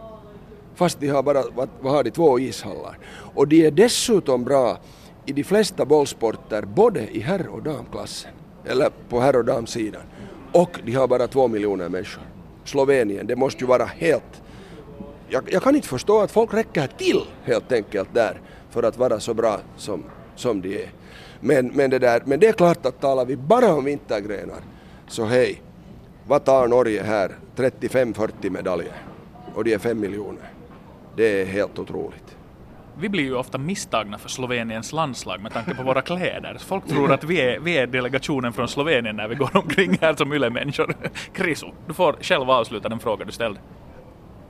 Fast 0.77 1.01
de 1.01 1.09
har 1.09 1.23
bara, 1.23 1.43
vad 1.81 1.93
har 1.93 2.05
de, 2.05 2.11
två 2.11 2.39
ishallar. 2.39 2.99
Och 3.35 3.49
de 3.49 3.67
är 3.67 3.71
dessutom 3.71 4.45
bra 4.45 4.79
i 5.27 5.33
de 5.33 5.45
flesta 5.45 5.85
bollsporter, 5.85 6.63
både 6.63 7.09
i 7.11 7.21
herr 7.21 7.49
och 7.49 7.63
damklassen. 7.63 8.31
Eller 8.65 8.91
på 9.09 9.21
herr 9.21 9.37
och 9.37 9.45
damsidan. 9.45 10.03
Och 10.53 10.81
de 10.85 10.93
har 10.93 11.09
bara 11.09 11.29
två 11.29 11.49
miljoner 11.49 11.89
människor. 11.89 12.23
Slovenien, 12.65 13.27
det 13.27 13.37
måste 13.37 13.61
ju 13.61 13.67
vara 13.67 13.85
helt... 13.85 14.43
Jag, 15.29 15.53
jag, 15.53 15.63
kan 15.63 15.77
inte 15.77 15.89
förstå 15.89 16.21
att 16.21 16.31
folk 16.31 16.55
räcker 16.55 16.87
till 16.87 17.21
helt 17.45 17.73
enkelt 17.73 18.15
där 18.15 18.41
för 18.71 18.83
att 18.83 18.99
vara 18.99 19.21
så 19.21 19.35
bra 19.35 19.61
som, 19.77 20.05
som 20.37 20.61
de 20.61 20.83
är. 20.83 20.93
Men, 21.41 21.67
men, 21.67 21.91
det 21.91 21.99
där, 21.99 22.23
men 22.25 22.41
det 22.41 22.47
är 22.47 22.53
klart 22.53 22.87
att 22.87 23.01
talar 23.01 23.25
vi 23.25 23.37
bara 23.37 23.75
om 23.75 23.85
vintergrenar 23.85 24.61
så 25.09 25.25
hej, 25.25 25.63
vad 26.27 26.45
tar 26.45 26.69
Norge 26.69 27.03
här? 27.03 27.39
35-40 27.57 28.51
medaljer 28.51 29.03
och 29.55 29.65
de 29.65 29.75
är 29.75 29.79
fem 29.79 30.01
miljoner. 30.01 30.56
Det 31.17 31.43
är 31.43 31.47
helt 31.47 31.79
otroligt. 31.79 32.37
Vi 32.99 33.09
blir 33.09 33.23
ju 33.23 33.35
ofta 33.35 33.59
misstagna 33.59 34.19
för 34.19 34.29
Sloveniens 34.29 34.93
landslag 34.93 35.41
med 35.41 35.53
tanke 35.53 35.75
på 35.75 35.83
våra 35.83 36.03
kläder. 36.03 36.57
Folk 36.61 36.87
tror 36.87 37.13
att 37.13 37.25
vi 37.25 37.41
är, 37.41 37.61
vi 37.61 37.79
är 37.79 37.87
delegationen 37.87 38.53
från 38.53 38.69
Slovenien 38.69 39.17
när 39.17 39.29
vi 39.29 39.35
går 39.35 39.57
omkring 39.57 39.99
här 40.01 40.15
som 40.15 40.33
yllemänniskor. 40.33 40.95
Kriso, 41.33 41.73
du 41.87 41.95
får 41.95 42.17
själv 42.21 42.51
avsluta 42.51 42.89
den 42.89 42.99
fråga 42.99 43.25
du 43.25 43.33
ställde. 43.33 43.61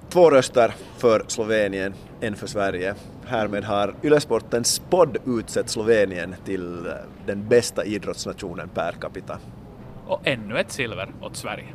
Två 0.09 0.31
röster 0.31 0.75
för 0.99 1.25
Slovenien, 1.27 1.95
en 2.21 2.37
för 2.37 2.47
Sverige. 2.47 2.95
Härmed 3.27 3.65
har 3.65 3.95
Ylesportens 4.03 4.79
podd 4.91 5.17
utsett 5.27 5.71
Slovenien 5.71 6.35
till 6.45 6.93
den 7.27 7.49
bästa 7.49 7.85
idrottsnationen 7.85 8.69
per 8.69 8.93
capita. 8.93 9.39
Och 10.07 10.21
ännu 10.25 10.59
ett 10.59 10.73
silver 10.73 11.09
åt 11.23 11.37
Sverige. 11.37 11.75